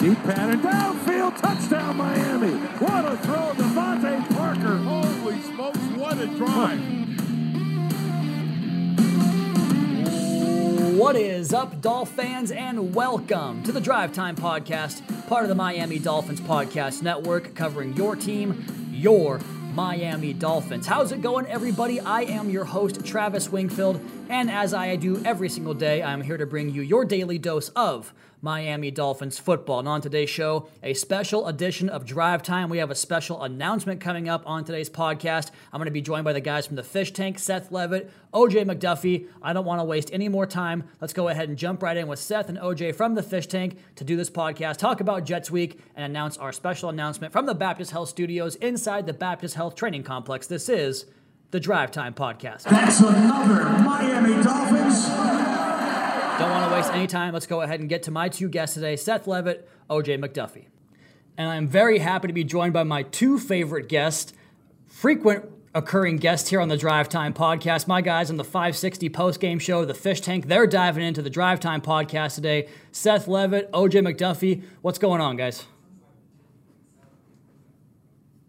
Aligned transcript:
Deep 0.00 0.16
pattern, 0.22 0.60
downfield, 0.62 1.36
touchdown 1.42 1.94
Miami. 1.98 2.52
What 2.78 3.04
a 3.04 3.18
throw, 3.18 3.52
DeVante 3.52 4.34
Parker. 4.34 4.78
Holy 4.78 5.42
smokes, 5.42 5.78
what 5.94 6.18
a 6.18 6.26
drive. 6.38 6.80
What 10.96 11.16
is 11.16 11.52
up, 11.52 11.82
Dolph 11.82 12.08
fans, 12.12 12.50
and 12.50 12.94
welcome 12.94 13.62
to 13.64 13.72
the 13.72 13.80
Drive 13.82 14.14
Time 14.14 14.36
Podcast, 14.36 15.02
part 15.28 15.42
of 15.42 15.50
the 15.50 15.54
Miami 15.54 15.98
Dolphins 15.98 16.40
Podcast 16.40 17.02
Network, 17.02 17.54
covering 17.54 17.94
your 17.94 18.16
team, 18.16 18.64
your 18.90 19.38
Miami 19.74 20.32
Dolphins. 20.32 20.86
How's 20.86 21.12
it 21.12 21.20
going, 21.20 21.44
everybody? 21.44 22.00
I 22.00 22.22
am 22.22 22.48
your 22.48 22.64
host, 22.64 23.04
Travis 23.04 23.50
Wingfield, 23.50 24.00
and 24.30 24.50
as 24.50 24.72
I 24.72 24.96
do 24.96 25.22
every 25.26 25.50
single 25.50 25.74
day, 25.74 26.02
I'm 26.02 26.22
here 26.22 26.38
to 26.38 26.46
bring 26.46 26.70
you 26.70 26.80
your 26.80 27.04
daily 27.04 27.38
dose 27.38 27.68
of 27.76 28.14
Miami 28.42 28.90
Dolphins 28.90 29.38
football. 29.38 29.80
And 29.80 29.88
on 29.88 30.00
today's 30.00 30.30
show, 30.30 30.68
a 30.82 30.94
special 30.94 31.46
edition 31.46 31.88
of 31.88 32.06
Drive 32.06 32.42
Time. 32.42 32.70
We 32.70 32.78
have 32.78 32.90
a 32.90 32.94
special 32.94 33.42
announcement 33.42 34.00
coming 34.00 34.28
up 34.28 34.42
on 34.46 34.64
today's 34.64 34.88
podcast. 34.88 35.50
I'm 35.72 35.78
going 35.78 35.86
to 35.86 35.90
be 35.90 36.00
joined 36.00 36.24
by 36.24 36.32
the 36.32 36.40
guys 36.40 36.66
from 36.66 36.76
the 36.76 36.82
Fish 36.82 37.12
Tank, 37.12 37.38
Seth 37.38 37.70
Levitt, 37.70 38.10
OJ 38.32 38.64
McDuffie. 38.64 39.26
I 39.42 39.52
don't 39.52 39.64
want 39.64 39.80
to 39.80 39.84
waste 39.84 40.10
any 40.12 40.28
more 40.28 40.46
time. 40.46 40.84
Let's 41.00 41.12
go 41.12 41.28
ahead 41.28 41.48
and 41.48 41.58
jump 41.58 41.82
right 41.82 41.96
in 41.96 42.08
with 42.08 42.18
Seth 42.18 42.48
and 42.48 42.58
OJ 42.58 42.94
from 42.94 43.14
the 43.14 43.22
Fish 43.22 43.46
Tank 43.46 43.76
to 43.96 44.04
do 44.04 44.16
this 44.16 44.30
podcast, 44.30 44.78
talk 44.78 45.00
about 45.00 45.24
Jets 45.24 45.50
Week, 45.50 45.78
and 45.94 46.04
announce 46.04 46.38
our 46.38 46.52
special 46.52 46.88
announcement 46.88 47.32
from 47.32 47.46
the 47.46 47.54
Baptist 47.54 47.90
Health 47.90 48.08
Studios 48.08 48.54
inside 48.56 49.06
the 49.06 49.12
Baptist 49.12 49.54
Health 49.54 49.74
Training 49.74 50.02
Complex. 50.02 50.46
This 50.46 50.68
is 50.68 51.06
the 51.50 51.60
Drive 51.60 51.90
Time 51.90 52.14
Podcast. 52.14 52.62
That's 52.62 53.00
another 53.00 53.64
Miami 53.82 54.42
Dolphins. 54.42 55.79
Don't 56.40 56.50
want 56.50 56.70
to 56.70 56.74
waste 56.74 56.90
any 56.94 57.06
time. 57.06 57.34
Let's 57.34 57.46
go 57.46 57.60
ahead 57.60 57.80
and 57.80 57.88
get 57.88 58.02
to 58.04 58.10
my 58.10 58.30
two 58.30 58.48
guests 58.48 58.74
today 58.74 58.96
Seth 58.96 59.26
Levitt, 59.26 59.68
OJ 59.90 60.18
McDuffie. 60.18 60.64
And 61.36 61.48
I'm 61.50 61.68
very 61.68 61.98
happy 61.98 62.28
to 62.28 62.32
be 62.32 62.44
joined 62.44 62.72
by 62.72 62.82
my 62.82 63.02
two 63.02 63.38
favorite 63.38 63.88
guests, 63.90 64.32
frequent 64.86 65.44
occurring 65.74 66.16
guests 66.16 66.48
here 66.48 66.60
on 66.62 66.68
the 66.68 66.78
Drive 66.78 67.10
Time 67.10 67.34
podcast. 67.34 67.86
My 67.86 68.00
guys 68.00 68.30
on 68.30 68.38
the 68.38 68.44
560 68.44 69.10
post 69.10 69.38
game 69.38 69.58
show, 69.58 69.84
the 69.84 69.92
Fish 69.92 70.22
Tank, 70.22 70.46
they're 70.48 70.66
diving 70.66 71.04
into 71.04 71.20
the 71.20 71.28
Drive 71.28 71.60
Time 71.60 71.82
podcast 71.82 72.36
today. 72.36 72.68
Seth 72.90 73.28
Levitt, 73.28 73.70
OJ 73.72 74.00
McDuffie. 74.02 74.62
What's 74.80 74.98
going 74.98 75.20
on, 75.20 75.36
guys? 75.36 75.66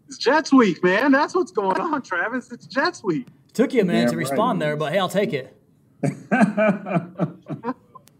It's 0.08 0.16
Jets 0.16 0.50
week, 0.50 0.82
man. 0.82 1.12
That's 1.12 1.34
what's 1.34 1.52
going 1.52 1.78
on, 1.78 2.00
Travis. 2.00 2.50
It's 2.52 2.66
Jets 2.66 3.04
week. 3.04 3.26
Took 3.52 3.74
you 3.74 3.82
a 3.82 3.84
minute 3.84 4.00
Yeah, 4.04 4.06
to 4.12 4.16
right. 4.16 4.30
respond 4.30 4.62
there, 4.62 4.76
but 4.76 4.92
hey, 4.92 4.98
I'll 4.98 5.08
take 5.10 5.34
it. 5.34 5.54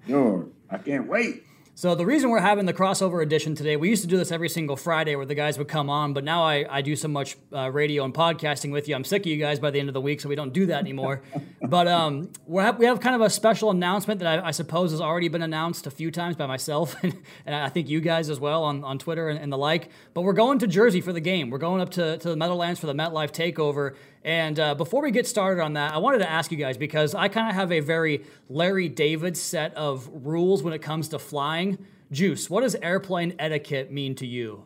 Sure. 0.06 0.47
I 0.70 0.78
can't 0.78 1.06
wait. 1.06 1.45
So 1.75 1.95
the 1.95 2.05
reason 2.05 2.28
we're 2.28 2.41
having 2.41 2.67
the 2.67 2.75
crossover 2.75 3.22
edition 3.22 3.55
today, 3.55 3.77
we 3.77 3.89
used 3.89 4.03
to 4.03 4.09
do 4.09 4.19
this 4.19 4.31
every 4.31 4.50
single 4.50 4.77
Friday 4.77 5.17
where 5.17 5.25
the 5.25 5.34
guys 5.34 5.56
would 5.56 5.69
come 5.69 5.89
on, 5.89 6.12
but 6.12 6.22
now 6.22 6.42
I, 6.42 6.67
I 6.69 6.83
do 6.83 6.94
so 6.94 7.09
much 7.09 7.36
uh, 7.50 7.70
radio 7.70 8.05
and 8.05 8.12
podcasting 8.12 8.72
with 8.72 8.89
you. 8.89 8.94
I'm 8.94 9.05
sick 9.05 9.22
of 9.22 9.27
you 9.27 9.39
guys 9.39 9.59
by 9.59 9.70
the 9.70 9.81
end 9.81 9.89
of 9.89 9.94
the 9.94 10.00
week, 10.00 10.20
so 10.20 10.28
we 10.28 10.34
don't 10.34 10.53
do 10.53 10.67
that 10.67 10.81
anymore. 10.81 11.22
but 11.62 11.89
um, 11.89 12.31
we 12.47 12.62
have, 12.62 12.78
we 12.78 12.84
have 12.84 13.00
kind 13.00 13.14
of 13.14 13.22
a 13.22 13.31
special 13.31 13.70
announcement 13.70 14.20
that 14.20 14.44
I, 14.44 14.48
I 14.48 14.50
suppose 14.50 14.91
has 14.91 15.00
already 15.00 15.28
been 15.28 15.41
announced 15.41 15.86
a 15.86 15.91
few 15.91 16.11
times 16.11 16.37
by 16.37 16.47
myself 16.47 16.94
and, 17.03 17.14
I 17.47 17.70
think 17.70 17.89
you 17.89 18.00
guys 18.03 18.28
as 18.28 18.39
well 18.39 18.64
on, 18.64 18.84
on 18.84 18.98
Twitter 18.98 19.31
and, 19.31 19.39
and 19.39 19.50
the 19.50 19.59
like. 19.59 19.89
But 20.12 20.22
we're 20.22 20.34
going 20.34 20.59
to 20.59 20.66
Jersey 20.66 21.00
for 21.00 21.14
the 21.14 21.20
game. 21.20 21.48
We're 21.48 21.56
going 21.56 21.81
up 21.81 21.91
to, 21.92 22.19
to 22.19 22.28
the 22.28 22.37
Meadowlands 22.37 22.81
for 22.81 22.87
the 22.87 22.94
MetLife 22.94 23.33
Takeover. 23.33 23.94
And 24.25 24.59
uh, 24.61 24.75
before 24.75 25.03
we 25.03 25.11
get 25.11 25.27
started 25.27 25.61
on 25.62 25.73
that, 25.73 25.92
I 25.95 25.98
wanted 25.98 26.19
to 26.19 26.31
ask 26.31 26.53
you 26.53 26.56
guys 26.56 26.77
because 26.77 27.15
I 27.15 27.28
kind 27.28 27.48
of 27.48 27.55
have 27.55 27.73
a 27.73 27.81
very 27.81 28.25
Larry 28.48 28.89
David 28.89 29.37
set 29.37 29.75
of 29.75 30.09
rules 30.12 30.62
when 30.62 30.73
it 30.73 30.81
comes 30.81 31.09
to 31.09 31.19
flying. 31.19 31.78
Juice, 32.12 32.48
what 32.48 32.61
does 32.61 32.75
airplane 32.77 33.34
etiquette 33.39 33.91
mean 33.91 34.15
to 34.17 34.27
you? 34.27 34.65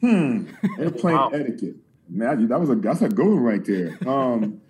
Hmm, 0.00 0.48
airplane 0.78 1.18
etiquette. 1.32 1.76
Man, 2.08 2.48
that 2.48 2.58
was 2.58 2.70
a 2.70 2.74
that's 2.74 3.02
a 3.02 3.08
good 3.08 3.26
one 3.26 3.40
right 3.40 3.64
there. 3.64 3.96
Um, 4.06 4.60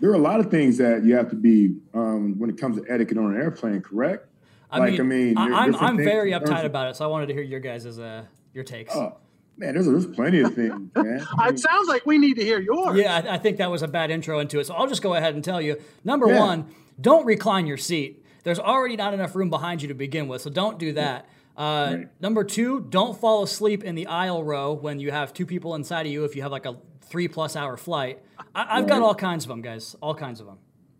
there 0.00 0.10
are 0.10 0.14
a 0.14 0.18
lot 0.18 0.40
of 0.40 0.50
things 0.50 0.76
that 0.78 1.04
you 1.04 1.14
have 1.14 1.30
to 1.30 1.36
be 1.36 1.76
um, 1.94 2.38
when 2.38 2.50
it 2.50 2.58
comes 2.58 2.76
to 2.76 2.84
etiquette 2.92 3.16
on 3.16 3.34
an 3.34 3.40
airplane. 3.40 3.80
Correct? 3.80 4.28
I 4.70 4.78
Like, 4.78 4.92
mean, 4.92 5.00
I 5.00 5.04
mean, 5.04 5.38
I, 5.38 5.44
there 5.48 5.54
are 5.54 5.64
am 5.64 5.74
I'm 5.76 5.96
very 5.96 6.32
uptight 6.32 6.64
about 6.64 6.88
it, 6.88 6.96
so 6.96 7.04
I 7.04 7.08
wanted 7.08 7.26
to 7.26 7.34
hear 7.34 7.42
your 7.42 7.60
guys' 7.60 7.98
uh, 7.98 8.24
your 8.52 8.64
takes. 8.64 8.94
Oh, 8.94 9.16
man, 9.56 9.74
there's 9.74 9.86
there's 9.86 10.06
plenty 10.06 10.40
of 10.40 10.54
things, 10.54 10.90
man. 10.96 11.26
It 11.46 11.58
sounds 11.58 11.88
like 11.88 12.04
we 12.06 12.18
need 12.18 12.34
to 12.36 12.44
hear 12.44 12.60
yours. 12.60 12.96
Yeah, 12.98 13.22
I, 13.24 13.34
I 13.34 13.38
think 13.38 13.58
that 13.58 13.70
was 13.70 13.82
a 13.82 13.88
bad 13.88 14.10
intro 14.10 14.38
into 14.40 14.58
it. 14.60 14.66
So 14.66 14.74
I'll 14.74 14.86
just 14.88 15.02
go 15.02 15.14
ahead 15.14 15.34
and 15.34 15.42
tell 15.44 15.60
you. 15.60 15.80
Number 16.04 16.28
Yeah. 16.28 16.40
one, 16.40 16.66
don't 17.00 17.24
recline 17.26 17.66
your 17.66 17.76
seat. 17.76 18.24
There's 18.44 18.58
already 18.58 18.96
not 18.96 19.14
enough 19.14 19.34
room 19.36 19.50
behind 19.50 19.82
you 19.82 19.88
to 19.88 19.94
begin 19.94 20.26
with, 20.28 20.42
so 20.42 20.50
don't 20.50 20.78
do 20.78 20.92
that. 20.94 21.26
Uh, 21.56 21.94
Right. 21.96 22.08
Number 22.20 22.44
two, 22.44 22.80
don't 22.88 23.18
fall 23.20 23.42
asleep 23.42 23.84
in 23.84 23.94
the 23.94 24.06
aisle 24.06 24.42
row 24.42 24.72
when 24.72 24.98
you 24.98 25.10
have 25.10 25.32
two 25.34 25.44
people 25.46 25.74
inside 25.74 26.06
of 26.06 26.12
you. 26.12 26.24
If 26.24 26.34
you 26.34 26.42
have 26.42 26.50
like 26.52 26.66
a 26.66 26.76
three 27.02 27.28
plus 27.28 27.56
hour 27.56 27.76
flight, 27.76 28.20
I, 28.54 28.78
I've 28.78 28.86
got 28.88 29.02
all 29.02 29.14
kinds 29.14 29.44
of 29.44 29.48
them, 29.48 29.60
guys. 29.60 29.94
All 30.00 30.14
kinds 30.14 30.40
of 30.40 30.46
them. 30.46 30.58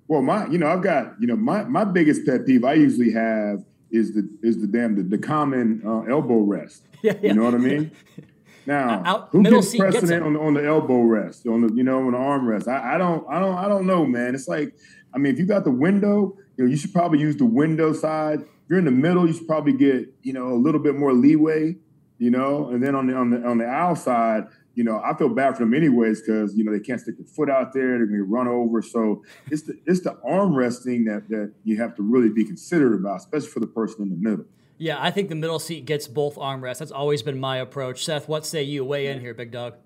well, 0.09 0.21
my 0.23 0.47
you 0.49 0.59
know 0.59 0.67
I've 0.69 0.83
got 0.83 1.15
you 1.21 1.27
know 1.27 1.37
my 1.37 1.65
my 1.65 1.85
biggest 1.85 2.27
pet 2.27 2.45
peeve 2.47 2.65
I 2.65 2.75
usually 2.75 3.12
have 3.12 3.65
is 3.91 4.12
the 4.15 4.29
is 4.43 4.59
the 4.61 4.67
damn 4.67 4.95
the, 4.95 5.03
the 5.03 5.19
common 5.19 5.83
uh, 5.87 6.03
elbow 6.03 6.39
rest. 6.41 6.83
Yeah, 7.03 7.15
yeah. 7.23 7.29
You 7.31 7.35
know 7.35 7.45
what 7.45 7.55
I 7.55 7.59
mean? 7.59 7.91
Now, 8.67 9.03
Out- 9.05 9.28
who 9.31 9.43
middle 9.43 9.61
gets 9.61 9.73
seat 9.73 9.78
precedent 9.78 10.23
on 10.23 10.34
the, 10.34 10.41
on 10.41 10.55
the 10.55 10.65
elbow 10.65 11.00
rest, 11.00 11.47
on 11.47 11.67
the 11.67 11.75
you 11.75 11.83
know 11.83 12.06
on 12.06 12.12
the 12.12 12.19
arm 12.19 12.47
rest? 12.47 12.69
I, 12.69 12.95
I 12.95 12.99
don't, 12.99 13.27
I 13.28 13.41
don't, 13.41 13.56
I 13.56 13.69
don't 13.69 13.87
know, 13.87 14.06
man. 14.06 14.34
It's 14.34 14.49
like, 14.49 14.75
I 15.15 15.19
mean, 15.19 15.33
if 15.33 15.39
you 15.39 15.47
got 15.47 15.65
the 15.65 15.71
window, 15.71 16.37
you 16.56 16.65
know, 16.65 16.71
you 16.71 16.77
should 16.77 16.93
probably 16.93 17.19
use 17.19 17.37
the 17.37 17.45
window 17.45 17.93
side. 17.93 18.41
If 18.41 18.47
you're 18.69 18.78
in 18.78 18.84
the 18.84 18.91
middle, 18.91 19.27
you 19.27 19.33
should 19.33 19.49
probably 19.49 19.73
get 19.73 20.12
you 20.23 20.33
know 20.33 20.49
a 20.49 20.59
little 20.59 20.81
bit 20.81 20.97
more 20.97 21.12
leeway, 21.12 21.77
you 22.19 22.31
know. 22.31 22.69
And 22.69 22.83
then 22.83 22.95
on 22.95 23.06
the 23.06 23.15
on 23.15 23.31
the 23.31 23.43
on 23.45 23.59
the 23.59 23.67
aisle 23.67 23.97
side, 23.97 24.47
you 24.75 24.84
know, 24.84 25.00
I 25.05 25.15
feel 25.17 25.29
bad 25.29 25.56
for 25.56 25.65
them 25.65 25.75
anyways 25.75 26.23
because 26.23 26.55
you 26.55 26.65
know 26.65 26.73
they 26.73 26.81
can't 26.81 27.00
stick 27.00 27.17
their 27.19 27.27
foot 27.27 27.50
out 27.50 27.73
there; 27.73 27.99
they're 27.99 28.06
gonna 28.06 28.19
get 28.19 28.29
run 28.29 28.49
over. 28.49 28.81
So 28.81 29.25
it's 29.50 29.62
the 29.62 29.79
it's 29.87 30.00
the 30.00 30.19
arm 30.25 30.55
resting 30.55 31.05
that 31.06 31.29
that 31.29 31.53
you 31.65 31.79
have 31.79 31.94
to 31.97 32.03
really 32.03 32.29
be 32.29 32.44
considerate 32.44 32.94
about, 32.94 33.17
especially 33.19 33.49
for 33.49 33.61
the 33.61 33.67
person 33.67 34.03
in 34.03 34.11
the 34.11 34.17
middle. 34.17 34.47
Yeah, 34.82 35.00
I 35.00 35.12
think 35.12 35.28
the 35.28 35.37
middle 35.37 35.60
seat 35.60 35.84
gets 35.84 36.09
both 36.09 36.34
armrests. 36.34 36.78
That's 36.78 36.91
always 36.91 37.22
been 37.22 37.38
my 37.38 37.59
approach. 37.59 38.04
Seth, 38.04 38.28
what 38.28 38.44
say 38.44 38.65
you? 38.65 38.84
Weigh 38.84 39.06
in 39.06 39.20
here, 39.20 39.32
big 39.32 39.53
dog. 39.53 39.76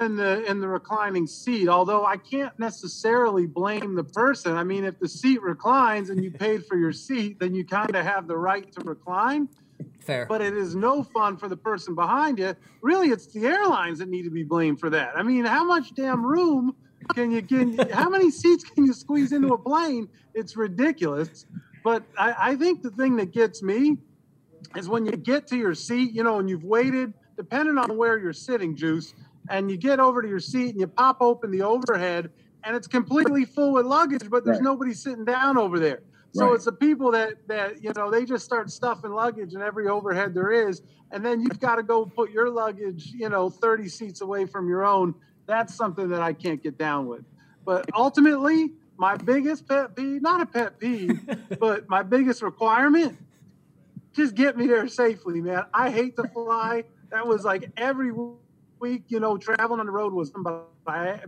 In 0.00 0.16
the 0.16 0.44
in 0.46 0.60
the 0.60 0.66
reclining 0.66 1.28
seat, 1.28 1.68
although 1.68 2.04
I 2.04 2.16
can't 2.16 2.58
necessarily 2.58 3.46
blame 3.46 3.94
the 3.94 4.02
person. 4.02 4.56
I 4.56 4.64
mean, 4.64 4.82
if 4.82 4.98
the 4.98 5.08
seat 5.08 5.40
reclines 5.42 6.10
and 6.10 6.24
you 6.24 6.30
paid 6.46 6.66
for 6.66 6.76
your 6.76 6.92
seat, 6.92 7.38
then 7.38 7.54
you 7.54 7.64
kind 7.64 7.94
of 7.94 8.04
have 8.04 8.26
the 8.26 8.36
right 8.36 8.68
to 8.72 8.80
recline. 8.80 9.48
Fair. 10.00 10.26
But 10.26 10.40
it 10.40 10.56
is 10.56 10.74
no 10.74 11.04
fun 11.04 11.36
for 11.36 11.48
the 11.48 11.56
person 11.56 11.94
behind 11.94 12.40
you. 12.40 12.56
Really, 12.82 13.10
it's 13.10 13.28
the 13.28 13.46
airlines 13.46 14.00
that 14.00 14.08
need 14.08 14.24
to 14.24 14.30
be 14.30 14.42
blamed 14.42 14.80
for 14.80 14.90
that. 14.90 15.16
I 15.16 15.22
mean, 15.22 15.44
how 15.44 15.64
much 15.64 15.94
damn 15.94 16.26
room 16.26 16.74
can 17.14 17.30
you 17.30 17.42
get? 17.42 17.92
How 17.92 18.08
many 18.08 18.32
seats 18.32 18.64
can 18.64 18.86
you 18.86 18.92
squeeze 18.92 19.30
into 19.30 19.54
a 19.54 19.58
plane? 19.58 20.08
It's 20.34 20.56
ridiculous. 20.56 21.46
But 21.86 22.02
I, 22.18 22.34
I 22.40 22.56
think 22.56 22.82
the 22.82 22.90
thing 22.90 23.14
that 23.18 23.30
gets 23.30 23.62
me 23.62 23.96
is 24.74 24.88
when 24.88 25.06
you 25.06 25.12
get 25.12 25.46
to 25.46 25.56
your 25.56 25.72
seat, 25.72 26.12
you 26.12 26.24
know, 26.24 26.40
and 26.40 26.50
you've 26.50 26.64
waited, 26.64 27.14
depending 27.36 27.78
on 27.78 27.96
where 27.96 28.18
you're 28.18 28.32
sitting, 28.32 28.74
Juice, 28.74 29.14
and 29.48 29.70
you 29.70 29.76
get 29.76 30.00
over 30.00 30.20
to 30.20 30.26
your 30.26 30.40
seat 30.40 30.70
and 30.70 30.80
you 30.80 30.88
pop 30.88 31.18
open 31.20 31.52
the 31.52 31.62
overhead 31.62 32.30
and 32.64 32.74
it's 32.74 32.88
completely 32.88 33.44
full 33.44 33.74
with 33.74 33.86
luggage, 33.86 34.28
but 34.28 34.44
there's 34.44 34.56
Right. 34.56 34.64
nobody 34.64 34.94
sitting 34.94 35.24
down 35.24 35.56
over 35.56 35.78
there. 35.78 36.00
So 36.32 36.46
Right. 36.46 36.54
it's 36.56 36.64
the 36.64 36.72
people 36.72 37.12
that 37.12 37.34
that 37.46 37.80
you 37.80 37.92
know 37.94 38.10
they 38.10 38.24
just 38.24 38.44
start 38.44 38.68
stuffing 38.68 39.12
luggage 39.12 39.54
in 39.54 39.62
every 39.62 39.86
overhead 39.86 40.34
there 40.34 40.50
is, 40.50 40.82
and 41.12 41.24
then 41.24 41.40
you've 41.40 41.60
got 41.60 41.76
to 41.76 41.84
go 41.84 42.04
put 42.04 42.32
your 42.32 42.50
luggage, 42.50 43.12
you 43.14 43.28
know, 43.28 43.48
30 43.48 43.88
seats 43.88 44.22
away 44.22 44.44
from 44.44 44.68
your 44.68 44.84
own. 44.84 45.14
That's 45.46 45.76
something 45.76 46.08
that 46.08 46.20
I 46.20 46.32
can't 46.32 46.60
get 46.60 46.78
down 46.78 47.06
with. 47.06 47.24
But 47.64 47.88
ultimately, 47.94 48.72
my 48.98 49.16
biggest 49.16 49.68
pet 49.68 49.94
peeve, 49.96 50.22
not 50.22 50.40
a 50.40 50.46
pet 50.46 50.78
peeve, 50.78 51.20
but 51.60 51.88
my 51.88 52.02
biggest 52.02 52.42
requirement 52.42 53.18
just 54.12 54.34
get 54.34 54.56
me 54.56 54.66
there 54.66 54.88
safely, 54.88 55.40
man. 55.42 55.64
I 55.74 55.90
hate 55.90 56.16
to 56.16 56.26
fly. 56.28 56.84
That 57.10 57.26
was 57.26 57.44
like 57.44 57.70
every 57.76 58.12
week, 58.80 59.04
you 59.08 59.20
know, 59.20 59.36
traveling 59.36 59.80
on 59.80 59.86
the 59.86 59.92
road 59.92 60.12
was 60.12 60.30
somebody, 60.30 60.64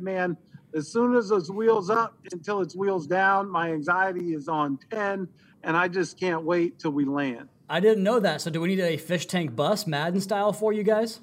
man. 0.01 0.37
As 0.75 0.89
soon 0.91 1.15
as 1.15 1.29
those 1.29 1.51
wheels 1.51 1.91
up 1.91 2.17
until 2.33 2.61
it's 2.61 2.75
wheels 2.75 3.07
down, 3.07 3.49
my 3.51 3.73
anxiety 3.73 4.35
is 4.35 4.49
on 4.49 4.79
10, 4.91 5.29
and 5.63 5.77
I 5.77 5.89
just 5.89 6.19
can't 6.19 6.45
wait 6.45 6.79
till 6.79 6.91
we 6.91 7.05
land. 7.05 7.49
I 7.71 7.81
didn't 7.81 8.03
know 8.03 8.21
that. 8.21 8.41
So 8.41 8.51
do 8.51 8.61
we 8.61 8.69
need 8.69 8.81
a 8.81 8.97
fish 8.97 9.27
tank 9.27 9.55
bus, 9.55 9.87
Madden 9.87 10.21
style, 10.21 10.53
for 10.53 10.73
you 10.73 10.83
guys? 10.83 11.21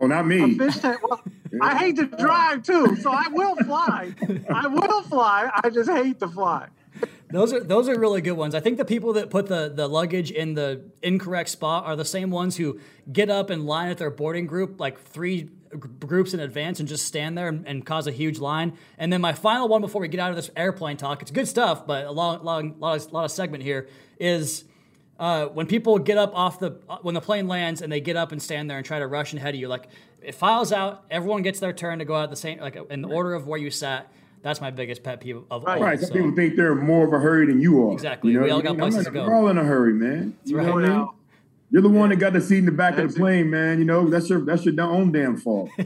Oh, 0.00 0.06
not 0.06 0.24
A 0.24 0.24
me. 0.24 0.56
fish 0.56 0.76
tank, 0.78 1.02
well, 1.02 1.22
I 1.60 1.76
hate 1.78 1.96
to 1.96 2.06
drive 2.06 2.62
too, 2.62 2.96
so 2.96 3.10
I 3.10 3.28
will 3.28 3.56
fly. 3.56 4.14
I 4.52 4.66
will 4.66 5.02
fly. 5.02 5.50
I 5.62 5.70
just 5.70 5.90
hate 5.90 6.18
to 6.20 6.28
fly. 6.28 6.68
Those 7.30 7.52
are 7.52 7.60
those 7.60 7.88
are 7.88 7.98
really 7.98 8.22
good 8.22 8.32
ones. 8.32 8.54
I 8.54 8.60
think 8.60 8.78
the 8.78 8.84
people 8.84 9.12
that 9.14 9.28
put 9.28 9.46
the, 9.46 9.70
the 9.74 9.86
luggage 9.86 10.30
in 10.30 10.54
the 10.54 10.82
incorrect 11.02 11.50
spot 11.50 11.84
are 11.84 11.94
the 11.94 12.04
same 12.04 12.30
ones 12.30 12.56
who 12.56 12.80
get 13.12 13.28
up 13.28 13.50
and 13.50 13.66
line 13.66 13.90
at 13.90 13.98
their 13.98 14.10
boarding 14.10 14.46
group 14.46 14.80
like 14.80 14.98
three 15.00 15.50
groups 15.78 16.32
in 16.32 16.40
advance 16.40 16.80
and 16.80 16.88
just 16.88 17.04
stand 17.04 17.36
there 17.36 17.48
and, 17.48 17.66
and 17.66 17.84
cause 17.84 18.06
a 18.06 18.12
huge 18.12 18.38
line. 18.38 18.76
And 18.96 19.12
then 19.12 19.20
my 19.20 19.34
final 19.34 19.68
one 19.68 19.82
before 19.82 20.00
we 20.00 20.08
get 20.08 20.20
out 20.20 20.30
of 20.30 20.36
this 20.36 20.50
airplane 20.56 20.96
talk, 20.96 21.20
it's 21.20 21.30
good 21.30 21.46
stuff, 21.46 21.86
but 21.86 22.06
a 22.06 22.10
long, 22.10 22.42
long, 22.42 22.76
lot 22.78 22.96
of, 22.96 23.12
lot 23.12 23.24
of 23.24 23.30
segment 23.30 23.62
here 23.62 23.88
is 24.18 24.64
uh, 25.18 25.46
when 25.46 25.66
people 25.66 25.98
get 25.98 26.16
up 26.16 26.34
off 26.34 26.60
the 26.60 26.70
when 27.02 27.14
the 27.14 27.20
plane 27.20 27.48
lands 27.48 27.82
and 27.82 27.90
they 27.92 28.00
get 28.00 28.16
up 28.16 28.32
and 28.32 28.40
stand 28.40 28.70
there 28.70 28.78
and 28.78 28.86
try 28.86 28.98
to 28.98 29.06
rush 29.06 29.34
ahead 29.34 29.54
of 29.54 29.60
you, 29.60 29.68
like 29.68 29.88
it 30.22 30.34
files 30.34 30.72
out, 30.72 31.04
everyone 31.10 31.42
gets 31.42 31.60
their 31.60 31.72
turn 31.72 31.98
to 32.00 32.04
go 32.04 32.14
out 32.14 32.30
the 32.30 32.36
same 32.36 32.58
like 32.60 32.76
in 32.90 33.02
the 33.02 33.08
order 33.08 33.34
of 33.34 33.46
where 33.46 33.58
you 33.58 33.70
sat. 33.70 34.10
That's 34.40 34.60
my 34.60 34.70
biggest 34.70 35.02
pet 35.02 35.20
peeve 35.20 35.42
of 35.50 35.64
Right. 35.64 35.78
all. 35.78 35.82
Right. 35.84 35.98
Some 35.98 36.08
so- 36.08 36.14
people 36.14 36.32
think 36.32 36.54
they're 36.56 36.72
in 36.72 36.78
more 36.86 37.06
of 37.06 37.12
a 37.12 37.18
hurry 37.18 37.46
than 37.46 37.60
you 37.60 37.88
are. 37.88 37.92
Exactly. 37.92 38.30
You 38.32 38.38
know 38.38 38.44
We 38.44 38.50
all 38.50 38.58
what 38.58 38.64
I 38.64 38.68
got 38.68 38.72
mean? 38.76 38.80
places 38.80 39.06
I'm 39.08 39.12
to 39.14 39.18
not- 39.18 39.26
go. 39.26 39.30
We're 39.32 39.36
all 39.36 39.48
in 39.48 39.58
a 39.58 39.64
hurry, 39.64 39.94
man. 39.94 40.34
You 40.44 40.56
right. 40.58 40.66
know 40.66 41.14
You're 41.70 41.82
the 41.82 41.88
one 41.88 42.08
that 42.08 42.16
got 42.16 42.32
the 42.32 42.40
seat 42.40 42.58
in 42.58 42.64
the 42.64 42.72
back 42.72 42.92
of 42.92 42.96
That's 42.98 43.14
the 43.14 43.20
it. 43.20 43.22
plane, 43.22 43.50
man. 43.50 43.78
You 43.78 43.84
know 43.84 44.08
that's 44.08 44.30
your 44.30 44.40
that's 44.44 44.64
your 44.64 44.80
own 44.82 45.12
damn 45.12 45.36
fault. 45.36 45.70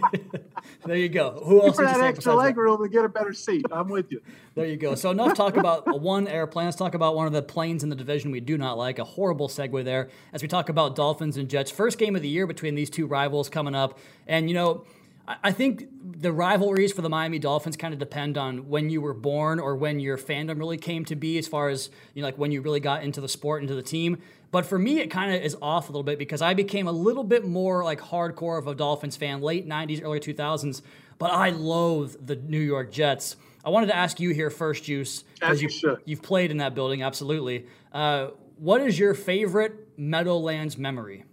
There 0.84 0.96
you 0.96 1.08
go. 1.08 1.42
Who 1.44 1.62
else 1.62 1.76
for 1.76 1.84
that 1.84 1.96
say 1.96 2.06
extra 2.06 2.34
leg 2.34 2.56
room 2.56 2.82
to 2.82 2.88
get 2.88 3.04
a 3.04 3.08
better 3.08 3.32
seat. 3.32 3.64
I'm 3.70 3.88
with 3.88 4.10
you. 4.10 4.20
There 4.54 4.66
you 4.66 4.76
go. 4.76 4.94
So 4.96 5.10
enough 5.10 5.34
talk 5.34 5.56
about 5.56 6.00
one 6.00 6.26
airplane. 6.26 6.66
Let's 6.66 6.76
talk 6.76 6.94
about 6.94 7.14
one 7.14 7.26
of 7.26 7.32
the 7.32 7.42
planes 7.42 7.84
in 7.84 7.88
the 7.88 7.94
division 7.96 8.32
we 8.32 8.40
do 8.40 8.58
not 8.58 8.78
like. 8.78 8.98
A 8.98 9.04
horrible 9.04 9.48
segue 9.48 9.84
there 9.84 10.08
as 10.32 10.42
we 10.42 10.48
talk 10.48 10.68
about 10.68 10.96
Dolphins 10.96 11.36
and 11.36 11.48
Jets. 11.48 11.70
First 11.70 11.98
game 11.98 12.16
of 12.16 12.22
the 12.22 12.28
year 12.28 12.46
between 12.48 12.74
these 12.74 12.90
two 12.90 13.06
rivals 13.06 13.48
coming 13.48 13.74
up, 13.74 13.98
and 14.26 14.48
you 14.48 14.54
know. 14.54 14.84
I 15.26 15.52
think 15.52 15.88
the 16.20 16.32
rivalries 16.32 16.92
for 16.92 17.00
the 17.00 17.08
Miami 17.08 17.38
Dolphins 17.38 17.76
kind 17.76 17.94
of 17.94 18.00
depend 18.00 18.36
on 18.36 18.68
when 18.68 18.90
you 18.90 19.00
were 19.00 19.14
born 19.14 19.60
or 19.60 19.76
when 19.76 20.00
your 20.00 20.18
fandom 20.18 20.58
really 20.58 20.76
came 20.76 21.04
to 21.06 21.16
be, 21.16 21.38
as 21.38 21.46
far 21.46 21.68
as 21.68 21.90
you 22.14 22.22
know, 22.22 22.28
like 22.28 22.38
when 22.38 22.50
you 22.50 22.60
really 22.60 22.80
got 22.80 23.04
into 23.04 23.20
the 23.20 23.28
sport, 23.28 23.62
into 23.62 23.74
the 23.74 23.82
team. 23.82 24.20
But 24.50 24.66
for 24.66 24.78
me, 24.78 24.98
it 24.98 25.10
kind 25.10 25.34
of 25.34 25.40
is 25.40 25.56
off 25.62 25.88
a 25.88 25.92
little 25.92 26.02
bit 26.02 26.18
because 26.18 26.42
I 26.42 26.54
became 26.54 26.88
a 26.88 26.92
little 26.92 27.22
bit 27.24 27.46
more 27.46 27.84
like 27.84 28.00
hardcore 28.00 28.58
of 28.58 28.66
a 28.66 28.74
Dolphins 28.74 29.16
fan, 29.16 29.40
late 29.40 29.66
'90s, 29.66 30.02
early 30.02 30.18
2000s. 30.18 30.82
But 31.18 31.30
I 31.30 31.50
loathe 31.50 32.16
the 32.26 32.36
New 32.36 32.60
York 32.60 32.90
Jets. 32.90 33.36
I 33.64 33.70
wanted 33.70 33.86
to 33.86 33.96
ask 33.96 34.18
you 34.18 34.30
here 34.30 34.50
first, 34.50 34.84
Juice, 34.84 35.22
As 35.40 35.62
you, 35.62 35.68
you 35.82 35.98
you've 36.04 36.22
played 36.22 36.50
in 36.50 36.56
that 36.56 36.74
building, 36.74 37.02
absolutely. 37.02 37.66
Uh, 37.92 38.28
what 38.56 38.80
is 38.80 38.98
your 38.98 39.14
favorite 39.14 39.88
Meadowlands 39.96 40.76
memory? 40.76 41.24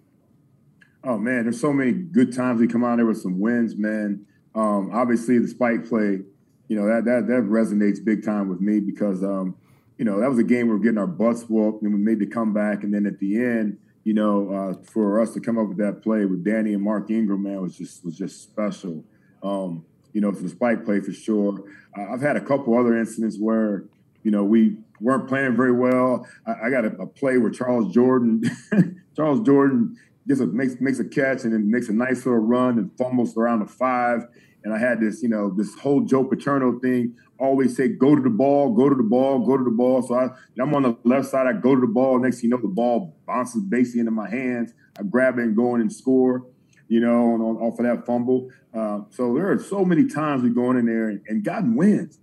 Oh 1.03 1.17
man, 1.17 1.43
there's 1.43 1.61
so 1.61 1.71
many 1.71 1.91
good 1.91 2.33
times 2.35 2.59
we 2.59 2.67
come 2.67 2.83
out 2.83 2.97
there 2.97 3.05
with 3.05 3.21
some 3.21 3.39
wins, 3.39 3.75
man. 3.75 4.25
Um, 4.55 4.91
obviously 4.93 5.37
the 5.37 5.47
spike 5.47 5.87
play, 5.87 6.19
you 6.67 6.75
know, 6.75 6.87
that 6.87 7.05
that 7.05 7.27
that 7.27 7.43
resonates 7.43 8.03
big 8.03 8.23
time 8.23 8.49
with 8.49 8.59
me 8.59 8.79
because 8.79 9.23
um, 9.23 9.55
you 9.99 10.05
know, 10.05 10.19
that 10.19 10.29
was 10.29 10.39
a 10.39 10.43
game 10.43 10.67
we 10.67 10.73
were 10.73 10.79
getting 10.79 10.97
our 10.97 11.05
butts 11.05 11.43
whooped 11.43 11.83
and 11.83 11.93
we 11.93 11.99
made 11.99 12.19
the 12.19 12.25
comeback. 12.25 12.83
And 12.83 12.93
then 12.93 13.05
at 13.05 13.19
the 13.19 13.35
end, 13.35 13.77
you 14.05 14.13
know, 14.13 14.49
uh, 14.49 14.73
for 14.89 15.21
us 15.21 15.33
to 15.33 15.41
come 15.41 15.57
up 15.57 15.67
with 15.67 15.77
that 15.77 16.01
play 16.01 16.23
with 16.25 16.43
Danny 16.43 16.73
and 16.73 16.81
Mark 16.81 17.11
Ingram, 17.11 17.43
man, 17.43 17.61
was 17.61 17.77
just 17.77 18.03
was 18.05 18.17
just 18.17 18.41
special. 18.41 19.03
Um, 19.43 19.85
you 20.13 20.21
know, 20.21 20.31
for 20.31 20.41
the 20.41 20.49
spike 20.49 20.85
play 20.85 21.01
for 21.01 21.11
sure. 21.11 21.63
Uh, 21.95 22.13
I've 22.13 22.21
had 22.21 22.37
a 22.37 22.41
couple 22.41 22.77
other 22.77 22.97
incidents 22.97 23.37
where, 23.37 23.85
you 24.23 24.31
know, 24.31 24.43
we 24.43 24.77
weren't 25.01 25.27
playing 25.27 25.55
very 25.55 25.73
well. 25.73 26.25
I, 26.47 26.67
I 26.67 26.69
got 26.69 26.85
a, 26.85 27.01
a 27.01 27.05
play 27.05 27.37
where 27.37 27.51
Charles 27.51 27.93
Jordan, 27.93 28.41
Charles 29.15 29.41
Jordan 29.41 29.97
just 30.29 30.41
a, 30.41 30.45
makes 30.45 30.79
makes 30.79 30.99
a 30.99 31.05
catch 31.05 31.43
and 31.43 31.53
then 31.53 31.69
makes 31.69 31.89
a 31.89 31.93
nice 31.93 32.25
little 32.25 32.39
run 32.39 32.77
and 32.77 32.95
fumbles 32.97 33.35
around 33.35 33.59
the 33.59 33.65
five. 33.65 34.27
And 34.63 34.73
I 34.73 34.77
had 34.77 34.99
this, 34.99 35.23
you 35.23 35.29
know, 35.29 35.49
this 35.49 35.73
whole 35.75 36.01
Joe 36.01 36.23
Paterno 36.23 36.79
thing. 36.79 37.15
Always 37.39 37.75
say, 37.75 37.87
"Go 37.87 38.15
to 38.15 38.21
the 38.21 38.29
ball, 38.29 38.73
go 38.73 38.89
to 38.89 38.95
the 38.95 39.03
ball, 39.03 39.39
go 39.39 39.57
to 39.57 39.63
the 39.63 39.71
ball." 39.71 40.01
So 40.01 40.15
I, 40.15 40.29
I'm 40.61 40.75
on 40.75 40.83
the 40.83 40.97
left 41.03 41.29
side. 41.29 41.47
I 41.47 41.53
go 41.53 41.73
to 41.73 41.81
the 41.81 41.87
ball. 41.87 42.19
Next, 42.19 42.43
you 42.43 42.49
know, 42.49 42.57
the 42.57 42.67
ball 42.67 43.17
bounces 43.25 43.63
basically 43.63 44.01
into 44.01 44.11
my 44.11 44.29
hands. 44.29 44.73
I 44.99 45.03
grab 45.03 45.39
it 45.39 45.43
and 45.43 45.55
go 45.55 45.75
in 45.75 45.81
and 45.81 45.91
score. 45.91 46.45
You 46.89 46.99
know, 46.99 47.33
on, 47.33 47.41
on, 47.41 47.57
off 47.57 47.79
of 47.79 47.85
that 47.85 48.05
fumble. 48.05 48.49
Uh, 48.73 49.01
so 49.11 49.33
there 49.33 49.51
are 49.51 49.59
so 49.59 49.85
many 49.85 50.07
times 50.07 50.43
we 50.43 50.49
going 50.49 50.77
in 50.77 50.85
there 50.85 51.09
and, 51.09 51.21
and 51.27 51.43
gotten 51.43 51.75
wins. 51.75 52.19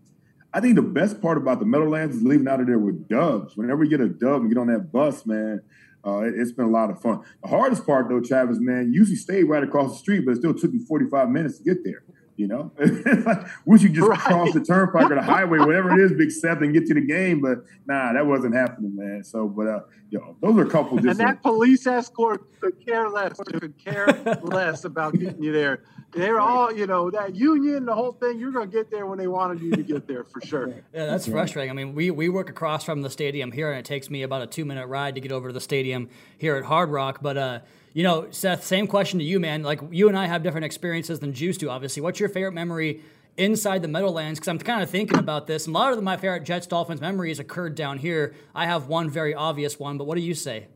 I 0.52 0.60
think 0.60 0.74
the 0.74 0.82
best 0.82 1.20
part 1.20 1.38
about 1.38 1.60
the 1.60 1.66
Meadowlands 1.66 2.16
is 2.16 2.22
leaving 2.22 2.48
out 2.48 2.60
of 2.60 2.66
there 2.66 2.78
with 2.78 3.08
dubs. 3.08 3.56
Whenever 3.56 3.84
you 3.84 3.90
get 3.90 4.00
a 4.00 4.08
dub 4.08 4.40
and 4.40 4.48
get 4.48 4.58
on 4.58 4.68
that 4.68 4.90
bus, 4.90 5.26
man, 5.26 5.60
uh, 6.06 6.20
it, 6.20 6.38
has 6.38 6.52
been 6.52 6.66
a 6.66 6.70
lot 6.70 6.90
of 6.90 7.00
fun. 7.00 7.20
The 7.42 7.48
hardest 7.48 7.84
part, 7.84 8.08
though, 8.08 8.20
Travis, 8.20 8.58
man, 8.60 8.92
usually 8.92 9.16
stayed 9.16 9.44
right 9.44 9.62
across 9.62 9.92
the 9.92 9.98
street, 9.98 10.24
but 10.24 10.32
it 10.32 10.36
still 10.36 10.54
took 10.54 10.72
me 10.72 10.78
45 10.86 11.28
minutes 11.30 11.58
to 11.58 11.64
get 11.64 11.84
there. 11.84 12.04
You 12.36 12.48
know, 12.48 12.70
wish 13.64 13.82
you 13.82 13.88
just 13.88 14.06
Right. 14.06 14.18
cross 14.18 14.52
the 14.52 14.60
turnpike 14.60 15.10
or 15.10 15.14
the 15.14 15.22
highway, 15.22 15.58
whatever 15.58 15.98
it 15.98 16.04
is, 16.04 16.12
Big 16.12 16.30
Seth, 16.30 16.60
and 16.60 16.74
get 16.74 16.86
to 16.86 16.92
the 16.94 17.00
game. 17.00 17.40
But 17.40 17.64
nah, 17.86 18.12
that 18.12 18.26
wasn't 18.26 18.54
happening, 18.54 18.94
man. 18.94 19.24
So, 19.24 19.48
but 19.48 19.66
uh, 19.66 19.80
yo, 20.10 20.36
those 20.42 20.56
are 20.58 20.66
a 20.66 20.70
couple 20.70 20.98
just. 20.98 21.18
And 21.18 21.28
that 21.28 21.42
police 21.42 21.86
escort 21.86 22.60
could 22.60 22.84
care 22.84 23.08
less, 23.08 23.38
could 23.38 23.74
care 23.82 24.06
less 24.42 24.84
about 24.84 25.14
getting 25.18 25.42
you 25.42 25.50
there. 25.52 25.84
They're 26.12 26.38
all, 26.38 26.70
you 26.72 26.86
know, 26.86 27.10
that 27.10 27.34
union, 27.34 27.86
the 27.86 27.94
whole 27.94 28.12
thing, 28.12 28.38
you're 28.38 28.52
going 28.52 28.70
to 28.70 28.76
get 28.76 28.90
there 28.90 29.06
when 29.06 29.18
they 29.18 29.26
wanted 29.26 29.60
you 29.62 29.70
to 29.72 29.82
get 29.82 30.06
there 30.06 30.24
for 30.24 30.40
sure. 30.42 30.68
Yeah, 30.68 31.06
that's 31.06 31.26
frustrating. 31.26 31.70
I 31.70 31.74
mean, 31.74 31.94
we, 31.94 32.10
we 32.10 32.28
work 32.28 32.48
across 32.50 32.84
from 32.84 33.02
the 33.02 33.10
stadium 33.10 33.50
here, 33.50 33.70
and 33.70 33.78
it 33.78 33.84
takes 33.86 34.08
me 34.10 34.22
about 34.22 34.42
a 34.42 34.46
two 34.46 34.64
minute 34.64 34.86
ride 34.88 35.14
to 35.14 35.20
get 35.22 35.32
over 35.32 35.48
to 35.48 35.54
the 35.54 35.60
stadium 35.60 36.08
here 36.38 36.56
at 36.56 36.64
Hard 36.64 36.90
Rock. 36.90 37.18
But, 37.22 37.36
uh, 37.38 37.58
you 37.96 38.02
know, 38.02 38.26
Seth, 38.30 38.62
same 38.62 38.86
question 38.86 39.20
to 39.20 39.24
you, 39.24 39.40
man. 39.40 39.62
Like, 39.62 39.80
you 39.90 40.08
and 40.08 40.18
I 40.18 40.26
have 40.26 40.42
different 40.42 40.66
experiences 40.66 41.20
than 41.20 41.32
Juice 41.32 41.56
do, 41.56 41.70
obviously. 41.70 42.02
What's 42.02 42.20
your 42.20 42.28
favorite 42.28 42.52
memory 42.52 43.00
inside 43.38 43.80
the 43.80 43.88
Meadowlands? 43.88 44.38
Because 44.38 44.48
I'm 44.48 44.58
kind 44.58 44.82
of 44.82 44.90
thinking 44.90 45.18
about 45.18 45.46
this. 45.46 45.66
And 45.66 45.74
a 45.74 45.78
lot 45.78 45.94
of 45.94 46.02
my 46.02 46.18
favorite 46.18 46.44
Jets 46.44 46.66
Dolphins 46.66 47.00
memories 47.00 47.38
occurred 47.38 47.74
down 47.74 47.96
here. 47.96 48.34
I 48.54 48.66
have 48.66 48.88
one 48.88 49.08
very 49.08 49.32
obvious 49.34 49.78
one, 49.78 49.96
but 49.96 50.06
what 50.06 50.16
do 50.16 50.20
you 50.20 50.34
say? 50.34 50.66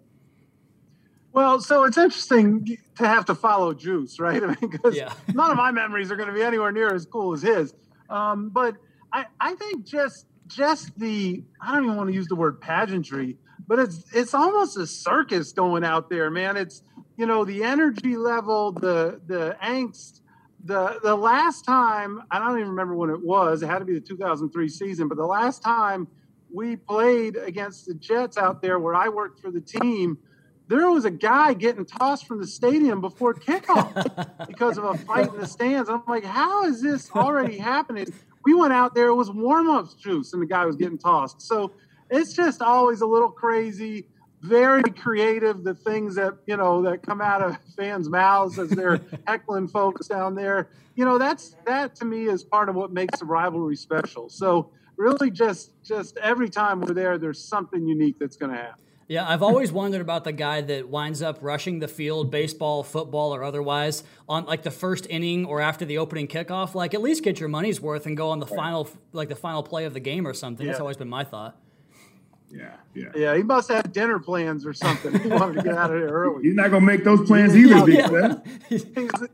Well, 1.35 1.61
so 1.61 1.85
it's 1.85 1.99
interesting 1.99 2.79
to 2.97 3.07
have 3.07 3.27
to 3.27 3.35
follow 3.35 3.75
Juice, 3.75 4.19
right? 4.19 4.43
I 4.43 4.47
mean, 4.47 4.71
because 4.71 4.97
Yeah. 4.97 5.13
none 5.35 5.51
of 5.51 5.59
my 5.59 5.73
memories 5.73 6.11
are 6.11 6.17
going 6.17 6.31
to 6.31 6.35
be 6.35 6.43
anywhere 6.43 6.73
near 6.73 6.95
as 6.95 7.05
cool 7.05 7.35
as 7.35 7.43
his. 7.43 7.75
Um, 8.09 8.49
but 8.49 8.77
I, 9.13 9.27
I 9.39 9.57
think 9.57 9.85
just 9.85 10.25
just 10.47 10.99
the 10.99 11.45
I 11.61 11.75
don't 11.75 11.85
even 11.85 11.97
want 11.99 12.09
to 12.09 12.15
use 12.15 12.29
the 12.29 12.35
word 12.35 12.63
pageantry, 12.63 13.37
but 13.69 13.79
it's 13.79 14.05
it's 14.15 14.33
almost 14.33 14.79
a 14.79 14.87
circus 14.87 15.53
going 15.53 15.85
out 15.85 16.09
there, 16.09 16.31
man. 16.31 16.57
It's 16.57 16.83
you 17.21 17.27
know 17.27 17.45
the 17.45 17.63
energy 17.63 18.17
level, 18.17 18.73
the 18.73 19.21
the 19.27 19.55
angst. 19.63 20.23
The 20.65 20.99
the 21.03 21.15
last 21.15 21.67
time 21.67 22.23
I 22.31 22.39
don't 22.39 22.57
even 22.57 22.71
remember 22.71 22.95
when 22.95 23.11
it 23.11 23.23
was. 23.23 23.63
It 23.63 23.67
had 23.67 23.81
to 23.81 23.85
be 23.85 23.95
the 23.95 24.01
2003 24.01 24.69
season, 24.69 25.07
but 25.07 25.19
the 25.19 25.27
last 25.27 25.63
time 25.63 26.09
we 26.53 26.77
played 26.77 27.37
against 27.37 27.87
the 27.87 27.95
Jets 27.95 28.39
out 28.39 28.63
there, 28.63 28.79
where 28.79 28.95
I 28.95 29.09
worked 29.09 29.41
for 29.41 29.51
the 29.51 29.61
team 29.61 30.19
there 30.69 30.89
was 30.89 31.05
a 31.05 31.11
guy 31.11 31.53
getting 31.53 31.85
tossed 31.85 32.29
from 32.29 32.41
the 32.41 32.47
stadium 32.47 33.01
before 33.01 33.35
kickoff 33.35 34.47
because 34.47 34.79
of 34.79 34.85
a 34.85 34.97
fight 34.99 35.27
in 35.27 35.41
the 35.41 35.47
stands. 35.47 35.91
I'm 35.91 36.05
like, 36.07 36.25
how 36.25 36.65
is 36.65 36.81
this 36.81 37.11
already 37.11 37.59
happening? 37.59 38.07
We 38.45 38.55
went 38.55 38.73
out 38.73 38.95
there, 38.95 39.09
it 39.09 39.15
was 39.15 39.33
warm 39.33 39.69
ups 39.69 39.95
juice, 39.95 40.33
and 40.33 40.41
the 40.41 40.47
guy 40.47 40.65
was 40.65 40.77
getting 40.77 40.97
tossed. 40.97 41.43
So 41.43 41.73
it's 42.09 42.33
just 42.35 42.63
always 42.63 43.01
a 43.01 43.07
little 43.07 43.31
crazy, 43.31 44.07
very 44.43 44.83
creative, 44.83 45.65
the 45.65 45.75
things 45.75 46.15
that, 46.15 46.35
you 46.47 46.57
know, 46.57 46.83
that 46.83 47.03
come 47.03 47.21
out 47.21 47.43
of 47.43 47.59
fans' 47.77 48.09
mouths 48.09 48.59
as 48.59 48.71
they're 48.71 49.01
heckling 49.27 49.69
folks 49.69 50.09
down 50.09 50.35
there. 50.35 50.69
You 50.95 51.05
know, 51.05 51.19
that's 51.19 51.57
that 51.67 51.95
to 51.97 52.05
me 52.05 52.27
is 52.27 52.43
part 52.43 52.69
of 52.69 52.75
what 52.75 52.93
makes 52.93 53.21
the 53.21 53.27
rivalry 53.27 53.77
special. 53.77 54.29
So 54.29 54.71
really 54.97 55.31
just 55.31 55.73
just 55.83 56.17
every 56.19 56.49
time 56.49 56.81
we're 56.81 56.95
there, 56.95 57.19
there's 57.19 57.43
something 57.43 57.87
unique 57.87 58.19
that's 58.19 58.37
gonna 58.37 58.57
happen. 58.57 58.85
Yeah, 59.09 59.29
I've 59.29 59.43
always 59.43 59.73
wondered 59.73 60.03
about 60.03 60.23
the 60.23 60.31
guy 60.31 60.61
that 60.61 60.89
winds 60.89 61.21
up 61.21 61.39
rushing 61.41 61.81
the 61.81 61.89
field, 61.89 62.31
baseball, 62.31 62.85
football, 62.85 63.35
or 63.35 63.43
otherwise, 63.43 64.05
on 64.29 64.45
like 64.45 64.63
the 64.63 64.71
first 64.71 65.09
inning 65.11 65.47
or 65.47 65.61
after 65.61 65.85
the 65.85 65.99
opening 65.99 66.29
kickoff. 66.29 66.77
Like, 66.77 66.95
at 66.95 67.03
least 67.03 67.25
get 67.25 67.41
your 67.41 67.49
money's 67.49 67.81
worth 67.81 68.07
and 68.07 68.17
go 68.17 68.31
on 68.31 68.39
the 68.39 68.47
final, 68.47 68.89
like 69.13 69.29
the 69.29 69.35
final 69.35 69.65
play 69.65 69.85
of 69.85 69.95
the 69.95 70.01
game 70.01 70.29
or 70.29 70.33
something. 70.33 70.65
That's 70.65 70.79
always 70.79 70.97
been 70.97 71.09
my 71.09 71.25
thought. 71.25 71.59
Yeah, 72.53 72.77
yeah. 72.95 73.13
Yeah, 73.15 73.37
he 73.37 73.43
must 73.43 73.69
have 73.71 73.93
dinner 73.93 74.19
plans 74.19 74.67
or 74.67 74.73
something. 74.73 75.19
He 75.21 75.29
wanted 75.29 75.57
to 75.57 75.63
get 75.63 75.77
out 75.77 75.93
of 75.93 76.01
there 76.01 76.09
early. 76.09 76.43
He's 76.49 76.55
not 76.55 76.71
gonna 76.71 76.85
make 76.85 77.05
those 77.05 77.27
plans 77.27 77.57
either, 77.57 77.85
Big 77.87 77.99
Yeah. 77.99 78.35
He's, 78.69 78.85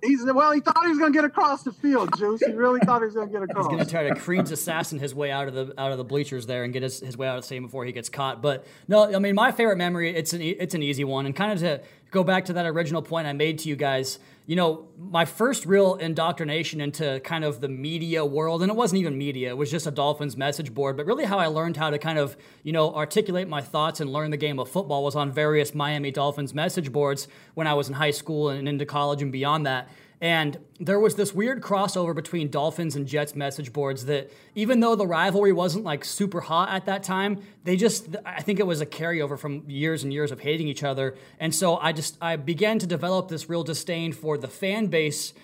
he's 0.03 0.25
well, 0.25 0.53
he 0.53 0.61
thought 0.61 0.83
he 0.83 0.89
was 0.89 0.99
going 0.99 1.13
to 1.13 1.17
get 1.17 1.25
across 1.25 1.63
the 1.63 1.73
field, 1.73 2.17
Juice. 2.17 2.41
He 2.41 2.53
really 2.53 2.81
thought 2.81 3.01
he 3.01 3.07
was 3.07 3.15
going 3.15 3.29
to 3.29 3.33
get 3.33 3.43
across. 3.43 3.67
He's 3.71 3.77
gonna 3.79 3.89
try 3.89 4.09
to 4.09 4.15
Creed's 4.15 4.51
assassin 4.51 4.99
his 4.99 5.15
way 5.15 5.31
out 5.31 5.49
of 5.49 5.55
the 5.55 5.75
out 5.81 5.93
of 5.93 5.99
the 5.99 6.05
bleachers 6.05 6.47
there 6.47 6.65
and 6.65 6.73
get 6.73 6.83
his, 6.83 7.01
his 7.01 7.17
way 7.17 7.29
out 7.29 7.37
of 7.37 7.43
the 7.43 7.47
stadium 7.47 7.65
before 7.65 7.85
he 7.85 7.93
gets 7.93 8.09
caught. 8.09 8.43
But 8.43 8.67
no, 8.89 9.15
I 9.15 9.19
mean 9.19 9.35
my 9.35 9.53
favorite 9.53 9.77
memory 9.77 10.15
it's 10.15 10.33
an 10.33 10.43
e- 10.43 10.57
it's 10.59 10.75
an 10.75 10.83
easy 10.83 11.05
one 11.05 11.27
and 11.27 11.35
kind 11.35 11.53
of 11.53 11.59
to 11.61 11.81
go 12.11 12.25
back 12.25 12.45
to 12.47 12.53
that 12.55 12.67
original 12.67 13.03
point 13.03 13.27
I 13.27 13.33
made 13.33 13.59
to 13.61 13.69
you 13.69 13.77
guys. 13.77 14.19
You 14.47 14.55
know, 14.55 14.87
my 14.97 15.25
first 15.25 15.67
real 15.67 15.97
indoctrination 15.97 16.81
into 16.81 17.21
kind 17.25 17.45
of 17.45 17.61
the 17.61 17.69
media 17.69 18.25
world, 18.25 18.63
and 18.63 18.71
it 18.71 18.77
wasn't 18.77 19.01
even 19.01 19.19
media, 19.19 19.49
it 19.49 19.57
was 19.57 19.71
just 19.71 19.89
a 19.89 19.91
Dolphins 19.91 20.37
message 20.37 20.73
board, 20.73 20.97
but 20.97 21.05
really 21.05 21.25
how 21.25 21.39
I 21.39 21.47
learned 21.49 21.77
how 21.77 21.91
to 21.91 21.99
kind 21.99 22.19
of, 22.19 22.37
you 22.63 22.73
know, 22.73 22.95
articulate 22.95 23.49
my 23.49 23.61
thoughts 23.61 23.99
and 24.01 24.13
learn 24.13 24.31
the 24.31 24.37
game 24.37 24.61
of 24.61 24.69
football 24.69 25.03
was 25.03 25.17
on 25.17 25.33
various 25.33 25.75
Miami 25.75 26.13
Dolphins 26.13 26.55
message 26.55 26.93
boards 26.93 27.27
when 27.55 27.67
I 27.67 27.75
was 27.75 27.89
in 27.89 27.95
high 27.95 28.13
school 28.13 28.51
and 28.51 28.69
into 28.69 28.87
college 28.87 29.21
and 29.21 29.33
beyond 29.33 29.67
that. 29.67 29.89
And 30.21 30.59
there 30.81 30.99
was 30.99 31.15
this 31.17 31.35
weird 31.35 31.61
crossover 31.61 32.15
between 32.15 32.51
Dolphins 32.51 32.97
and 32.97 33.07
Jets 33.07 33.35
message 33.35 33.73
boards 33.73 34.07
that 34.07 34.31
even 34.55 34.81
though 34.81 34.95
the 34.95 35.07
rivalry 35.07 35.53
wasn't 35.53 35.85
like 35.85 36.05
super 36.05 36.41
hot 36.41 36.71
at 36.71 36.87
that 36.87 37.03
time, 37.03 37.43
they 37.65 37.77
just 37.77 38.17
I 38.25 38.41
think 38.41 38.59
it 38.59 38.67
was 38.67 38.81
a 38.81 38.87
carryover 38.87 39.39
from 39.39 39.65
years 39.69 40.05
and 40.05 40.13
years 40.13 40.33
of 40.33 40.41
hating 40.41 40.69
each 40.69 40.83
other. 40.83 41.17
And 41.39 41.55
so 41.55 41.77
I 41.77 41.93
just 41.93 42.17
I 42.21 42.37
began 42.37 42.79
to 42.79 42.87
develop 42.87 43.29
this 43.29 43.51
real 43.51 43.63
disdain 43.63 44.13
for 44.13 44.39
the 44.39 44.49
fan 44.49 44.87
base 44.87 45.35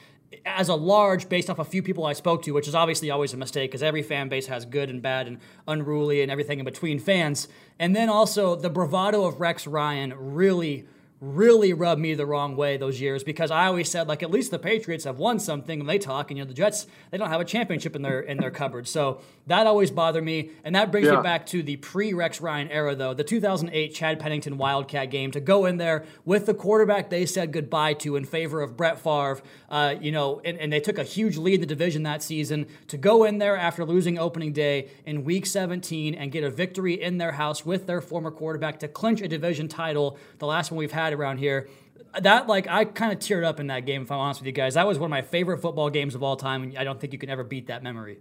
as 0.46 0.68
a 0.68 0.74
large, 0.74 1.28
based 1.28 1.50
off 1.50 1.58
a 1.58 1.64
few 1.64 1.82
people 1.82 2.06
I 2.06 2.14
spoke 2.14 2.42
to, 2.44 2.52
which 2.52 2.68
is 2.68 2.74
obviously 2.74 3.10
always 3.10 3.34
a 3.34 3.36
mistake 3.36 3.70
because 3.70 3.82
every 3.82 4.02
fan 4.02 4.30
base 4.30 4.46
has 4.46 4.64
good 4.64 4.88
and 4.88 5.02
bad 5.02 5.26
and 5.26 5.38
unruly 5.68 6.22
and 6.22 6.30
everything 6.30 6.58
in 6.58 6.64
between 6.64 6.98
fans. 6.98 7.48
And 7.78 7.94
then 7.94 8.08
also 8.08 8.56
the 8.56 8.70
bravado 8.70 9.24
of 9.24 9.40
Rex 9.40 9.66
Ryan 9.66 10.14
really 10.16 10.86
really 11.24 11.72
rubbed 11.72 12.00
me 12.00 12.14
the 12.14 12.26
wrong 12.26 12.56
way 12.56 12.76
those 12.76 13.00
years 13.00 13.22
because 13.22 13.52
I 13.52 13.66
always 13.66 13.88
said 13.88 14.08
like 14.08 14.24
at 14.24 14.30
least 14.32 14.50
the 14.50 14.58
Patriots 14.58 15.04
have 15.04 15.20
won 15.20 15.38
something 15.38 15.78
and 15.78 15.88
they 15.88 15.96
talk 16.00 16.32
and 16.32 16.38
you 16.38 16.42
know 16.44 16.48
the 16.48 16.52
Jets 16.54 16.88
they 17.12 17.16
don't 17.16 17.28
have 17.28 17.40
a 17.40 17.44
championship 17.44 17.94
in 17.94 18.02
their 18.02 18.18
in 18.18 18.38
their 18.38 18.50
cupboard 18.50 18.88
so 18.88 19.20
that 19.46 19.68
always 19.68 19.92
bothered 19.92 20.24
me 20.24 20.50
and 20.64 20.74
that 20.74 20.90
brings 20.90 21.06
Yeah. 21.06 21.18
me 21.18 21.22
back 21.22 21.46
to 21.46 21.62
the 21.62 21.76
pre 21.76 22.12
Rex 22.12 22.40
Ryan 22.40 22.68
era 22.72 22.96
though 22.96 23.14
the 23.14 23.22
2008 23.22 23.94
Chad 23.94 24.18
Pennington 24.18 24.58
Wildcat 24.58 25.12
game 25.12 25.30
to 25.30 25.38
go 25.38 25.64
in 25.64 25.76
there 25.76 26.04
with 26.24 26.46
the 26.46 26.54
quarterback 26.54 27.08
they 27.08 27.24
said 27.24 27.52
goodbye 27.52 27.94
to 27.94 28.16
in 28.16 28.24
favor 28.24 28.60
of 28.60 28.76
Brett 28.76 28.98
Favre 28.98 29.40
uh, 29.70 29.94
you 30.00 30.10
know 30.10 30.40
and, 30.44 30.58
and 30.58 30.72
they 30.72 30.80
took 30.80 30.98
a 30.98 31.04
huge 31.04 31.36
lead 31.36 31.54
in 31.54 31.60
the 31.60 31.66
division 31.66 32.02
that 32.02 32.24
season 32.24 32.66
to 32.88 32.96
go 32.98 33.22
in 33.22 33.38
there 33.38 33.56
after 33.56 33.84
losing 33.84 34.18
opening 34.18 34.52
day 34.52 34.88
in 35.06 35.22
week 35.22 35.46
17 35.46 36.16
and 36.16 36.32
get 36.32 36.42
a 36.42 36.50
victory 36.50 37.00
in 37.00 37.18
their 37.18 37.30
house 37.32 37.64
with 37.64 37.86
their 37.86 38.00
former 38.00 38.32
quarterback 38.32 38.80
to 38.80 38.88
clinch 38.88 39.20
a 39.20 39.28
division 39.28 39.68
title 39.68 40.18
the 40.40 40.46
last 40.46 40.72
one 40.72 40.78
we've 40.78 40.90
had 40.90 41.11
around 41.12 41.38
here 41.38 41.68
that 42.20 42.46
like 42.46 42.66
I 42.68 42.84
kind 42.84 43.12
of 43.12 43.18
teared 43.18 43.44
up 43.44 43.58
in 43.60 43.68
that 43.68 43.86
game 43.86 44.02
if 44.02 44.10
I'm 44.12 44.18
honest 44.18 44.40
with 44.40 44.46
you 44.46 44.52
guys 44.52 44.74
that 44.74 44.86
was 44.86 44.98
one 44.98 45.06
of 45.06 45.10
my 45.10 45.22
favorite 45.22 45.58
football 45.62 45.88
games 45.90 46.14
of 46.14 46.22
all 46.22 46.36
time 46.36 46.62
and 46.62 46.76
I 46.78 46.84
don't 46.84 47.00
think 47.00 47.12
you 47.12 47.18
can 47.18 47.30
ever 47.30 47.44
beat 47.44 47.68
that 47.68 47.82
memory 47.82 48.18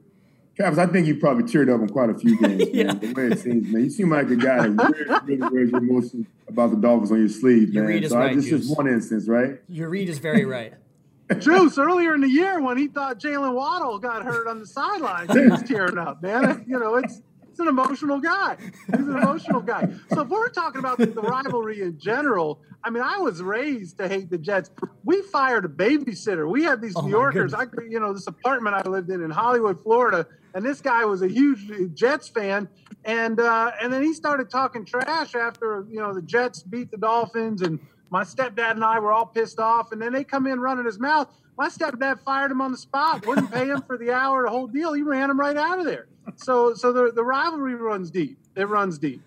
Travis, 0.58 0.80
I 0.80 0.86
think 0.86 1.08
you 1.08 1.16
probably 1.16 1.44
teared 1.44 1.74
up 1.74 1.80
in 1.82 1.88
quite 1.88 2.10
a 2.10 2.14
few 2.14 2.38
games. 2.38 2.64
Yeah. 2.74 2.84
man. 2.88 3.00
The 3.00 3.14
way 3.14 3.28
it 3.28 3.40
seems, 3.40 3.70
man. 3.72 3.84
You 3.86 3.90
seem 3.90 4.10
like 4.10 4.30
a 4.30 4.36
guy 4.36 4.68
that 4.68 5.22
really, 5.26 5.38
really 5.38 5.52
wears 5.52 5.72
your 5.72 5.82
emotions 5.82 6.28
about 6.50 6.72
the 6.72 6.76
Dolphins 6.76 7.10
on 7.14 7.20
your 7.20 7.30
sleeve, 7.30 7.70
Your 7.74 7.84
man. 7.86 7.94
read 7.94 8.04
is 8.04 8.12
so 8.12 8.18
I- 8.18 8.26
right, 8.26 8.36
this 8.36 8.52
is 8.52 8.70
one 8.70 8.86
instance, 8.88 9.30
right? 9.30 9.60
your 9.70 9.88
read 9.90 10.10
is 10.10 10.20
very 10.20 10.44
right 10.44 10.74
Juice 11.40 11.78
earlier 11.78 12.14
in 12.14 12.20
the 12.22 12.28
year 12.30 12.60
when 12.62 12.78
he 12.78 12.88
thought 12.90 13.18
Jaylen 13.18 13.54
Waddle 13.54 13.98
got 13.98 14.24
hurt 14.24 14.46
on 14.48 14.60
the 14.60 14.68
sidelines, 14.68 15.32
he 15.34 15.48
was 15.48 15.64
tearing 15.64 15.98
up, 15.98 16.22
man. 16.22 16.66
You 16.68 16.78
know, 16.80 16.96
it's 16.96 17.22
it's 17.51 17.60
an 17.60 17.67
emotional 17.67 18.20
guy. 18.20 18.58
He's 18.62 19.08
an 19.08 19.17
emotional 19.17 19.62
guy. 19.62 19.89
So 20.13 20.22
if 20.22 20.29
we're 20.29 20.50
talking 20.50 20.79
about 20.79 20.98
the, 20.98 21.08
the 21.08 21.22
rivalry 21.22 21.81
in 21.81 22.00
general, 22.00 22.62
I 22.84 22.89
mean, 22.89 23.03
I 23.03 23.17
was 23.17 23.41
raised 23.43 23.98
to 24.00 24.08
hate 24.08 24.29
the 24.29 24.38
Jets. 24.38 24.72
We 25.03 25.22
fired 25.22 25.65
a 25.65 25.67
babysitter. 25.67 26.50
We 26.50 26.63
had 26.63 26.81
these 26.81 26.96
Oh, 26.96 27.01
New 27.01 27.10
Yorkers. 27.12 27.53
I, 27.53 27.65
you 27.89 28.00
know, 28.00 28.13
this 28.13 28.27
apartment 28.27 28.75
I 28.75 28.88
lived 28.89 29.10
in 29.10 29.22
in 29.22 29.29
Hollywood, 29.29 29.84
Florida, 29.84 30.25
and 30.55 30.65
this 30.65 30.81
guy 30.81 31.03
was 31.05 31.22
a 31.22 31.27
huge 31.27 31.93
Jets 31.93 32.29
fan. 32.29 32.70
And 33.03 33.39
uh, 33.39 33.72
and 33.81 33.91
then 33.91 34.01
he 34.01 34.13
started 34.13 34.50
talking 34.50 34.86
trash 34.86 35.36
after 35.36 35.86
you 35.89 36.00
know 36.00 36.13
the 36.13 36.22
Jets 36.22 36.63
beat 36.63 36.89
the 36.91 36.98
Dolphins 36.98 37.62
and 37.63 37.79
my 38.12 38.24
stepdad 38.24 38.72
and 38.72 38.84
I 38.84 39.00
were 39.00 39.12
all 39.12 39.25
pissed 39.25 39.60
off, 39.60 39.91
and 39.91 40.01
then 40.01 40.13
they 40.13 40.24
come 40.24 40.48
in 40.48 40.60
running 40.60 40.86
his 40.86 41.00
mouth. 41.00 41.27
My 41.58 41.67
stepdad 41.70 42.20
fired 42.24 42.51
him 42.51 42.62
on 42.62 42.72
the 42.72 42.77
spot, 42.77 43.25
wouldn't 43.25 43.51
pay 43.51 43.67
him 43.67 43.81
for 43.81 43.98
the 43.98 44.12
hour, 44.12 44.43
the 44.43 44.50
whole 44.50 44.67
deal. 44.67 44.93
He 44.93 45.01
ran 45.01 45.29
him 45.29 45.39
right 45.39 45.55
out 45.58 45.79
of 45.79 45.86
there. 45.86 46.08
So, 46.36 46.74
so 46.74 46.92
the, 46.94 47.12
the 47.12 47.24
rivalry 47.24 47.75
runs 47.75 48.12
deep. 48.12 48.38
It 48.56 48.68
runs 48.68 48.98
deep. 48.98 49.22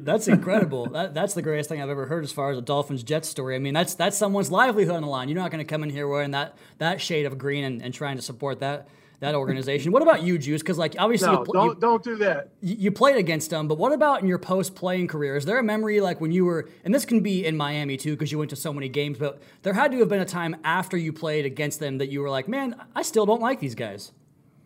That's 0.00 0.28
incredible. 0.28 0.86
that, 0.90 1.14
that's 1.14 1.34
the 1.34 1.42
greatest 1.42 1.68
thing 1.68 1.82
I've 1.82 1.90
ever 1.90 2.06
heard 2.06 2.24
as 2.24 2.32
far 2.32 2.50
as 2.50 2.58
a 2.58 2.62
Dolphins 2.62 3.02
Jets 3.02 3.28
story. 3.28 3.56
I 3.56 3.58
mean, 3.58 3.74
that's 3.74 3.94
that's 3.94 4.16
someone's 4.16 4.50
livelihood 4.50 4.94
on 4.94 5.02
the 5.02 5.08
line. 5.08 5.28
You're 5.28 5.38
not 5.38 5.50
going 5.50 5.64
to 5.64 5.68
come 5.68 5.82
in 5.82 5.90
here 5.90 6.06
wearing 6.06 6.30
that 6.32 6.56
that 6.78 7.00
shade 7.00 7.26
of 7.26 7.38
green 7.38 7.64
and, 7.64 7.82
and 7.82 7.92
trying 7.92 8.16
to 8.16 8.22
support 8.22 8.60
that 8.60 8.88
that 9.20 9.34
organization. 9.34 9.90
What 9.90 10.02
about 10.02 10.22
you, 10.22 10.38
Juice? 10.38 10.62
Because 10.62 10.78
like 10.78 10.94
obviously 10.98 11.28
No, 11.28 11.40
you, 11.40 11.52
don't 11.52 11.66
you, 11.66 11.80
don't 11.80 12.04
do 12.04 12.16
that. 12.16 12.50
you 12.60 12.76
you 12.78 12.92
played 12.92 13.16
against 13.16 13.50
them, 13.50 13.66
but 13.66 13.78
what 13.78 13.92
about 13.92 14.22
in 14.22 14.28
your 14.28 14.38
post 14.38 14.74
playing 14.74 15.08
career? 15.08 15.36
Is 15.36 15.44
there 15.44 15.58
a 15.58 15.62
memory 15.62 16.00
like 16.00 16.20
when 16.20 16.30
you 16.30 16.44
were, 16.44 16.68
and 16.84 16.94
this 16.94 17.04
can 17.04 17.20
be 17.20 17.44
in 17.44 17.56
Miami 17.56 17.96
too, 17.96 18.12
because 18.12 18.30
you 18.30 18.38
went 18.38 18.50
to 18.50 18.56
so 18.56 18.72
many 18.72 18.88
games, 18.88 19.18
but 19.18 19.40
there 19.62 19.72
had 19.72 19.90
to 19.90 19.98
have 19.98 20.08
been 20.08 20.20
a 20.20 20.24
time 20.24 20.56
after 20.62 20.96
you 20.96 21.12
played 21.12 21.44
against 21.44 21.80
them 21.80 21.98
that 21.98 22.10
you 22.10 22.20
were 22.20 22.30
like, 22.30 22.46
man, 22.46 22.76
I 22.94 23.02
still 23.02 23.26
don't 23.26 23.40
like 23.40 23.58
these 23.58 23.74
guys. 23.74 24.12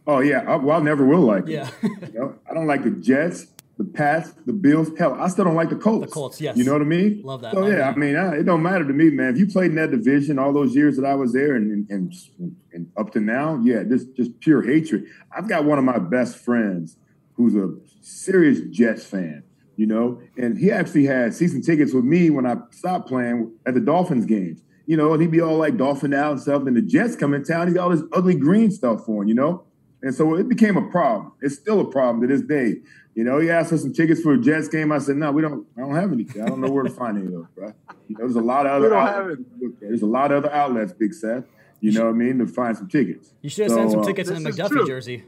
Oh 0.07 0.21
yeah, 0.21 0.41
I, 0.47 0.57
well, 0.57 0.81
I 0.81 0.83
never 0.83 1.05
will 1.07 1.21
like 1.21 1.47
Yeah. 1.47 1.71
it. 1.83 2.13
you 2.15 2.19
know, 2.19 2.35
I 2.51 2.55
don't 2.55 2.67
like 2.67 2.83
the 2.83 2.91
Jets, 2.91 3.47
the 3.79 3.85
Pats, 3.85 4.33
the 4.47 4.53
Bills. 4.53 4.91
Hell, 4.99 5.15
I 5.15 5.29
still 5.29 5.45
don't 5.45 5.55
like 5.55 5.71
the 5.71 5.77
Colts. 5.77 6.07
The 6.07 6.13
Colts, 6.13 6.41
yes. 6.41 6.57
You 6.57 6.65
know 6.65 6.73
what 6.73 6.83
I 6.83 6.87
mean? 6.87 7.23
Love 7.23 7.43
that. 7.43 7.55
So 7.55 7.67
yeah, 7.67 7.89
I 7.89 7.95
mean, 7.95 8.17
I, 8.17 8.37
it 8.39 8.43
don't 8.45 8.63
matter 8.63 8.85
to 8.85 8.93
me, 8.93 9.11
man. 9.11 9.33
If 9.35 9.39
you 9.39 9.47
played 9.47 9.71
in 9.71 9.77
that 9.77 9.91
division 9.93 10.39
all 10.39 10.53
those 10.53 10.75
years 10.75 10.97
that 10.97 11.05
I 11.05 11.15
was 11.15 11.33
there, 11.33 11.55
and 11.55 11.89
and, 11.91 12.13
and, 12.39 12.57
and 12.73 12.91
up 12.97 13.13
to 13.13 13.21
now, 13.21 13.61
yeah, 13.63 13.83
this 13.85 14.05
just 14.05 14.39
pure 14.41 14.63
hatred. 14.63 15.05
I've 15.37 15.49
got 15.49 15.65
one 15.65 15.79
of 15.79 15.85
my 15.85 15.99
best 15.99 16.37
friends 16.37 16.97
who's 17.35 17.55
a 17.55 17.73
serious 18.01 18.61
Jets 18.71 19.05
fan. 19.05 19.45
You 19.77 19.87
know, 19.87 20.21
and 20.37 20.59
he 20.59 20.71
actually 20.71 21.07
had 21.07 21.33
season 21.33 21.63
tickets 21.63 21.95
with 21.95 22.05
me 22.05 22.29
when 22.29 22.45
I 22.45 22.57
stopped 22.71 23.09
playing 23.09 23.53
at 23.67 23.73
the 23.75 23.81
Dolphins 23.81 24.27
games. 24.27 24.61
You 24.85 24.97
know, 24.99 25.13
and 25.15 25.23
he'd 25.23 25.31
be 25.31 25.41
all 25.41 25.57
like 25.57 25.77
dolphin 25.79 26.13
out 26.13 26.33
and 26.33 26.41
stuff. 26.41 26.67
And 26.67 26.77
the 26.77 26.83
Jets 26.83 27.17
come 27.17 27.33
in 27.35 27.43
town, 27.43 27.69
he's 27.69 27.75
got 27.77 27.85
all 27.85 27.91
this 27.91 28.03
ugly 28.13 28.35
green 28.35 28.71
stuff 28.71 29.09
on, 29.09 29.29
you 29.29 29.35
know? 29.35 29.65
And 30.03 30.15
so 30.15 30.35
it 30.35 30.49
became 30.49 30.77
a 30.77 30.89
problem. 30.91 31.33
It's 31.41 31.55
still 31.57 31.81
a 31.81 31.85
problem 31.91 32.21
to 32.23 32.27
this 32.27 32.43
day. 32.43 32.81
You 33.15 33.25
know, 33.25 33.39
he 33.39 33.51
asked 33.51 33.71
for 33.71 33.79
some 33.79 33.93
tickets 33.93 34.21
for 34.21 34.33
a 34.35 34.39
Jets 34.39 34.69
game. 34.69 34.91
I 34.91 34.99
said, 34.99 35.17
no, 35.17 35.31
we 35.33 35.43
don't, 35.43 35.67
I 35.77 35.81
don't 35.81 35.95
have 35.95 36.13
any. 36.13 36.27
I 36.43 36.47
don't 36.49 36.61
know 36.61 36.71
where 36.71 36.83
to 36.83 36.91
find 37.03 37.17
any 37.19 37.27
of 37.27 37.33
those, 37.33 37.47
bro. 37.55 37.67
You 38.09 38.17
know, 38.17 38.19
there's 38.25 38.37
a 38.37 38.41
lot 38.41 38.67
of 38.67 38.73
We 38.73 38.87
other 38.87 38.89
don't 38.97 39.07
outlets. 39.07 39.39
have 39.39 39.47
Look, 39.61 39.81
There's 39.81 40.03
a 40.03 40.07
lot 40.07 40.33
of 40.33 40.45
other 40.45 40.55
outlets, 40.55 40.93
Big 40.93 41.13
Seth. 41.15 41.45
You 41.81 41.93
know 41.93 42.05
what 42.05 42.11
I 42.11 42.13
mean? 42.13 42.39
To 42.39 42.47
find 42.47 42.77
some 42.77 42.89
tickets. 42.89 43.35
You 43.43 43.51
should 43.51 43.65
have 43.65 43.73
So, 43.73 43.77
sent 43.79 43.91
some 43.91 44.01
uh, 44.01 44.05
tickets 44.05 44.31
in 44.31 44.37
a 44.37 44.41
this 44.41 44.57
McDuffie 44.57 44.69
true. 44.69 44.87
jersey. 44.87 45.25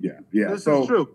Yeah, 0.00 0.12
yeah. 0.32 0.48
This 0.52 0.64
so 0.64 0.82
is 0.82 0.88
true. 0.88 1.14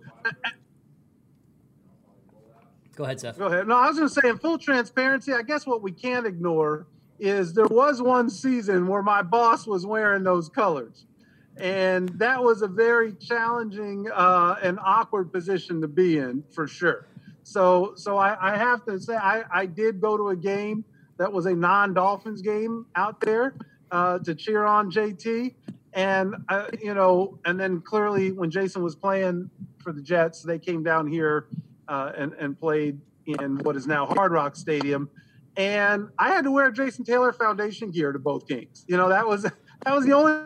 Go 2.96 3.04
ahead, 3.04 3.20
Seth. 3.20 3.38
Go 3.38 3.46
ahead. 3.48 3.68
No, 3.68 3.76
I 3.76 3.88
was 3.88 3.98
going 3.98 4.08
to 4.10 4.14
say, 4.14 4.30
in 4.30 4.38
full 4.38 4.58
transparency, 4.58 5.34
I 5.34 5.42
guess 5.42 5.68
what 5.68 5.82
we 5.82 5.92
can't 5.92 6.26
ignore 6.26 6.88
is 7.20 7.54
there 7.54 7.68
was 7.68 8.02
one 8.02 8.30
season 8.30 8.88
where 8.88 9.02
my 9.04 9.22
boss 9.22 9.68
was 9.68 9.86
wearing 9.86 10.24
those 10.24 10.50
colors. 10.50 11.06
And 11.58 12.10
that 12.20 12.44
was 12.44 12.62
a 12.62 12.68
very 12.68 13.14
challenging 13.14 14.08
uh, 14.14 14.56
and 14.62 14.80
awkward 14.84 15.32
position 15.32 15.82
to 15.82 15.88
be 15.88 16.18
in 16.18 16.44
for 16.52 16.68
sure. 16.68 17.08
So, 17.44 17.94
so 17.96 18.18
I, 18.18 18.54
I 18.54 18.58
have 18.58 18.84
to 18.86 19.00
say, 19.00 19.16
I, 19.16 19.44
I 19.52 19.66
did 19.66 20.02
go 20.02 20.18
to 20.18 20.30
a 20.30 20.36
game 20.36 20.84
that 21.18 21.32
was 21.32 21.46
a 21.46 21.56
non 21.56 21.94
Dolphins 21.94 22.42
game 22.42 22.86
out 22.96 23.22
there 23.22 23.56
uh, 23.92 24.20
to 24.20 24.36
cheer 24.36 24.66
on 24.66 24.92
JT. 24.92 25.54
And, 25.94 26.36
uh, 26.50 26.68
you 26.82 26.94
know, 26.94 27.40
and 27.46 27.58
then 27.58 27.80
clearly 27.80 28.32
when 28.32 28.52
Jason 28.52 28.84
was 28.84 28.96
playing 28.96 29.50
for 29.78 29.94
the 29.94 30.02
Jets, 30.02 30.42
they 30.42 30.60
came 30.60 30.84
down 30.84 31.08
here 31.08 31.48
uh, 31.88 32.12
and, 32.18 32.34
and 32.34 32.60
played 32.60 33.00
in 33.26 33.60
what 33.60 33.78
is 33.78 33.88
now 33.88 34.06
Hard 34.06 34.34
Rock 34.34 34.58
Stadium. 34.58 35.10
And 35.56 36.10
I 36.20 36.30
had 36.30 36.44
to 36.44 36.52
wear 36.52 36.70
Jason 36.72 37.06
Taylor 37.06 37.32
Foundation 37.32 37.92
gear 37.92 38.12
to 38.12 38.20
both 38.20 38.46
games. 38.46 38.84
You 38.88 38.98
know, 38.98 39.08
that 39.10 39.26
was 39.26 39.44
that 39.44 39.96
was 39.96 40.06
the 40.06 40.12
only 40.12 40.42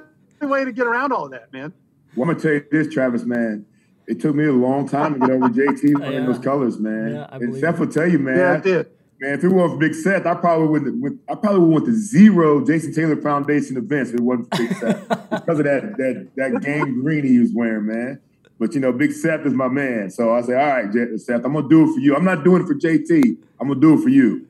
way 0.47 0.65
to 0.65 0.71
get 0.71 0.87
around 0.87 1.11
all 1.11 1.25
of 1.25 1.31
that, 1.31 1.51
man. 1.53 1.73
well, 2.15 2.29
I'm 2.29 2.35
gonna 2.35 2.39
tell 2.39 2.53
you 2.53 2.65
this, 2.71 2.93
Travis, 2.93 3.23
man. 3.25 3.65
It 4.07 4.19
took 4.19 4.33
me 4.35 4.45
a 4.45 4.51
long 4.51 4.87
time 4.89 5.13
to 5.13 5.19
get 5.19 5.29
over 5.29 5.49
JT 5.49 5.99
wearing 5.99 6.13
Yeah. 6.21 6.25
those 6.25 6.39
colors, 6.39 6.79
man. 6.79 7.13
Yeah, 7.15 7.27
I 7.31 7.35
and 7.37 7.55
Seth 7.55 7.75
it. 7.75 7.79
will 7.79 7.87
tell 7.87 8.07
you, 8.09 8.17
man. 8.19 8.37
Yeah, 8.37 8.57
it 8.57 8.63
did. 8.63 8.87
Man, 9.21 9.33
if 9.33 9.43
it 9.43 9.49
wasn't 9.49 9.73
for 9.73 9.77
Big 9.87 9.93
Seth, 9.93 10.25
I 10.25 10.33
probably 10.33 10.67
would. 10.69 11.01
would 11.01 11.19
I 11.29 11.35
probably 11.35 11.59
would 11.59 11.73
went 11.73 11.85
to 11.87 11.93
zero 11.93 12.65
Jason 12.65 12.93
Taylor 12.93 13.17
Foundation 13.21 13.75
events 13.77 14.09
if 14.11 14.15
it 14.15 14.21
wasn't 14.21 14.49
for 14.55 14.63
Big 14.63 14.73
Seth 14.77 15.07
because 15.29 15.59
of 15.59 15.65
that 15.65 15.97
that 15.97 16.27
that 16.37 16.61
game 16.61 17.01
green 17.03 17.25
he 17.25 17.37
was 17.39 17.51
wearing, 17.53 17.85
man. 17.85 18.19
But 18.57 18.73
you 18.73 18.79
know, 18.79 18.91
Big 18.91 19.11
Seth 19.13 19.45
is 19.45 19.53
my 19.53 19.67
man, 19.67 20.09
so 20.09 20.33
I 20.33 20.41
say, 20.41 20.53
all 20.53 20.67
right, 20.67 20.91
J- 20.91 21.15
Seth, 21.17 21.45
I'm 21.45 21.53
gonna 21.53 21.69
do 21.69 21.89
it 21.89 21.93
for 21.93 21.99
you. 21.99 22.15
I'm 22.15 22.25
not 22.25 22.43
doing 22.43 22.63
it 22.63 22.67
for 22.67 22.75
JT. 22.75 23.37
I'm 23.59 23.67
gonna 23.67 23.79
do 23.79 23.93
it 23.99 24.01
for 24.01 24.09
you. 24.09 24.47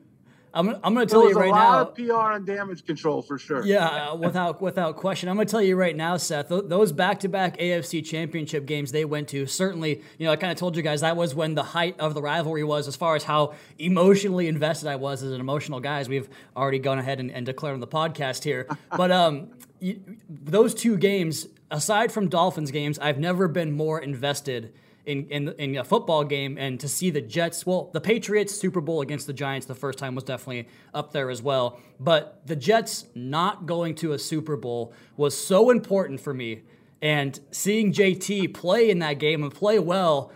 I'm, 0.52 0.68
I'm 0.82 0.94
going 0.94 1.06
to 1.06 1.10
tell 1.10 1.28
you 1.28 1.36
a 1.36 1.40
right 1.40 1.50
lot 1.50 1.72
now. 1.72 1.80
of 1.88 1.94
PR 1.94 2.32
and 2.36 2.46
damage 2.46 2.84
control 2.84 3.22
for 3.22 3.38
sure. 3.38 3.64
Yeah, 3.64 3.86
uh, 4.10 4.16
without 4.16 4.60
without 4.60 4.96
question. 4.96 5.28
I'm 5.28 5.36
going 5.36 5.46
to 5.46 5.50
tell 5.50 5.62
you 5.62 5.76
right 5.76 5.94
now, 5.94 6.16
Seth. 6.16 6.48
th- 6.48 6.64
Those 6.66 6.92
back-to-back 6.92 7.56
AFC 7.58 8.04
Championship 8.04 8.66
games 8.66 8.92
they 8.92 9.04
went 9.04 9.28
to, 9.28 9.46
certainly, 9.46 10.02
you 10.18 10.26
know, 10.26 10.32
I 10.32 10.36
kind 10.36 10.50
of 10.50 10.58
told 10.58 10.76
you 10.76 10.82
guys 10.82 11.02
that 11.02 11.16
was 11.16 11.34
when 11.34 11.54
the 11.54 11.62
height 11.62 11.98
of 12.00 12.14
the 12.14 12.22
rivalry 12.22 12.64
was, 12.64 12.88
as 12.88 12.96
far 12.96 13.14
as 13.16 13.24
how 13.24 13.54
emotionally 13.78 14.48
invested 14.48 14.88
I 14.88 14.96
was 14.96 15.22
as 15.22 15.32
an 15.32 15.40
emotional 15.40 15.80
guy. 15.80 16.00
As 16.00 16.08
we've 16.08 16.28
already 16.56 16.78
gone 16.80 16.98
ahead 16.98 17.20
and, 17.20 17.30
and 17.30 17.46
declared 17.46 17.74
on 17.74 17.80
the 17.80 17.86
podcast 17.86 18.42
here, 18.44 18.66
but 18.96 19.10
um, 19.12 19.50
you, 19.78 20.00
those 20.28 20.74
two 20.74 20.96
games, 20.96 21.46
aside 21.70 22.10
from 22.12 22.28
Dolphins 22.28 22.70
games, 22.70 22.98
I've 22.98 23.18
never 23.18 23.46
been 23.48 23.72
more 23.72 24.00
invested 24.00 24.72
in, 25.06 25.26
in 25.28 25.48
in 25.58 25.76
a 25.76 25.84
football 25.84 26.24
game 26.24 26.56
and 26.58 26.78
to 26.80 26.88
see 26.88 27.10
the 27.10 27.20
Jets, 27.20 27.64
well, 27.64 27.90
the 27.92 28.00
Patriots 28.00 28.54
Super 28.54 28.80
Bowl 28.80 29.00
against 29.00 29.26
the 29.26 29.32
Giants 29.32 29.66
the 29.66 29.74
first 29.74 29.98
time 29.98 30.14
was 30.14 30.24
definitely 30.24 30.68
up 30.92 31.12
there 31.12 31.30
as 31.30 31.42
well. 31.42 31.80
But 31.98 32.40
the 32.46 32.56
Jets 32.56 33.06
not 33.14 33.66
going 33.66 33.94
to 33.96 34.12
a 34.12 34.18
Super 34.18 34.56
Bowl 34.56 34.92
was 35.16 35.36
so 35.36 35.70
important 35.70 36.20
for 36.20 36.34
me. 36.34 36.62
And 37.02 37.38
seeing 37.50 37.92
JT 37.92 38.52
play 38.54 38.90
in 38.90 38.98
that 38.98 39.14
game 39.14 39.42
and 39.42 39.52
play 39.52 39.78
well, 39.78 40.32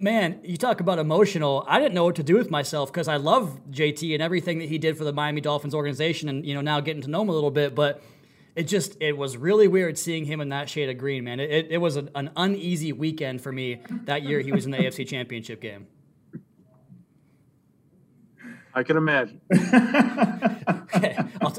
man, 0.00 0.40
you 0.42 0.56
talk 0.56 0.80
about 0.80 0.98
emotional. 0.98 1.64
I 1.68 1.78
didn't 1.78 1.94
know 1.94 2.04
what 2.04 2.16
to 2.16 2.22
do 2.22 2.36
with 2.36 2.50
myself 2.50 2.92
because 2.92 3.06
I 3.08 3.16
love 3.16 3.60
JT 3.70 4.12
and 4.12 4.22
everything 4.22 4.58
that 4.58 4.68
he 4.68 4.78
did 4.78 4.98
for 4.98 5.04
the 5.04 5.12
Miami 5.12 5.40
Dolphins 5.40 5.74
organization, 5.74 6.28
and 6.28 6.44
you 6.44 6.54
know 6.54 6.60
now 6.60 6.80
getting 6.80 7.02
to 7.02 7.10
know 7.10 7.22
him 7.22 7.28
a 7.28 7.32
little 7.32 7.50
bit. 7.50 7.74
But 7.74 8.02
it 8.56 8.64
just 8.64 8.96
it 9.00 9.16
was 9.16 9.36
really 9.36 9.68
weird 9.68 9.98
seeing 9.98 10.24
him 10.24 10.40
in 10.40 10.50
that 10.50 10.68
shade 10.68 10.88
of 10.88 10.98
green, 10.98 11.24
man. 11.24 11.40
It, 11.40 11.50
it, 11.50 11.66
it 11.70 11.78
was 11.78 11.96
an, 11.96 12.10
an 12.14 12.30
uneasy 12.36 12.92
weekend 12.92 13.40
for 13.40 13.50
me 13.50 13.80
that 14.04 14.22
year 14.22 14.40
he 14.40 14.52
was 14.52 14.64
in 14.64 14.70
the 14.70 14.78
AFC 14.78 15.06
Championship 15.06 15.60
game. 15.60 15.86
I 18.74 18.82
can 18.82 18.96
imagine. 18.96 19.40
Okay, 20.94 21.13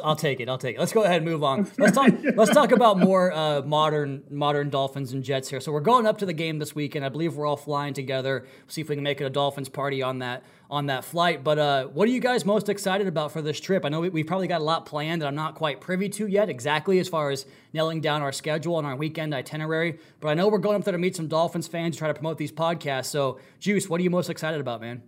I'll, 0.05 0.15
take 0.15 0.39
it. 0.39 0.47
I'll 0.47 0.57
take 0.57 0.75
it. 0.75 0.79
Let's 0.79 0.93
go 0.93 1.03
ahead 1.03 1.17
and 1.17 1.25
move 1.25 1.43
on. 1.43 1.69
Let's 1.77 1.95
talk. 1.95 2.13
let's 2.35 2.51
talk 2.51 2.71
about 2.71 2.99
more 2.99 3.31
uh, 3.31 3.61
modern 3.61 4.23
modern 4.29 4.69
Dolphins 4.69 5.13
and 5.13 5.23
Jets 5.23 5.49
here. 5.49 5.59
So 5.59 5.71
we're 5.71 5.81
going 5.81 6.05
up 6.05 6.19
to 6.19 6.25
the 6.25 6.33
game 6.33 6.59
this 6.59 6.75
weekend. 6.75 7.03
I 7.03 7.09
believe 7.09 7.35
we're 7.35 7.45
all 7.45 7.57
flying 7.57 7.93
together. 7.93 8.45
See 8.67 8.81
if 8.81 8.89
we 8.89 8.95
can 8.95 9.03
make 9.03 9.19
it 9.21 9.25
a 9.25 9.29
Dolphins 9.29 9.69
party 9.69 10.01
on 10.01 10.19
that 10.19 10.43
on 10.69 10.87
that 10.87 11.03
flight. 11.03 11.43
But 11.43 11.59
uh, 11.59 11.85
what 11.85 12.07
are 12.07 12.11
you 12.11 12.19
guys 12.19 12.45
most 12.45 12.69
excited 12.69 13.07
about 13.07 13.31
for 13.31 13.41
this 13.41 13.59
trip? 13.59 13.85
I 13.85 13.89
know 13.89 14.01
we, 14.01 14.09
we 14.09 14.23
probably 14.23 14.47
got 14.47 14.61
a 14.61 14.63
lot 14.63 14.85
planned 14.85 15.21
that 15.21 15.27
I'm 15.27 15.35
not 15.35 15.55
quite 15.55 15.81
privy 15.81 16.09
to 16.09 16.27
yet 16.27 16.49
exactly 16.49 16.99
as 16.99 17.07
far 17.07 17.31
as 17.31 17.45
nailing 17.73 18.01
down 18.01 18.21
our 18.21 18.31
schedule 18.31 18.77
and 18.77 18.87
our 18.87 18.95
weekend 18.95 19.33
itinerary. 19.33 19.99
But 20.19 20.29
I 20.29 20.33
know 20.33 20.47
we're 20.47 20.57
going 20.59 20.75
up 20.75 20.83
there 20.83 20.91
to 20.91 20.97
meet 20.97 21.15
some 21.15 21.27
Dolphins 21.27 21.67
fans, 21.67 21.95
to 21.95 21.99
try 21.99 22.07
to 22.07 22.13
promote 22.13 22.37
these 22.37 22.51
podcasts. 22.51 23.07
So, 23.07 23.39
Juice, 23.59 23.89
what 23.89 23.99
are 23.99 24.03
you 24.03 24.09
most 24.09 24.29
excited 24.29 24.59
about, 24.59 24.81
man? 24.81 25.03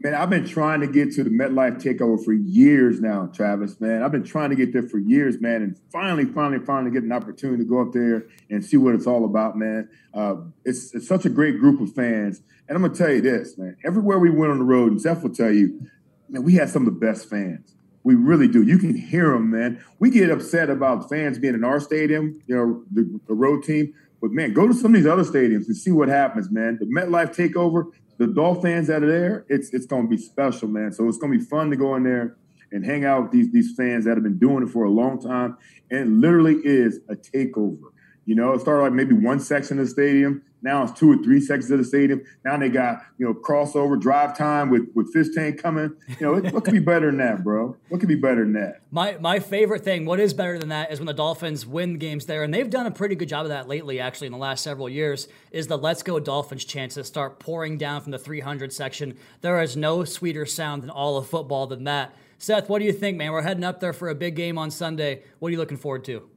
Man, 0.00 0.14
I've 0.14 0.30
been 0.30 0.46
trying 0.46 0.80
to 0.80 0.86
get 0.86 1.12
to 1.14 1.24
the 1.24 1.30
MetLife 1.30 1.82
takeover 1.82 2.24
for 2.24 2.32
years 2.32 3.00
now, 3.00 3.26
Travis. 3.34 3.80
Man, 3.80 4.04
I've 4.04 4.12
been 4.12 4.22
trying 4.22 4.50
to 4.50 4.56
get 4.56 4.72
there 4.72 4.84
for 4.84 4.98
years, 4.98 5.40
man, 5.40 5.60
and 5.60 5.76
finally, 5.90 6.24
finally, 6.24 6.64
finally 6.64 6.92
get 6.92 7.02
an 7.02 7.10
opportunity 7.10 7.64
to 7.64 7.68
go 7.68 7.80
up 7.80 7.92
there 7.92 8.26
and 8.48 8.64
see 8.64 8.76
what 8.76 8.94
it's 8.94 9.08
all 9.08 9.24
about, 9.24 9.58
man. 9.58 9.88
Uh, 10.14 10.36
it's, 10.64 10.94
it's 10.94 11.08
such 11.08 11.24
a 11.24 11.28
great 11.28 11.58
group 11.58 11.80
of 11.80 11.92
fans, 11.94 12.42
and 12.68 12.76
I'm 12.76 12.82
gonna 12.82 12.94
tell 12.94 13.10
you 13.10 13.20
this, 13.20 13.58
man. 13.58 13.76
Everywhere 13.84 14.20
we 14.20 14.30
went 14.30 14.52
on 14.52 14.58
the 14.58 14.64
road, 14.64 14.92
and 14.92 15.00
Seth 15.00 15.24
will 15.24 15.34
tell 15.34 15.52
you, 15.52 15.80
man, 16.28 16.44
we 16.44 16.54
had 16.54 16.70
some 16.70 16.86
of 16.86 16.94
the 16.94 17.00
best 17.00 17.28
fans. 17.28 17.74
We 18.04 18.14
really 18.14 18.46
do. 18.46 18.62
You 18.62 18.78
can 18.78 18.94
hear 18.94 19.32
them, 19.32 19.50
man. 19.50 19.82
We 19.98 20.10
get 20.10 20.30
upset 20.30 20.70
about 20.70 21.08
fans 21.08 21.40
being 21.40 21.54
in 21.54 21.64
our 21.64 21.80
stadium, 21.80 22.40
you 22.46 22.54
know, 22.54 22.84
the, 22.92 23.20
the 23.26 23.34
road 23.34 23.64
team. 23.64 23.92
But 24.20 24.30
man, 24.30 24.52
go 24.52 24.68
to 24.68 24.74
some 24.74 24.94
of 24.94 25.00
these 25.00 25.10
other 25.10 25.24
stadiums 25.24 25.66
and 25.66 25.76
see 25.76 25.90
what 25.90 26.08
happens, 26.08 26.50
man. 26.50 26.78
The 26.80 26.86
MetLife 26.86 27.34
takeover, 27.34 27.90
the 28.18 28.26
Dolphins 28.26 28.88
that 28.88 29.02
are 29.02 29.06
there, 29.06 29.46
it's 29.48 29.70
it's 29.70 29.86
to 29.86 30.08
be 30.08 30.18
special, 30.18 30.68
man. 30.68 30.92
So 30.92 31.08
it's 31.08 31.18
to 31.18 31.38
be 31.38 31.44
fun 31.44 31.70
to 31.70 31.76
go 31.76 31.94
in 31.96 32.02
there 32.02 32.36
and 32.70 32.84
hang 32.84 33.04
out 33.04 33.22
with 33.22 33.32
these 33.32 33.50
these 33.52 33.74
fans 33.76 34.04
that 34.04 34.16
have 34.16 34.24
been 34.24 34.38
doing 34.38 34.64
it 34.64 34.70
for 34.70 34.84
a 34.84 34.90
long 34.90 35.20
time. 35.20 35.56
And 35.90 36.00
it 36.00 36.08
literally 36.08 36.56
is 36.64 37.00
a 37.08 37.14
takeover. 37.14 37.78
You 38.26 38.34
know, 38.34 38.52
it 38.52 38.60
started 38.60 38.82
like 38.82 38.92
maybe 38.92 39.14
one 39.14 39.40
section 39.40 39.78
of 39.78 39.86
the 39.86 39.90
stadium. 39.90 40.42
Now 40.60 40.82
it's 40.82 40.98
two 40.98 41.12
or 41.12 41.16
three 41.22 41.40
sections 41.40 41.70
of 41.70 41.78
the 41.78 41.84
stadium. 41.84 42.22
Now 42.44 42.56
they 42.56 42.68
got 42.68 43.02
you 43.16 43.26
know 43.26 43.34
crossover 43.34 43.98
drive 44.00 44.36
time 44.36 44.70
with 44.70 44.88
with 44.94 45.12
fish 45.12 45.28
tank 45.34 45.62
coming. 45.62 45.94
You 46.18 46.26
know, 46.26 46.50
what 46.50 46.64
could 46.64 46.74
be 46.74 46.80
better 46.80 47.06
than 47.06 47.18
that, 47.18 47.44
bro? 47.44 47.76
What 47.88 48.00
could 48.00 48.08
be 48.08 48.16
better 48.16 48.42
than 48.42 48.54
that? 48.54 48.80
My 48.90 49.16
my 49.20 49.38
favorite 49.38 49.84
thing, 49.84 50.04
what 50.04 50.18
is 50.18 50.34
better 50.34 50.58
than 50.58 50.70
that, 50.70 50.90
is 50.90 50.98
when 50.98 51.06
the 51.06 51.14
Dolphins 51.14 51.64
win 51.64 51.98
games 51.98 52.26
there, 52.26 52.42
and 52.42 52.52
they've 52.52 52.68
done 52.68 52.86
a 52.86 52.90
pretty 52.90 53.14
good 53.14 53.28
job 53.28 53.44
of 53.44 53.50
that 53.50 53.68
lately. 53.68 54.00
Actually, 54.00 54.26
in 54.26 54.32
the 54.32 54.38
last 54.38 54.64
several 54.64 54.88
years, 54.88 55.28
is 55.52 55.68
the 55.68 55.78
"Let's 55.78 56.02
Go 56.02 56.18
Dolphins" 56.18 56.64
chants 56.64 56.96
that 56.96 57.04
start 57.04 57.38
pouring 57.38 57.78
down 57.78 58.00
from 58.00 58.10
the 58.10 58.18
300 58.18 58.72
section. 58.72 59.16
There 59.42 59.62
is 59.62 59.76
no 59.76 60.02
sweeter 60.04 60.44
sound 60.44 60.82
in 60.82 60.90
all 60.90 61.16
of 61.16 61.28
football 61.28 61.68
than 61.68 61.84
that. 61.84 62.14
Seth, 62.38 62.68
what 62.68 62.80
do 62.80 62.84
you 62.84 62.92
think, 62.92 63.16
man? 63.16 63.32
We're 63.32 63.42
heading 63.42 63.64
up 63.64 63.80
there 63.80 63.92
for 63.92 64.08
a 64.08 64.14
big 64.14 64.34
game 64.34 64.58
on 64.58 64.70
Sunday. 64.70 65.22
What 65.38 65.48
are 65.48 65.52
you 65.52 65.58
looking 65.58 65.76
forward 65.76 66.04
to? 66.04 66.28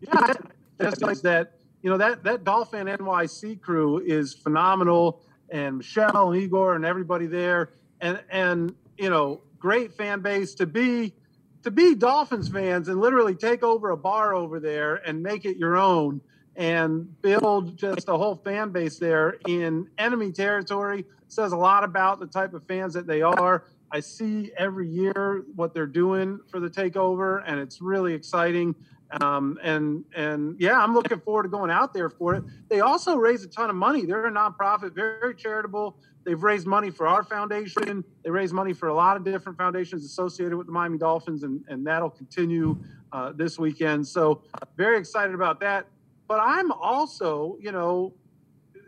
Yeah, 0.00 0.32
that's 0.78 1.00
nice 1.00 1.20
that 1.20 1.54
you 1.82 1.90
know 1.90 1.98
that 1.98 2.24
that 2.24 2.44
Dolphin 2.44 2.86
NYC 2.86 3.60
crew 3.60 3.98
is 3.98 4.34
phenomenal, 4.34 5.22
and 5.50 5.78
Michelle 5.78 6.32
and 6.32 6.40
Igor 6.40 6.74
and 6.74 6.84
everybody 6.84 7.26
there, 7.26 7.70
and 8.00 8.22
and 8.30 8.74
you 8.96 9.10
know 9.10 9.42
great 9.58 9.92
fan 9.92 10.20
base 10.20 10.54
to 10.54 10.66
be 10.66 11.14
to 11.62 11.70
be 11.70 11.94
Dolphins 11.94 12.48
fans 12.48 12.88
and 12.88 13.00
literally 13.00 13.34
take 13.34 13.62
over 13.62 13.90
a 13.90 13.96
bar 13.96 14.34
over 14.34 14.58
there 14.58 14.96
and 14.96 15.22
make 15.22 15.44
it 15.44 15.56
your 15.56 15.76
own 15.76 16.20
and 16.56 17.20
build 17.22 17.76
just 17.76 18.08
a 18.08 18.16
whole 18.16 18.36
fan 18.36 18.70
base 18.70 18.98
there 18.98 19.36
in 19.46 19.88
enemy 19.98 20.32
territory 20.32 21.04
says 21.28 21.52
a 21.52 21.56
lot 21.56 21.82
about 21.82 22.20
the 22.20 22.26
type 22.26 22.52
of 22.52 22.62
fans 22.66 22.92
that 22.92 23.06
they 23.06 23.22
are. 23.22 23.64
I 23.90 24.00
see 24.00 24.52
every 24.56 24.88
year 24.88 25.44
what 25.54 25.72
they're 25.72 25.86
doing 25.86 26.40
for 26.50 26.60
the 26.60 26.68
takeover, 26.68 27.42
and 27.46 27.58
it's 27.58 27.80
really 27.80 28.12
exciting. 28.14 28.74
Um, 29.20 29.58
and 29.62 30.04
and 30.16 30.56
yeah, 30.58 30.82
I'm 30.82 30.94
looking 30.94 31.20
forward 31.20 31.42
to 31.44 31.48
going 31.48 31.70
out 31.70 31.92
there 31.92 32.08
for 32.08 32.34
it. 32.34 32.44
They 32.68 32.80
also 32.80 33.16
raise 33.16 33.44
a 33.44 33.48
ton 33.48 33.68
of 33.68 33.76
money. 33.76 34.06
They're 34.06 34.26
a 34.26 34.30
nonprofit, 34.30 34.94
very 34.94 35.34
charitable. 35.34 35.96
They've 36.24 36.42
raised 36.42 36.66
money 36.66 36.90
for 36.90 37.06
our 37.06 37.24
foundation. 37.24 38.04
They 38.24 38.30
raise 38.30 38.52
money 38.52 38.72
for 38.72 38.88
a 38.88 38.94
lot 38.94 39.16
of 39.16 39.24
different 39.24 39.58
foundations 39.58 40.04
associated 40.04 40.56
with 40.56 40.66
the 40.66 40.72
Miami 40.72 40.98
Dolphins, 40.98 41.42
and, 41.42 41.64
and 41.68 41.86
that'll 41.86 42.10
continue 42.10 42.78
uh, 43.12 43.32
this 43.32 43.58
weekend. 43.58 44.06
So 44.06 44.42
very 44.76 44.98
excited 44.98 45.34
about 45.34 45.60
that. 45.60 45.86
But 46.28 46.40
I'm 46.40 46.70
also, 46.70 47.58
you 47.60 47.72
know, 47.72 48.14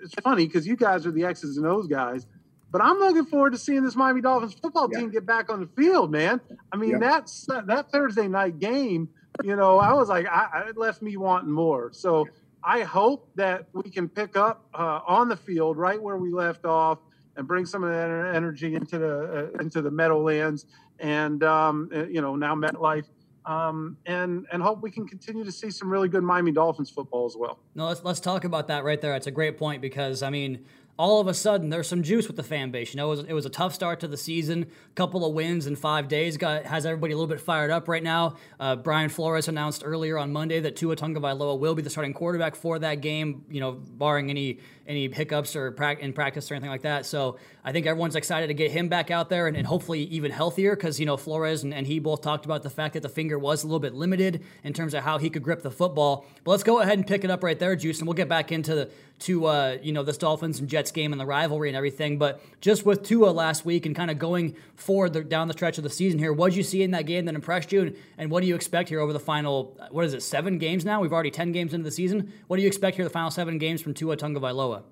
it's 0.02 0.14
funny 0.22 0.46
because 0.46 0.66
you 0.66 0.76
guys 0.76 1.06
are 1.06 1.10
the 1.10 1.24
X's 1.24 1.56
and 1.56 1.66
O's 1.66 1.86
guys. 1.86 2.26
But 2.70 2.82
I'm 2.82 2.98
looking 2.98 3.26
forward 3.26 3.52
to 3.52 3.58
seeing 3.58 3.84
this 3.84 3.94
Miami 3.94 4.20
Dolphins 4.20 4.54
football 4.54 4.88
team 4.88 5.10
get 5.10 5.24
back 5.26 5.50
on 5.50 5.60
the 5.60 5.68
field, 5.80 6.10
man. 6.10 6.40
I 6.72 6.76
mean, 6.76 6.90
yeah. 6.90 6.98
that's 6.98 7.46
that 7.46 7.90
Thursday 7.92 8.26
night 8.26 8.58
game 8.58 9.08
you 9.42 9.56
know, 9.56 9.78
I 9.78 9.92
was 9.92 10.08
like, 10.08 10.26
I, 10.26 10.66
it 10.68 10.76
left 10.76 11.02
me 11.02 11.16
wanting 11.16 11.50
more. 11.50 11.90
So 11.92 12.28
I 12.62 12.82
hope 12.82 13.28
that 13.34 13.66
we 13.72 13.90
can 13.90 14.08
pick 14.08 14.36
up 14.36 14.66
uh, 14.74 15.00
on 15.06 15.28
the 15.28 15.36
field 15.36 15.76
right 15.76 16.00
where 16.00 16.16
we 16.16 16.32
left 16.32 16.64
off 16.64 16.98
and 17.36 17.46
bring 17.46 17.66
some 17.66 17.82
of 17.82 17.90
that 17.90 18.34
energy 18.34 18.74
into 18.74 18.98
the 18.98 19.50
uh, 19.54 19.60
into 19.60 19.82
the 19.82 19.90
Meadowlands 19.90 20.66
and 21.00 21.42
um, 21.42 21.90
uh, 21.94 22.04
you 22.04 22.20
know 22.20 22.36
now 22.36 22.54
MetLife. 22.54 23.06
Um, 23.46 23.98
and 24.06 24.46
and 24.52 24.62
hope 24.62 24.80
we 24.80 24.90
can 24.90 25.06
continue 25.06 25.44
to 25.44 25.52
see 25.52 25.70
some 25.70 25.90
really 25.90 26.08
good 26.08 26.22
Miami 26.22 26.50
Dolphins 26.50 26.88
football 26.88 27.26
as 27.26 27.36
well. 27.36 27.58
No, 27.74 27.86
let's 27.86 28.02
let's 28.02 28.20
talk 28.20 28.44
about 28.44 28.68
that 28.68 28.84
right 28.84 28.98
there. 28.98 29.14
It's 29.14 29.26
a 29.26 29.30
great 29.32 29.58
point 29.58 29.82
because 29.82 30.22
I 30.22 30.30
mean 30.30 30.64
all 30.96 31.20
of 31.20 31.26
a 31.26 31.34
sudden 31.34 31.70
there's 31.70 31.88
some 31.88 32.02
juice 32.02 32.26
with 32.26 32.36
the 32.36 32.42
fan 32.42 32.70
base. 32.70 32.94
You 32.94 32.98
know, 32.98 33.06
it 33.06 33.16
was, 33.16 33.20
it 33.28 33.32
was 33.32 33.46
a 33.46 33.50
tough 33.50 33.74
start 33.74 34.00
to 34.00 34.08
the 34.08 34.16
season, 34.16 34.62
a 34.62 34.94
couple 34.94 35.24
of 35.24 35.34
wins 35.34 35.66
in 35.66 35.76
five 35.76 36.08
days, 36.08 36.36
got 36.36 36.64
has 36.64 36.86
everybody 36.86 37.12
a 37.12 37.16
little 37.16 37.28
bit 37.28 37.40
fired 37.40 37.70
up 37.70 37.88
right 37.88 38.02
now. 38.02 38.36
Uh, 38.60 38.76
Brian 38.76 39.08
Flores 39.08 39.48
announced 39.48 39.82
earlier 39.84 40.18
on 40.18 40.32
Monday 40.32 40.60
that 40.60 40.76
Tua 40.76 40.96
Tagovailoa 40.96 41.58
will 41.58 41.74
be 41.74 41.82
the 41.82 41.90
starting 41.90 42.14
quarterback 42.14 42.54
for 42.54 42.78
that 42.78 43.00
game. 43.00 43.44
You 43.50 43.60
know, 43.60 43.72
barring 43.72 44.30
any 44.30 44.60
any 44.86 45.10
hiccups 45.10 45.56
or 45.56 45.72
pra- 45.72 45.96
in 45.96 46.12
practice 46.12 46.50
or 46.50 46.54
anything 46.54 46.70
like 46.70 46.82
that. 46.82 47.06
So 47.06 47.38
I 47.64 47.72
think 47.72 47.86
everyone's 47.86 48.16
excited 48.16 48.48
to 48.48 48.54
get 48.54 48.70
him 48.70 48.88
back 48.88 49.10
out 49.10 49.30
there 49.30 49.46
and, 49.46 49.56
and 49.56 49.66
hopefully 49.66 50.02
even 50.04 50.30
healthier 50.30 50.76
because 50.76 51.00
you 51.00 51.06
know 51.06 51.16
Flores 51.16 51.62
and, 51.64 51.72
and 51.72 51.86
he 51.86 51.98
both 51.98 52.20
talked 52.20 52.44
about 52.44 52.62
the 52.62 52.70
fact 52.70 52.94
that 52.94 53.02
the 53.02 53.08
finger 53.08 53.38
was 53.38 53.64
a 53.64 53.66
little 53.66 53.80
bit 53.80 53.94
limited 53.94 54.44
in 54.62 54.72
terms 54.72 54.94
of 54.94 55.02
how 55.02 55.18
he 55.18 55.30
could 55.30 55.42
grip 55.42 55.62
the 55.62 55.70
football. 55.70 56.26
But 56.44 56.52
let's 56.52 56.62
go 56.62 56.80
ahead 56.80 56.98
and 56.98 57.06
pick 57.06 57.24
it 57.24 57.30
up 57.30 57.42
right 57.42 57.58
there, 57.58 57.74
Juice, 57.76 57.98
and 57.98 58.06
we'll 58.06 58.14
get 58.14 58.28
back 58.28 58.52
into 58.52 58.74
the 58.74 58.90
to 59.20 59.46
uh, 59.46 59.78
you 59.82 59.92
know 59.92 60.02
this 60.02 60.18
Dolphins 60.18 60.60
and 60.60 60.68
Jets 60.68 60.83
game 60.90 61.12
and 61.12 61.20
the 61.20 61.26
rivalry 61.26 61.68
and 61.68 61.76
everything. 61.76 62.18
But 62.18 62.40
just 62.60 62.84
with 62.84 63.02
Tua 63.02 63.30
last 63.30 63.64
week 63.64 63.86
and 63.86 63.94
kind 63.94 64.10
of 64.10 64.18
going 64.18 64.56
forward 64.76 65.28
down 65.28 65.48
the 65.48 65.54
stretch 65.54 65.78
of 65.78 65.84
the 65.84 65.90
season 65.90 66.18
here, 66.18 66.32
what 66.32 66.50
did 66.50 66.56
you 66.56 66.62
see 66.62 66.82
in 66.82 66.90
that 66.92 67.06
game 67.06 67.24
that 67.24 67.34
impressed 67.34 67.72
you, 67.72 67.82
and, 67.82 67.96
and, 68.18 68.30
what 68.30 68.40
do 68.40 68.46
you 68.46 68.54
expect 68.54 68.88
here 68.88 69.00
over 69.00 69.12
the 69.12 69.20
final? 69.20 69.78
What 69.90 70.04
is 70.04 70.14
it? 70.14 70.22
Seven 70.22 70.58
games 70.58 70.84
now. 70.84 71.00
We've 71.00 71.12
already 71.12 71.30
ten 71.30 71.52
games 71.52 71.74
into 71.74 71.84
the 71.84 71.90
season. 71.90 72.32
What 72.46 72.56
do 72.56 72.62
you 72.62 72.68
expect 72.68 72.96
here 72.96 73.04
the 73.04 73.10
final 73.10 73.30
seven 73.30 73.58
games 73.58 73.80
from 73.82 73.94
Tua 73.94 74.16
Tagovailoa? 74.16 74.82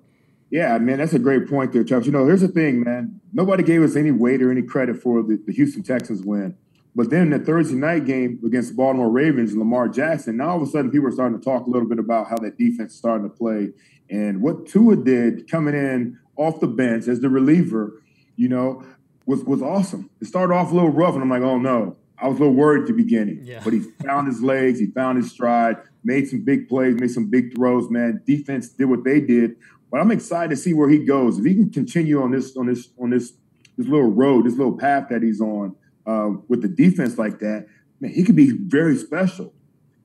Yeah, 0.49 0.77
man, 0.77 0.99
that's 0.99 1.13
a 1.13 1.19
great 1.19 1.49
point 1.49 1.73
there, 1.73 1.83
Chuck. 1.83 2.05
You 2.05 2.11
know, 2.11 2.25
here's 2.25 2.41
the 2.41 2.47
thing, 2.47 2.83
man. 2.83 3.19
Nobody 3.33 3.63
gave 3.63 3.81
us 3.81 3.95
any 3.95 4.11
weight 4.11 4.41
or 4.41 4.51
any 4.51 4.61
credit 4.61 5.01
for 5.01 5.23
the, 5.23 5.41
the 5.45 5.51
Houston 5.51 5.81
Texans 5.81 6.21
win. 6.23 6.55
But 6.95 7.09
then 7.09 7.31
the 7.31 7.39
Thursday 7.39 7.75
night 7.75 8.05
game 8.05 8.39
against 8.45 8.69
the 8.69 8.75
Baltimore 8.75 9.09
Ravens 9.09 9.51
and 9.51 9.59
Lamar 9.59 9.87
Jackson, 9.87 10.37
now 10.37 10.49
all 10.49 10.61
of 10.61 10.67
a 10.67 10.71
sudden 10.71 10.91
people 10.91 11.07
are 11.07 11.11
starting 11.11 11.39
to 11.39 11.43
talk 11.43 11.65
a 11.65 11.69
little 11.69 11.87
bit 11.87 11.97
about 11.97 12.27
how 12.27 12.37
that 12.37 12.57
defense 12.57 12.93
is 12.93 12.99
starting 12.99 13.27
to 13.27 13.35
play. 13.35 13.69
And 14.09 14.41
what 14.41 14.67
Tua 14.67 14.95
did 14.95 15.49
coming 15.49 15.73
in 15.73 16.19
off 16.35 16.59
the 16.59 16.67
bench 16.67 17.07
as 17.07 17.19
the 17.19 17.29
reliever, 17.29 18.03
you 18.35 18.49
know, 18.49 18.83
was 19.25 19.43
was 19.43 19.61
awesome. 19.61 20.09
It 20.21 20.25
started 20.27 20.53
off 20.53 20.71
a 20.71 20.75
little 20.75 20.91
rough, 20.91 21.13
and 21.13 21.23
I'm 21.23 21.29
like, 21.29 21.41
oh 21.41 21.57
no. 21.57 21.97
I 22.15 22.27
was 22.27 22.37
a 22.37 22.41
little 22.41 22.55
worried 22.55 22.83
at 22.83 22.87
the 22.87 22.93
beginning. 22.93 23.41
Yeah. 23.43 23.59
But 23.63 23.73
he 23.73 23.81
found 24.05 24.27
his 24.27 24.41
legs, 24.41 24.79
he 24.79 24.85
found 24.85 25.17
his 25.17 25.29
stride, 25.31 25.77
made 26.05 26.27
some 26.27 26.41
big 26.45 26.69
plays, 26.69 26.95
made 26.95 27.11
some 27.11 27.29
big 27.29 27.53
throws, 27.53 27.89
man. 27.89 28.21
Defense 28.25 28.69
did 28.69 28.85
what 28.85 29.03
they 29.03 29.19
did. 29.19 29.57
But 29.91 29.99
I'm 29.99 30.09
excited 30.09 30.49
to 30.51 30.55
see 30.55 30.73
where 30.73 30.87
he 30.87 30.99
goes. 30.99 31.37
If 31.37 31.43
he 31.43 31.53
can 31.53 31.69
continue 31.69 32.21
on 32.21 32.31
this, 32.31 32.55
on 32.55 32.67
this, 32.67 32.89
on 32.97 33.09
this, 33.09 33.33
this 33.77 33.87
little 33.87 34.11
road, 34.11 34.45
this 34.45 34.55
little 34.55 34.77
path 34.77 35.09
that 35.09 35.21
he's 35.21 35.41
on 35.41 35.75
uh, 36.05 36.29
with 36.47 36.61
the 36.61 36.69
defense 36.69 37.17
like 37.17 37.39
that, 37.39 37.67
man, 37.99 38.13
he 38.13 38.23
could 38.23 38.37
be 38.37 38.51
very 38.51 38.95
special. 38.95 39.53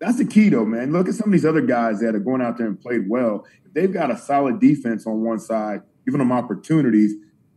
That's 0.00 0.18
the 0.18 0.24
key, 0.24 0.48
though, 0.48 0.64
man. 0.64 0.92
Look 0.92 1.08
at 1.08 1.14
some 1.14 1.28
of 1.28 1.32
these 1.32 1.44
other 1.44 1.60
guys 1.60 2.00
that 2.00 2.14
are 2.14 2.20
going 2.20 2.40
out 2.40 2.56
there 2.56 2.66
and 2.66 2.80
played 2.80 3.08
well. 3.08 3.44
If 3.64 3.74
they've 3.74 3.92
got 3.92 4.10
a 4.10 4.16
solid 4.16 4.60
defense 4.60 5.06
on 5.06 5.24
one 5.24 5.40
side, 5.40 5.82
giving 6.04 6.18
them 6.18 6.32
opportunities, 6.32 7.14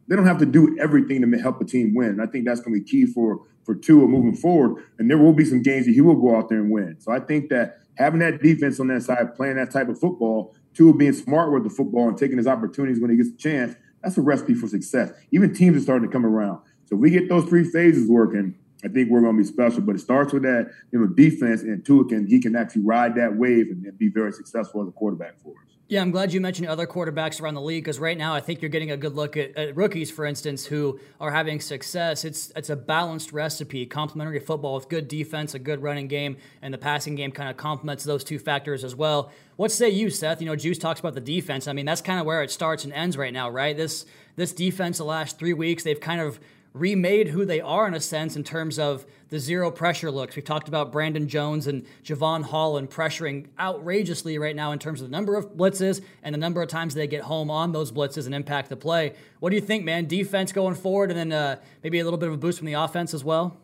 they 0.08 0.16
don't 0.16 0.26
have 0.26 0.40
to 0.40 0.46
do 0.46 0.78
everything 0.80 1.22
to 1.22 1.38
help 1.38 1.62
a 1.62 1.66
team 1.66 1.94
win. 1.94 2.20
I 2.20 2.26
think 2.26 2.46
that's 2.46 2.60
going 2.60 2.74
to 2.74 2.84
be 2.84 2.90
key 2.90 3.06
for 3.06 3.42
for 3.64 3.76
Tua 3.76 4.08
moving 4.08 4.36
forward. 4.36 4.84
And 4.98 5.10
there 5.10 5.18
will 5.18 5.34
be 5.34 5.46
some 5.46 5.62
games 5.62 5.86
that 5.86 5.94
he 5.94 6.02
will 6.02 6.16
go 6.16 6.36
out 6.36 6.50
there 6.50 6.60
and 6.60 6.72
win. 6.72 6.98
So 7.00 7.12
I 7.12 7.20
think 7.20 7.50
that 7.50 7.78
having 7.96 8.20
that 8.20 8.42
defense 8.42 8.80
on 8.80 8.88
that 8.88 9.04
side, 9.04 9.36
playing 9.36 9.58
that 9.58 9.72
type 9.72 9.88
of 9.90 10.00
football, 10.00 10.56
Tua 10.74 10.94
being 10.94 11.14
smart 11.14 11.52
with 11.54 11.64
the 11.64 11.70
football 11.70 12.08
and 12.08 12.18
taking 12.18 12.38
his 12.38 12.48
opportunities 12.48 13.00
when 13.02 13.12
he 13.12 13.18
gets 13.18 13.30
a 13.30 13.38
chance, 13.38 13.76
that's 14.02 14.18
a 14.18 14.22
recipe 14.22 14.54
for 14.54 14.68
success. 14.68 15.12
Even 15.32 15.54
teams 15.54 15.78
are 15.78 15.82
starting 15.82 16.08
to 16.08 16.12
come 16.12 16.26
around. 16.26 16.60
So 16.86 16.96
we 16.96 17.10
get 17.12 17.30
those 17.30 17.46
three 17.46 17.64
phases 17.64 18.10
working. 18.10 18.56
I 18.84 18.88
think 18.88 19.10
we're 19.10 19.22
going 19.22 19.38
to 19.38 19.44
be 19.44 19.48
special. 19.48 19.82
But 19.82 19.96
it 19.96 20.00
starts 20.00 20.34
with 20.34 20.44
that, 20.44 20.72
you 20.92 21.00
know, 21.00 21.08
defense, 21.08 21.62
and 21.62 21.86
Tua 21.86 22.06
can 22.06 22.28
he 22.28 22.40
can 22.40 22.56
actually 22.56 22.84
ride 22.84 23.16
that 23.16 23.36
wave 23.36 23.68
and, 23.70 23.86
and 23.86 23.98
be 23.98 24.10
very 24.10 24.32
successful 24.32 24.82
as 24.82 24.88
a 24.88 24.92
quarterback 24.92 25.40
for 25.42 25.52
us. 25.52 25.72
Yeah, 25.92 26.02
I'm 26.02 26.12
glad 26.12 26.32
you 26.32 26.40
mentioned 26.40 26.70
other 26.70 26.88
quarterbacks 26.88 27.42
around 27.42 27.56
the 27.56 27.62
league 27.62 27.84
because 27.84 28.00
right 28.00 28.18
now 28.18 28.34
I 28.34 28.40
think 28.40 28.62
you're 28.62 28.70
getting 28.70 28.92
a 28.92 28.96
good 28.96 29.14
look 29.14 29.36
at, 29.36 29.58
at, 29.58 29.76
rookies, 29.76 30.10
for 30.10 30.24
instance, 30.24 30.66
who 30.66 31.02
are 31.20 31.32
having 31.32 31.60
success. 31.60 32.24
It's 32.24 32.50
it's 32.56 32.70
a 32.70 32.78
balanced 32.78 33.34
recipe, 33.34 33.86
complementary 33.86 34.40
football 34.40 34.76
with 34.76 34.88
good 34.88 35.10
defense, 35.10 35.54
a 35.54 35.60
good 35.60 35.84
running 35.84 36.08
game, 36.08 36.38
and 36.62 36.74
the 36.74 36.78
passing 36.78 37.16
game 37.16 37.34
kind 37.34 37.50
of 37.50 37.58
complements 37.58 38.06
those 38.06 38.24
two 38.24 38.40
factors 38.40 38.86
as 38.86 38.96
well. 38.96 39.34
What 39.58 39.70
say 39.70 39.90
you, 39.90 40.10
Seth? 40.10 40.40
You 40.40 40.48
know, 40.48 40.56
Juice 40.56 40.78
talks 40.78 41.02
about 41.02 41.14
the 41.14 41.20
defense. 41.20 41.68
I 41.68 41.74
mean, 41.74 41.86
that's 41.86 42.02
kind 42.02 42.22
of 42.22 42.26
where 42.26 42.42
it 42.42 42.52
starts 42.52 42.86
and 42.86 42.94
ends 42.94 43.18
right 43.18 43.34
now, 43.34 43.50
right? 43.50 43.76
This 43.76 44.06
this 44.38 44.54
defense, 44.54 44.98
the 44.98 45.04
last 45.04 45.38
three 45.38 45.52
weeks, 45.52 45.84
they've 45.84 46.00
kind 46.00 46.22
of 46.22 46.40
remade 46.74 47.30
who 47.30 47.46
they 47.46 47.60
are 47.60 47.88
in 47.88 47.94
a 47.94 48.00
sense 48.00 48.36
in 48.36 48.44
terms 48.44 48.80
of 48.80 49.06
the 49.30 49.40
zero 49.40 49.72
pressure 49.72 50.12
looks. 50.12 50.36
We've 50.36 50.46
talked 50.46 50.68
about 50.68 50.92
Brandon 50.92 51.28
Jones 51.28 51.68
and 51.68 51.86
Jevon 52.04 52.44
Holland 52.44 52.90
pressuring 52.90 53.48
outrageously 53.60 54.38
right 54.38 54.56
now 54.56 54.72
in 54.72 54.80
terms 54.80 55.02
of 55.02 55.08
the 55.08 55.12
number 55.12 55.36
of 55.36 55.54
blitzes 55.54 56.02
and 56.24 56.34
the 56.34 56.40
number 56.40 56.62
of 56.62 56.70
times 56.70 56.94
they 56.94 57.08
get 57.08 57.24
home 57.24 57.50
on 57.50 57.72
those 57.72 57.92
blitzes 57.92 58.26
and 58.26 58.36
impact 58.36 58.70
the 58.70 58.78
play. 58.78 59.14
What 59.40 59.50
do 59.50 59.56
you 59.56 59.62
think, 59.62 59.84
man? 59.84 60.06
Defense 60.06 60.52
going 60.52 60.76
forward 60.76 61.12
and 61.12 61.20
then 61.20 61.32
uh, 61.32 61.58
maybe 61.84 62.00
a 62.00 62.04
little 62.04 62.20
bit 62.20 62.30
of 62.30 62.36
a 62.36 62.38
boost 62.38 62.60
from 62.60 62.68
the 62.68 62.74
offense 62.74 63.14
as 63.14 63.24
well? 63.24 63.58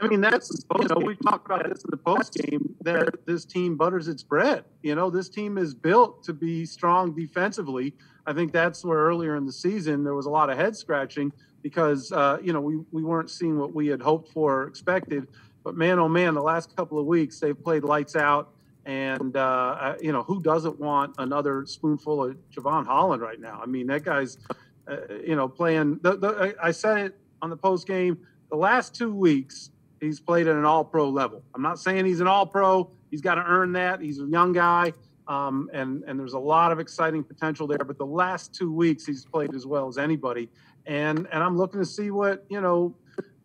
I 0.00 0.08
mean, 0.08 0.20
that's 0.20 0.50
you 0.78 0.88
know 0.88 0.96
we 0.96 1.16
talked 1.16 1.46
about 1.46 1.68
this 1.68 1.82
in 1.84 1.90
the 1.90 1.96
post 1.96 2.34
game 2.34 2.74
that 2.82 3.26
this 3.26 3.44
team 3.44 3.76
butters 3.76 4.08
its 4.08 4.22
bread. 4.22 4.64
You 4.82 4.94
know, 4.94 5.08
this 5.08 5.28
team 5.28 5.56
is 5.56 5.74
built 5.74 6.22
to 6.24 6.34
be 6.34 6.66
strong 6.66 7.14
defensively. 7.14 7.94
I 8.26 8.32
think 8.32 8.52
that's 8.52 8.84
where 8.84 8.98
earlier 8.98 9.36
in 9.36 9.46
the 9.46 9.52
season 9.52 10.04
there 10.04 10.14
was 10.14 10.26
a 10.26 10.30
lot 10.30 10.50
of 10.50 10.58
head 10.58 10.76
scratching 10.76 11.32
because 11.62 12.12
uh, 12.12 12.38
you 12.42 12.52
know 12.52 12.60
we 12.60 12.76
we 12.92 13.02
weren't 13.04 13.30
seeing 13.30 13.58
what 13.58 13.74
we 13.74 13.86
had 13.86 14.02
hoped 14.02 14.32
for 14.32 14.62
or 14.62 14.66
expected. 14.68 15.28
But 15.64 15.76
man, 15.76 15.98
oh 15.98 16.08
man, 16.08 16.34
the 16.34 16.42
last 16.42 16.76
couple 16.76 16.98
of 16.98 17.06
weeks 17.06 17.40
they've 17.40 17.60
played 17.60 17.82
lights 17.82 18.16
out. 18.16 18.50
And 18.84 19.36
uh, 19.36 19.94
you 20.00 20.12
know 20.12 20.22
who 20.22 20.40
doesn't 20.40 20.78
want 20.78 21.14
another 21.18 21.66
spoonful 21.66 22.22
of 22.22 22.36
Jevon 22.54 22.86
Holland 22.86 23.20
right 23.22 23.40
now? 23.40 23.60
I 23.62 23.66
mean, 23.66 23.86
that 23.88 24.04
guy's 24.04 24.38
uh, 24.86 24.98
you 25.26 25.34
know 25.34 25.48
playing. 25.48 26.00
The, 26.02 26.16
the, 26.16 26.56
I 26.62 26.70
said 26.70 26.98
it 26.98 27.18
on 27.42 27.50
the 27.50 27.56
post 27.56 27.86
game. 27.86 28.18
The 28.48 28.56
last 28.56 28.94
two 28.94 29.12
weeks, 29.12 29.70
he's 30.00 30.20
played 30.20 30.46
at 30.46 30.56
an 30.56 30.64
all 30.64 30.84
pro 30.84 31.08
level. 31.08 31.42
I'm 31.54 31.62
not 31.62 31.78
saying 31.78 32.04
he's 32.04 32.20
an 32.20 32.26
all 32.26 32.46
pro. 32.46 32.90
He's 33.10 33.20
got 33.20 33.36
to 33.36 33.44
earn 33.44 33.72
that. 33.72 34.00
He's 34.00 34.20
a 34.20 34.26
young 34.26 34.52
guy. 34.52 34.92
Um, 35.28 35.68
and, 35.72 36.04
and 36.04 36.18
there's 36.18 36.34
a 36.34 36.38
lot 36.38 36.70
of 36.72 36.78
exciting 36.78 37.24
potential 37.24 37.66
there. 37.66 37.78
But 37.78 37.98
the 37.98 38.06
last 38.06 38.54
two 38.54 38.72
weeks, 38.72 39.04
he's 39.04 39.24
played 39.24 39.54
as 39.54 39.66
well 39.66 39.88
as 39.88 39.98
anybody. 39.98 40.48
And, 40.86 41.26
and 41.32 41.42
I'm 41.42 41.56
looking 41.56 41.80
to 41.80 41.86
see 41.86 42.10
what, 42.10 42.44
you 42.48 42.60
know, 42.60 42.94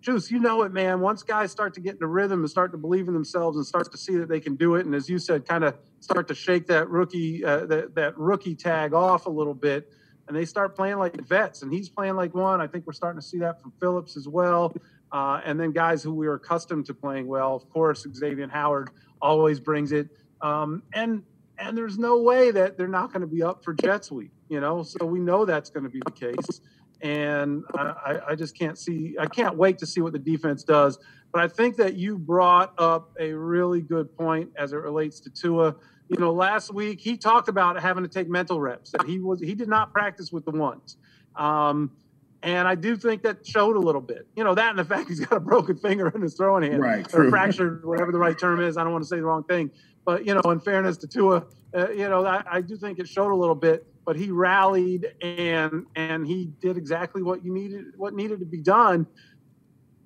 Juice, 0.02 0.32
you 0.32 0.40
know 0.40 0.64
it, 0.64 0.74
man. 0.74 1.00
Once 1.00 1.22
guys 1.22 1.52
start 1.52 1.76
to 1.76 1.80
get 1.80 1.98
in 2.02 2.08
rhythm 2.08 2.40
and 2.40 2.50
start 2.50 2.72
to 2.72 2.78
believe 2.78 3.08
in 3.08 3.14
themselves 3.14 3.56
and 3.58 3.66
start 3.66 3.92
to 3.92 3.98
see 4.00 4.16
that 4.18 4.28
they 4.28 4.40
can 4.40 4.56
do 4.56 4.74
it, 4.74 4.88
and 4.88 4.96
as 4.96 5.08
you 5.08 5.20
said, 5.20 5.48
kind 5.48 5.64
of 5.64 5.76
start 6.00 6.28
to 6.30 6.34
shake 6.34 6.66
that 6.68 6.90
rookie 6.90 7.46
uh, 7.46 7.68
that, 7.68 7.94
that 7.94 8.18
rookie 8.18 8.56
tag 8.56 8.96
off 8.96 9.28
a 9.28 9.30
little 9.30 9.54
bit, 9.54 9.92
and 10.28 10.36
they 10.36 10.44
start 10.44 10.76
playing 10.76 10.98
like 10.98 11.22
vets, 11.28 11.62
and 11.62 11.72
he's 11.72 11.88
playing 11.88 12.16
like 12.16 12.34
one. 12.34 12.60
I 12.62 12.66
think 12.66 12.88
we're 12.88 12.94
starting 12.94 13.22
to 13.22 13.26
see 13.26 13.38
that 13.40 13.62
from 13.62 13.74
Phillips 13.80 14.18
as 14.18 14.28
well. 14.28 14.74
Uh, 15.12 15.42
and 15.46 15.60
then 15.60 15.72
guys 15.72 16.02
who 16.02 16.14
we 16.14 16.28
are 16.28 16.36
accustomed 16.36 16.86
to 16.86 16.94
playing 16.94 17.28
well. 17.28 17.56
Of 17.56 17.70
course, 17.70 18.06
Xavier 18.16 18.48
Howard 18.48 18.92
always 19.22 19.60
brings 19.60 19.92
it. 19.92 20.10
Um, 20.42 20.84
and 20.94 21.24
and 21.58 21.78
there's 21.78 21.98
no 21.98 22.22
way 22.22 22.52
that 22.52 22.78
they're 22.78 22.88
not 22.88 23.14
going 23.14 23.22
to 23.22 23.28
be 23.28 23.44
up 23.44 23.64
for 23.64 23.74
Jets 23.74 24.12
week, 24.12 24.32
you 24.50 24.60
know. 24.60 24.84
So 24.84 25.06
we 25.06 25.20
know 25.20 25.46
that's 25.46 25.70
going 25.70 25.84
to 25.84 25.90
be 25.90 26.02
the 26.04 26.12
case. 26.12 26.62
And 27.02 27.64
I, 27.76 28.20
I 28.30 28.36
just 28.36 28.58
can't 28.58 28.78
see. 28.78 29.16
I 29.20 29.26
can't 29.28 29.58
wait 29.58 29.78
to 29.80 29.86
see 29.86 30.02
what 30.02 30.14
the 30.14 30.20
defense 30.20 30.64
does. 30.64 30.98
But 31.32 31.44
I 31.44 31.48
think 31.48 31.78
that 31.78 31.96
you 31.96 32.18
brought 32.18 32.74
up 32.78 33.12
a 33.20 33.32
really 33.32 33.82
good 33.82 34.16
point 34.18 34.50
as 34.58 34.74
it 34.74 34.78
relates 34.78 35.20
to 35.22 35.30
Tua. 35.30 35.76
You 36.10 36.18
know, 36.18 36.34
last 36.34 36.74
week 36.74 37.00
he 37.00 37.16
talked 37.16 37.48
about 37.48 37.80
having 37.80 38.04
to 38.04 38.10
take 38.10 38.28
mental 38.28 38.60
reps. 38.60 38.92
That 38.92 39.06
he 39.06 39.20
was 39.20 39.40
he 39.40 39.56
did 39.56 39.70
not 39.70 39.92
practice 39.94 40.32
with 40.32 40.46
the 40.46 40.52
ones. 40.52 40.98
Um, 41.36 41.92
and 42.44 42.68
I 42.68 42.76
do 42.76 42.96
think 42.96 43.24
that 43.24 43.46
showed 43.46 43.76
a 43.76 43.80
little 43.80 44.02
bit. 44.02 44.28
You 44.36 44.44
know, 44.44 44.56
that 44.56 44.70
and 44.70 44.80
the 44.80 44.86
fact 44.86 45.08
he's 45.10 45.20
got 45.20 45.36
a 45.36 45.40
broken 45.40 45.78
finger 45.78 46.10
in 46.10 46.22
his 46.22 46.36
throwing 46.36 46.64
hand. 46.64 46.82
Right. 46.82 47.14
Or 47.14 47.30
fractured, 47.30 47.86
whatever 47.86 48.12
the 48.12 48.18
right 48.18 48.38
term 48.38 48.62
is. 48.62 48.78
I 48.78 48.84
don't 48.84 48.92
want 48.92 49.04
to 49.04 49.08
say 49.08 49.18
the 49.18 49.24
wrong 49.24 49.44
thing. 49.44 49.72
But, 50.06 50.26
you 50.26 50.34
know, 50.34 50.42
in 50.52 50.60
fairness 50.60 50.98
to 50.98 51.08
Tua, 51.08 51.46
uh, 51.76 51.92
you 51.92 52.10
know, 52.10 52.26
I, 52.26 52.44
I, 52.50 52.62
do 52.62 52.76
think 52.76 52.98
it 52.98 53.08
showed 53.08 53.32
a 53.32 53.36
little 53.36 53.56
bit. 53.56 53.86
But 54.04 54.16
he 54.16 54.32
rallied 54.32 55.14
and 55.22 55.86
and 55.96 56.26
he 56.26 56.50
did 56.60 56.76
exactly 56.76 57.22
what 57.22 57.46
you 57.46 57.54
needed, 57.54 57.86
what 57.98 58.16
needed 58.16 58.40
to 58.40 58.48
be 58.48 58.58
done. 58.58 59.06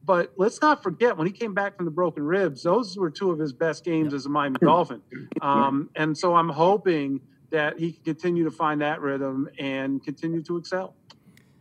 But 0.03 0.33
let's 0.35 0.61
not 0.61 0.83
forget 0.83 1.17
when 1.17 1.25
he 1.25 1.33
came 1.33 1.53
back 1.53 1.77
from 1.77 1.85
the 1.85 1.91
broken 1.91 2.23
ribs, 2.23 2.61
those 2.61 2.97
were 2.97 3.09
two 3.09 3.31
of 3.31 3.39
his 3.39 3.53
best 3.53 3.85
games 3.85 4.13
as 4.13 4.25
a 4.25 4.29
Miami 4.29 4.57
Dolphin. 4.61 5.01
Um, 5.41 5.89
and 5.95 6.15
so 6.15 6.35
I'm 6.35 6.49
hoping 6.49 7.21
that 7.51 7.79
he 7.79 7.93
can 7.93 8.03
continue 8.03 8.43
to 8.43 8.51
find 8.51 8.81
that 8.81 9.01
rhythm 9.01 9.49
and 9.57 10.03
continue 10.03 10.43
to 10.43 10.57
excel. 10.57 10.93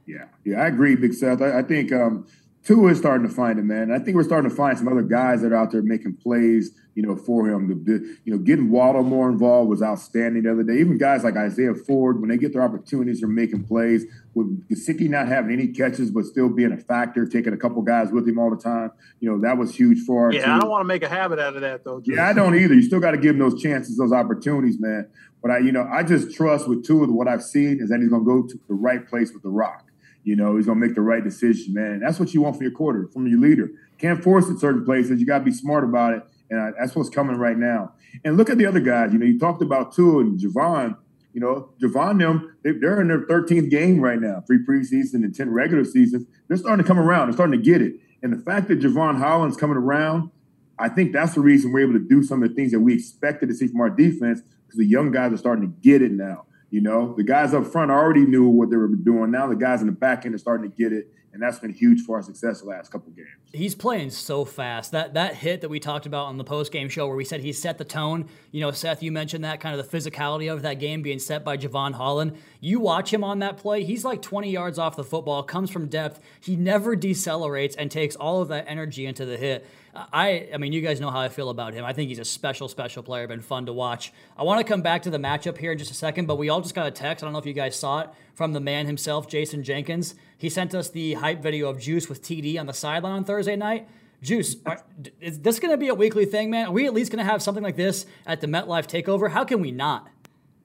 Yeah, 0.07 0.27
yeah, 0.45 0.61
I 0.61 0.67
agree, 0.67 0.97
Big 0.97 1.14
Seth. 1.14 1.40
I, 1.40 1.59
I 1.59 1.62
think 1.62 1.93
um, 1.93 2.27
Tua 2.64 2.93
is 2.93 2.99
starting 2.99 3.27
to 3.29 3.33
find 3.33 3.59
it, 3.59 3.64
man. 3.64 3.93
I 3.93 3.99
think 3.99 4.17
we're 4.17 4.25
starting 4.25 4.51
to 4.51 4.57
find 4.57 4.77
some 4.77 4.88
other 4.88 5.03
guys 5.03 5.43
that 5.43 5.53
are 5.53 5.57
out 5.57 5.71
there 5.71 5.83
making 5.83 6.14
plays, 6.17 6.71
you 6.95 7.03
know, 7.03 7.14
for 7.14 7.47
him. 7.47 7.85
The, 7.85 8.17
you 8.25 8.33
know, 8.33 8.38
getting 8.38 8.71
Waddle 8.71 9.03
more 9.03 9.29
involved 9.29 9.69
was 9.69 9.83
outstanding 9.83 10.45
the 10.45 10.53
other 10.53 10.62
day. 10.62 10.79
Even 10.79 10.97
guys 10.97 11.25
like 11.25 11.37
Isaiah 11.37 11.75
Ford, 11.75 12.21
when 12.21 12.31
they 12.31 12.38
get 12.38 12.55
their 12.55 12.62
opportunities, 12.62 13.21
they're 13.21 13.29
making 13.29 13.64
plays. 13.64 14.07
With 14.35 14.67
Gesicki 14.69 15.09
not 15.11 15.29
having 15.29 15.53
any 15.53 15.69
catches, 15.69 16.11
but 16.11 16.25
still 16.25 16.49
being 16.49 16.73
a 16.73 16.79
factor, 16.79 17.27
taking 17.27 17.53
a 17.53 17.57
couple 17.57 17.83
guys 17.83 18.11
with 18.11 18.27
him 18.27 18.38
all 18.38 18.51
the 18.51 18.57
time, 18.57 18.93
you 19.21 19.31
know, 19.31 19.38
that 19.40 19.59
was 19.59 19.75
huge 19.75 20.01
for 20.07 20.29
us. 20.29 20.35
Yeah, 20.35 20.47
too. 20.47 20.51
I 20.53 20.59
don't 20.59 20.71
want 20.71 20.81
to 20.81 20.88
make 20.88 21.03
a 21.03 21.09
habit 21.09 21.38
out 21.38 21.57
of 21.57 21.61
that, 21.61 21.85
though. 21.85 22.03
Yeah, 22.05 22.29
I 22.29 22.33
don't 22.33 22.55
either. 22.55 22.75
You 22.75 22.83
still 22.83 23.01
got 23.01 23.11
to 23.11 23.19
give 23.19 23.37
them 23.37 23.49
those 23.51 23.61
chances, 23.62 23.97
those 23.97 24.12
opportunities, 24.12 24.81
man. 24.81 25.07
But 25.43 25.51
I, 25.51 25.59
you 25.59 25.73
know, 25.73 25.87
I 25.93 26.03
just 26.03 26.35
trust 26.35 26.67
with 26.67 26.87
Tua, 26.87 27.07
what 27.09 27.29
I've 27.29 27.45
seen 27.45 27.79
is 27.81 27.90
that 27.90 28.01
he's 28.01 28.09
going 28.09 28.23
to 28.23 28.27
go 28.27 28.49
to 28.49 28.61
the 28.69 28.75
right 28.75 29.07
place 29.07 29.33
with 29.33 29.43
the 29.43 29.51
rock. 29.51 29.85
You 30.24 30.37
know, 30.37 30.56
he's 30.56 30.66
gonna 30.66 30.80
make 30.80 30.94
the 30.94 31.02
right 31.02 31.22
decision, 31.22 31.74
man. 31.74 32.00
That's 32.00 32.18
what 32.18 32.34
you 32.34 32.42
want 32.42 32.56
from 32.56 32.64
your 32.64 32.72
quarter, 32.72 33.08
from 33.12 33.26
your 33.26 33.38
leader. 33.38 33.70
Can't 33.98 34.22
force 34.22 34.48
it 34.48 34.58
certain 34.58 34.84
places. 34.84 35.20
You 35.20 35.26
gotta 35.26 35.44
be 35.44 35.52
smart 35.52 35.84
about 35.84 36.14
it, 36.14 36.22
and 36.50 36.74
that's 36.78 36.96
what's 36.96 37.10
coming 37.10 37.37
right 37.37 37.56
now. 37.56 37.92
And 38.24 38.37
look 38.37 38.50
at 38.50 38.58
the 38.58 38.66
other 38.66 38.80
guys. 38.80 39.12
You 39.12 39.18
know, 39.18 39.26
you 39.26 39.38
talked 39.38 39.62
about 39.62 39.94
Tua 39.94 40.20
and 40.20 40.38
Jevon. 40.38 40.96
You 41.32 41.40
know, 41.40 41.70
Jevon 41.82 42.18
them 42.18 42.54
they're 42.62 43.00
in 43.00 43.08
their 43.08 43.26
13th 43.26 43.70
game 43.70 44.00
right 44.00 44.20
now, 44.20 44.42
three 44.46 44.64
preseason 44.64 45.16
and 45.16 45.34
10 45.34 45.50
regular 45.50 45.84
seasons. 45.84 46.26
They're 46.48 46.56
starting 46.56 46.82
to 46.82 46.88
come 46.88 46.98
around. 46.98 47.28
They're 47.28 47.34
starting 47.34 47.60
to 47.60 47.64
get 47.64 47.82
it. 47.82 47.94
And 48.22 48.32
the 48.32 48.42
fact 48.42 48.68
that 48.68 48.80
Jevon 48.80 49.18
Holland's 49.18 49.56
coming 49.56 49.76
around, 49.76 50.30
I 50.78 50.88
think 50.88 51.12
that's 51.12 51.34
the 51.34 51.40
reason 51.40 51.72
we're 51.72 51.80
able 51.80 51.92
to 51.92 52.08
do 52.08 52.22
some 52.22 52.42
of 52.42 52.48
the 52.48 52.54
things 52.54 52.72
that 52.72 52.80
we 52.80 52.94
expected 52.94 53.48
to 53.50 53.54
see 53.54 53.66
from 53.66 53.80
our 53.80 53.90
defense 53.90 54.40
because 54.66 54.78
the 54.78 54.87
young 54.87 55.10
guys 55.10 55.32
are 55.32 55.37
starting 55.37 55.70
to 55.70 55.76
get 55.82 56.00
it 56.00 56.12
now. 56.12 56.46
You 56.74 56.80
know, 56.80 57.14
the 57.16 57.22
guys 57.22 57.54
up 57.54 57.66
front 57.66 57.92
already 57.92 58.26
knew 58.26 58.48
what 58.48 58.68
they 58.68 58.76
were 58.76 58.88
doing. 58.88 59.30
Now 59.30 59.46
the 59.46 59.54
guys 59.54 59.80
in 59.80 59.87
the 59.87 59.92
back 59.92 60.26
end 60.26 60.34
are 60.34 60.38
starting 60.38 60.68
to 60.68 60.76
get 60.76 60.92
it, 60.92 61.06
and 61.35 61.42
that's 61.42 61.59
been 61.59 61.73
huge 61.73 62.03
for 62.03 62.16
our 62.16 62.23
success 62.23 62.61
the 62.61 62.68
last 62.68 62.92
couple 62.92 63.11
games. 63.11 63.29
He's 63.53 63.75
playing 63.75 64.11
so 64.11 64.44
fast. 64.44 64.92
That 64.92 65.14
that 65.14 65.35
hit 65.35 65.61
that 65.62 65.68
we 65.68 65.81
talked 65.81 66.07
about 66.07 66.27
on 66.27 66.38
the 66.38 66.44
post 66.44 66.70
game 66.73 66.88
show, 66.88 67.09
where 67.09 67.16
we 67.16 67.25
said 67.25 67.40
he 67.40 67.53
set 67.53 67.77
the 67.77 67.85
tone. 67.85 68.29
You 68.53 68.61
know, 68.61 68.70
Seth, 68.70 69.03
you 69.03 69.11
mentioned 69.11 69.44
that 69.44 69.61
kind 69.61 69.79
of 69.79 69.90
the 69.90 69.97
physicality 69.97 70.51
of 70.51 70.62
that 70.62 70.75
game 70.75 71.03
being 71.03 71.18
set 71.18 71.44
by 71.44 71.57
Jevon 71.57 71.94
Holland. 71.94 72.37
You 72.61 72.79
watch 72.79 73.12
him 73.12 73.25
on 73.25 73.40
that 73.40 73.57
play; 73.57 73.83
he's 73.83 74.05
like 74.05 74.23
20 74.23 74.49
yards 74.49 74.79
off 74.79 74.97
the 74.97 75.05
football, 75.05 75.42
comes 75.42 75.70
from 75.70 75.88
depth. 75.88 76.20
He 76.40 76.55
never 76.55 76.97
decelerates 76.97 77.75
and 77.77 77.90
takes 77.90 78.14
all 78.14 78.40
of 78.40 78.49
that 78.49 78.66
energy 78.68 79.05
into 79.05 79.27
the 79.27 79.37
hit. 79.37 79.66
I, 79.94 80.49
I 80.53 80.57
mean, 80.57 80.73
you 80.73 80.81
guys 80.81 81.01
know 81.01 81.11
how 81.11 81.20
I 81.20 81.29
feel 81.29 81.51
about 81.51 81.73
him. 81.73 81.85
I 81.85 81.92
think 81.92 82.09
he's 82.09 82.18
a 82.18 82.25
special, 82.25 82.68
special 82.68 83.03
player. 83.03 83.29
Been 83.29 83.40
fun 83.40 83.66
to 83.66 83.73
watch. 83.73 84.12
I 84.37 84.42
want 84.42 84.59
to 84.59 84.64
come 84.64 84.83
back 84.83 85.03
to 85.03 85.11
the 85.11 85.18
matchup 85.18 85.57
here 85.57 85.73
in 85.73 85.79
just 85.79 85.92
a 85.92 85.94
second, 85.94 86.27
but 86.27 86.37
we 86.37 86.49
all 86.49 86.61
just 86.61 86.75
got 86.75 86.87
a 86.87 86.90
text. 86.90 87.23
I 87.23 87.27
don't 87.27 87.33
know 87.33 87.38
if 87.38 87.47
you 87.47 87.53
guys 87.53 87.77
saw 87.77 88.01
it 88.01 88.11
from 88.35 88.53
the 88.53 88.61
man 88.61 88.87
himself, 88.87 89.29
Jason 89.29 89.62
Jenkins. 89.62 90.16
He 90.44 90.50
sent 90.50 90.74
us 90.74 90.90
the 90.90 91.14
hype 91.14 91.40
video 91.40 91.70
of 91.70 91.80
Juice 91.80 92.07
with 92.07 92.22
TD 92.22 92.61
on 92.61 92.66
the 92.66 92.74
sideline 92.74 93.12
on 93.12 93.24
Thursday 93.24 93.57
night. 93.57 93.88
Juice, 94.20 94.57
are, 94.66 94.85
is 95.18 95.40
this 95.40 95.59
going 95.59 95.70
to 95.70 95.78
be 95.78 95.88
a 95.88 95.94
weekly 95.94 96.26
thing, 96.26 96.50
man? 96.50 96.66
Are 96.66 96.70
we 96.70 96.85
at 96.85 96.92
least 96.92 97.11
going 97.11 97.24
to 97.24 97.30
have 97.30 97.42
something 97.42 97.64
like 97.64 97.76
this 97.76 98.04
at 98.26 98.42
the 98.42 98.46
MetLife 98.46 98.87
Takeover? 98.87 99.30
How 99.30 99.44
can 99.44 99.62
we 99.62 99.70
not? 99.70 100.07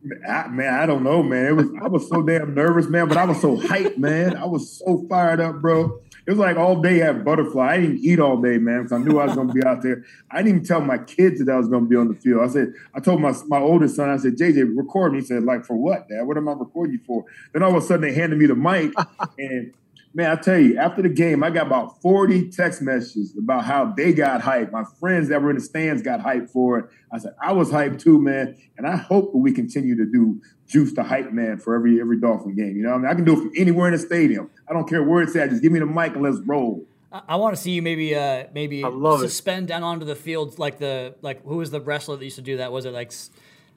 Man, 0.04 0.74
I 0.74 0.86
don't 0.86 1.02
know, 1.02 1.24
man. 1.24 1.46
It 1.46 1.54
was 1.54 1.68
I 1.82 1.88
was 1.88 2.10
so 2.10 2.22
damn 2.22 2.54
nervous, 2.54 2.88
man, 2.88 3.08
but 3.08 3.16
I 3.16 3.24
was 3.24 3.40
so 3.40 3.56
hyped, 3.56 3.98
man. 3.98 4.36
I 4.36 4.44
was 4.44 4.70
so 4.70 5.06
fired 5.08 5.40
up, 5.40 5.62
bro. 5.62 6.02
It 6.30 6.34
was 6.34 6.40
like 6.42 6.58
all 6.58 6.80
day 6.80 7.02
at 7.02 7.26
Butterfly. 7.26 7.74
I 7.74 7.78
didn't 7.78 8.02
eat 8.04 8.20
all 8.20 8.40
day, 8.40 8.60
man, 8.60 8.84
because 8.84 8.92
I 8.92 9.00
knew 9.00 9.18
I 9.18 9.26
was 9.26 9.34
going 9.34 9.48
to 9.48 9.54
be 9.54 9.64
out 9.64 9.82
there. 9.82 10.06
I 10.30 10.44
didn't 10.44 10.50
even 10.50 10.64
tell 10.64 10.80
my 10.80 11.00
kids 11.00 11.44
that 11.44 11.52
I 11.52 11.58
was 11.58 11.68
going 11.68 11.86
to 11.86 11.90
be 11.90 11.96
on 11.96 12.08
the 12.08 12.14
field. 12.14 12.44
I 12.44 12.48
said, 12.54 12.72
I 12.94 13.00
told 13.00 13.20
my 13.20 13.34
my 13.48 13.58
oldest 13.58 13.96
son, 13.96 14.12
I 14.12 14.18
said, 14.18 14.38
JJ, 14.38 14.78
record 14.78 15.14
me. 15.14 15.22
He 15.22 15.26
said, 15.26 15.42
like, 15.42 15.66
for 15.66 15.74
what, 15.76 16.08
Dad? 16.08 16.28
What 16.28 16.38
am 16.38 16.48
I 16.48 16.52
recording 16.52 16.94
you 16.94 17.00
for? 17.04 17.26
Then 17.52 17.64
all 17.64 17.76
of 17.76 17.84
a 17.84 17.84
sudden 17.84 18.02
they 18.02 18.14
handed 18.14 18.38
me 18.38 18.46
the 18.46 18.54
mic, 18.54 18.94
and 19.40 19.74
Man, 20.14 20.32
I 20.32 20.42
tell 20.42 20.58
you, 20.58 20.78
after 20.78 21.04
the 21.04 21.10
game, 21.10 21.44
I 21.44 21.52
got 21.52 21.68
about 21.68 22.02
40 22.02 22.50
text 22.50 22.82
messages 22.82 23.36
about 23.38 23.64
how 23.64 23.94
they 23.96 24.12
got 24.12 24.42
hyped. 24.42 24.72
My 24.72 24.84
friends 25.00 25.30
that 25.30 25.40
were 25.42 25.52
in 25.52 25.56
the 25.58 25.62
stands 25.62 26.02
got 26.02 26.20
hyped 26.20 26.50
for 26.50 26.80
it. 26.80 26.86
I 27.14 27.20
said, 27.20 27.36
I 27.42 27.52
was 27.54 27.70
hyped 27.70 28.02
too, 28.02 28.20
man. 28.20 28.58
And 28.78 28.88
I 28.88 28.96
hope 28.96 29.32
that 29.34 29.38
we 29.38 29.52
continue 29.52 29.96
to 29.98 30.06
do 30.06 30.42
juice 30.68 30.94
the 30.94 31.04
hype 31.04 31.32
man 31.32 31.58
for 31.60 31.76
every 31.76 32.02
every 32.02 32.20
Dolphin 32.20 32.56
game. 32.56 32.76
You 32.76 32.84
know, 32.84 32.94
I 32.94 32.98
mean, 32.98 33.06
I 33.06 33.14
can 33.14 33.24
do 33.24 33.34
it 33.34 33.38
from 33.38 33.52
anywhere 33.56 33.88
in 33.88 33.94
the 33.94 34.00
stadium. 34.00 34.50
I 34.68 34.74
don't 34.74 34.90
care 34.90 35.04
where 35.04 35.22
it's 35.22 35.36
at. 35.36 35.52
Just 35.52 35.62
give 35.62 35.72
me 35.72 35.80
the 35.80 35.86
mic 35.86 36.14
and 36.14 36.24
let's 36.24 36.40
roll. 36.46 36.86
I, 37.12 37.22
I 37.30 37.36
want 37.36 37.56
to 37.56 37.62
see 37.62 37.72
you 37.72 37.82
maybe 37.82 38.16
uh 38.16 38.46
maybe 38.54 38.84
love 38.84 39.22
it. 39.22 39.30
suspend 39.30 39.68
down 39.68 39.84
onto 39.84 40.06
the 40.06 40.16
field 40.16 40.58
like 40.58 40.80
the 40.80 41.16
like 41.22 41.44
who 41.44 41.58
was 41.58 41.70
the 41.72 41.82
wrestler 41.82 42.18
that 42.18 42.24
used 42.24 42.38
to 42.38 42.42
do 42.42 42.58
that? 42.58 42.72
Was 42.72 42.86
it 42.86 42.94
like 42.94 43.08
s- 43.10 43.30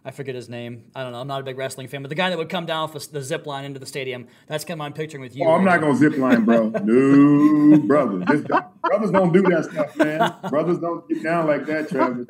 I 0.04 0.10
forget 0.10 0.34
his 0.34 0.48
name. 0.48 0.84
I 0.96 1.02
don't 1.02 1.12
know. 1.12 1.20
I'm 1.20 1.28
not 1.28 1.40
a 1.40 1.44
big 1.44 1.56
wrestling 1.56 1.86
fan, 1.86 2.02
but 2.02 2.08
the 2.08 2.16
guy 2.16 2.28
that 2.28 2.36
would 2.36 2.48
come 2.48 2.66
down 2.66 2.90
off 2.90 2.92
the 3.10 3.22
zip 3.22 3.46
line 3.46 3.64
into 3.64 3.78
the 3.78 3.86
stadium. 3.86 4.26
That's 4.48 4.64
kind 4.64 4.80
of 4.80 4.84
I'm 4.84 4.92
picturing 4.92 5.22
with 5.22 5.36
you. 5.36 5.46
Oh, 5.46 5.52
I'm 5.52 5.64
not 5.64 5.80
gonna 5.80 5.96
zip 5.96 6.16
line, 6.16 6.44
bro. 6.44 6.72
No, 6.82 7.78
brother. 7.78 8.24
Just 8.24 8.48
brothers 8.82 9.10
don't 9.10 9.32
do 9.32 9.42
that 9.42 9.68
stuff, 9.70 9.96
man. 9.96 10.34
Brothers 10.50 10.78
don't 10.78 11.08
get 11.08 11.22
down 11.22 11.46
like 11.46 11.66
that, 11.66 11.88
Travis. 11.88 12.26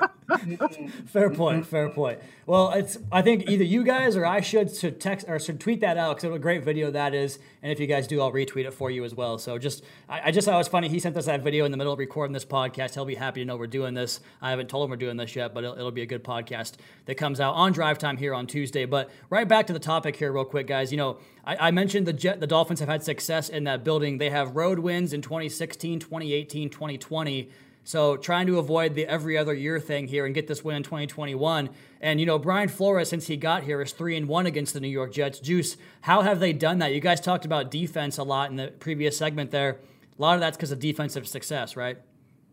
Fair 1.06 1.30
point. 1.30 1.66
Fair 1.66 1.88
point. 1.88 2.20
Well, 2.46 2.70
it's. 2.72 2.98
I 3.10 3.22
think 3.22 3.48
either 3.48 3.64
you 3.64 3.84
guys 3.84 4.16
or 4.16 4.26
I 4.26 4.40
should 4.40 4.74
should 4.74 5.00
text 5.00 5.26
or 5.28 5.38
should 5.38 5.60
tweet 5.60 5.80
that 5.80 5.96
out 5.96 6.16
because 6.16 6.30
what 6.30 6.36
a 6.36 6.40
great 6.40 6.64
video 6.64 6.90
that 6.90 7.14
is. 7.14 7.38
And 7.62 7.70
if 7.70 7.78
you 7.78 7.86
guys 7.86 8.06
do, 8.06 8.20
I'll 8.20 8.32
retweet 8.32 8.66
it 8.66 8.74
for 8.74 8.90
you 8.90 9.04
as 9.04 9.14
well. 9.14 9.38
So 9.38 9.56
just, 9.56 9.84
I, 10.08 10.28
I 10.28 10.30
just 10.32 10.46
thought 10.46 10.54
it 10.54 10.58
was 10.58 10.68
funny. 10.68 10.88
He 10.88 10.98
sent 10.98 11.16
us 11.16 11.26
that 11.26 11.42
video 11.42 11.64
in 11.64 11.70
the 11.70 11.76
middle 11.76 11.92
of 11.92 11.98
recording 11.98 12.32
this 12.32 12.44
podcast. 12.44 12.94
He'll 12.94 13.04
be 13.04 13.14
happy 13.14 13.40
to 13.40 13.44
know 13.44 13.56
we're 13.56 13.68
doing 13.68 13.94
this. 13.94 14.18
I 14.40 14.50
haven't 14.50 14.68
told 14.68 14.84
him 14.84 14.90
we're 14.90 14.96
doing 14.96 15.16
this 15.16 15.36
yet, 15.36 15.54
but 15.54 15.62
it'll, 15.62 15.76
it'll 15.76 15.90
be 15.92 16.02
a 16.02 16.06
good 16.06 16.24
podcast 16.24 16.72
that 17.06 17.14
comes 17.14 17.38
out 17.38 17.54
on 17.62 17.72
drive 17.72 17.98
time 17.98 18.16
here 18.16 18.34
on 18.34 18.46
Tuesday. 18.46 18.84
But 18.84 19.10
right 19.30 19.46
back 19.46 19.66
to 19.68 19.72
the 19.72 19.78
topic 19.78 20.16
here, 20.16 20.32
real 20.32 20.44
quick, 20.44 20.66
guys. 20.66 20.90
You 20.90 20.98
know, 20.98 21.18
I, 21.44 21.68
I 21.68 21.70
mentioned 21.70 22.06
the 22.06 22.12
Jet, 22.12 22.40
the 22.40 22.46
Dolphins 22.46 22.80
have 22.80 22.88
had 22.88 23.02
success 23.02 23.48
in 23.48 23.64
that 23.64 23.84
building. 23.84 24.18
They 24.18 24.30
have 24.30 24.56
road 24.56 24.80
wins 24.80 25.12
in 25.12 25.22
2016, 25.22 26.00
2018, 26.00 26.70
2020. 26.70 27.50
So 27.84 28.16
trying 28.16 28.46
to 28.46 28.58
avoid 28.58 28.94
the 28.94 29.06
every 29.06 29.36
other 29.36 29.54
year 29.54 29.80
thing 29.80 30.06
here 30.06 30.24
and 30.24 30.34
get 30.34 30.46
this 30.46 30.62
win 30.62 30.76
in 30.76 30.82
2021. 30.82 31.70
And 32.00 32.20
you 32.20 32.26
know, 32.26 32.38
Brian 32.38 32.68
Flores, 32.68 33.08
since 33.08 33.26
he 33.26 33.36
got 33.36 33.64
here, 33.64 33.80
is 33.80 33.92
three 33.92 34.16
and 34.16 34.28
one 34.28 34.46
against 34.46 34.74
the 34.74 34.80
New 34.80 34.88
York 34.88 35.12
Jets. 35.12 35.40
Juice, 35.40 35.76
how 36.02 36.22
have 36.22 36.40
they 36.40 36.52
done 36.52 36.78
that? 36.78 36.92
You 36.92 37.00
guys 37.00 37.20
talked 37.20 37.44
about 37.44 37.70
defense 37.70 38.18
a 38.18 38.22
lot 38.22 38.50
in 38.50 38.56
the 38.56 38.68
previous 38.68 39.16
segment 39.16 39.50
there. 39.50 39.78
A 40.18 40.22
lot 40.22 40.34
of 40.34 40.40
that's 40.40 40.56
because 40.56 40.70
of 40.70 40.78
defensive 40.78 41.26
success, 41.26 41.74
right? 41.74 41.98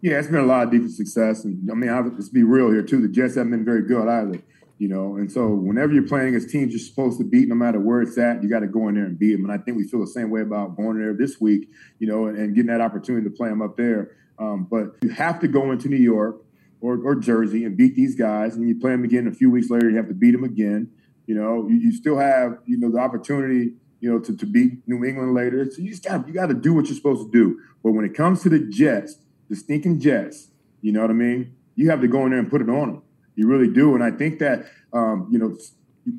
Yeah, 0.02 0.17
it's 0.17 0.28
been 0.28 0.38
a 0.39 0.45
lot 0.45 0.67
of 0.67 0.72
defensive 0.72 0.95
success, 0.95 1.43
and 1.43 1.69
I 1.69 1.74
mean, 1.76 1.89
I, 1.89 2.00
let's 2.00 2.30
be 2.30 2.43
real 2.43 2.72
here 2.72 2.84
too. 2.84 3.02
The 3.02 3.10
Jets 3.10 3.36
haven't 3.36 3.52
been 3.52 3.65
very 3.65 3.82
good 3.82 4.08
either, 4.08 4.41
you 4.80 4.88
know. 4.88 5.18
And 5.18 5.32
so, 5.32 5.50
whenever 5.50 5.94
you're 5.94 6.08
playing 6.08 6.34
as 6.34 6.48
teams 6.48 6.72
you're 6.72 6.80
supposed 6.80 7.20
to 7.20 7.24
beat, 7.24 7.48
no 7.48 7.56
matter 7.56 7.80
where 7.80 8.02
it's 8.02 8.18
at, 8.18 8.42
you 8.42 8.50
got 8.50 8.62
to 8.62 8.68
go 8.68 8.88
in 8.88 8.96
there 8.96 9.06
and 9.06 9.20
beat 9.20 9.34
them. 9.34 9.44
And 9.44 9.54
I 9.54 9.58
think 9.63 9.78
we 9.78 9.84
feel 9.84 10.00
the 10.00 10.08
same 10.08 10.32
way 10.32 10.42
about 10.42 10.76
going 10.76 10.98
there 10.98 11.13
this 11.13 11.39
week, 11.39 11.70
you 12.00 12.08
know, 12.08 12.26
and, 12.26 12.38
and 12.38 12.56
getting 12.56 12.72
that 12.72 12.82
opportunity 12.82 13.30
to 13.30 13.36
play 13.36 13.50
them 13.50 13.62
up 13.62 13.78
there. 13.78 14.18
Um, 14.39 14.65
but 14.70 14.96
you 15.04 15.10
have 15.10 15.39
to 15.42 15.48
go 15.48 15.72
into 15.72 15.89
New 15.89 15.98
York 15.98 16.42
or, 16.82 16.98
or 17.06 17.15
Jersey 17.15 17.65
and 17.65 17.76
beat 17.76 17.96
these 17.96 18.15
guys, 18.15 18.56
and 18.56 18.68
you 18.68 18.80
play 18.80 18.92
them 18.92 19.04
again 19.04 19.28
a 19.28 19.32
few 19.32 19.52
weeks 19.52 19.70
later. 19.70 19.89
You 19.89 19.98
have 19.98 20.08
to 20.08 20.13
beat 20.13 20.32
them 20.32 20.46
again. 20.46 20.89
You 21.28 21.36
know, 21.36 21.68
you, 21.68 21.76
you 21.76 21.92
still 21.92 22.18
have 22.18 22.58
you 22.65 22.80
know 22.80 22.89
the 22.89 23.00
opportunity, 23.00 23.74
you 24.00 24.12
know, 24.12 24.20
to, 24.20 24.36
to 24.36 24.46
beat 24.46 24.88
New 24.88 25.04
England 25.04 25.36
later. 25.36 25.70
So 25.70 25.82
you 25.82 25.92
just 25.92 26.06
got 26.06 26.26
you 26.28 26.34
got 26.34 26.48
to 26.48 26.54
do 26.54 26.74
what 26.74 26.86
you're 26.86 26.96
supposed 26.96 27.30
to 27.30 27.32
do. 27.32 27.60
But 27.84 27.92
when 27.92 28.06
it 28.06 28.13
comes 28.13 28.42
to 28.44 28.50
the 28.50 28.60
Jets, 28.60 29.18
the 29.50 29.56
stinking 29.56 30.00
Jets, 30.00 30.48
you 30.82 30.94
know 30.94 31.02
what 31.02 31.10
I 31.10 31.13
mean? 31.13 31.56
You 31.76 31.89
have 31.89 32.02
to 32.02 32.08
go 32.08 32.24
in 32.24 32.32
there 32.32 32.39
and 32.39 32.50
put 32.50 32.62
it 32.62 32.70
on 32.70 32.92
them. 32.92 33.02
You 33.39 33.47
really 33.47 33.71
do. 33.71 33.95
And 33.95 34.04
I 34.04 34.12
think 34.12 34.39
that 34.39 34.65
um, 34.91 35.30
you 35.32 35.39
know 35.39 35.58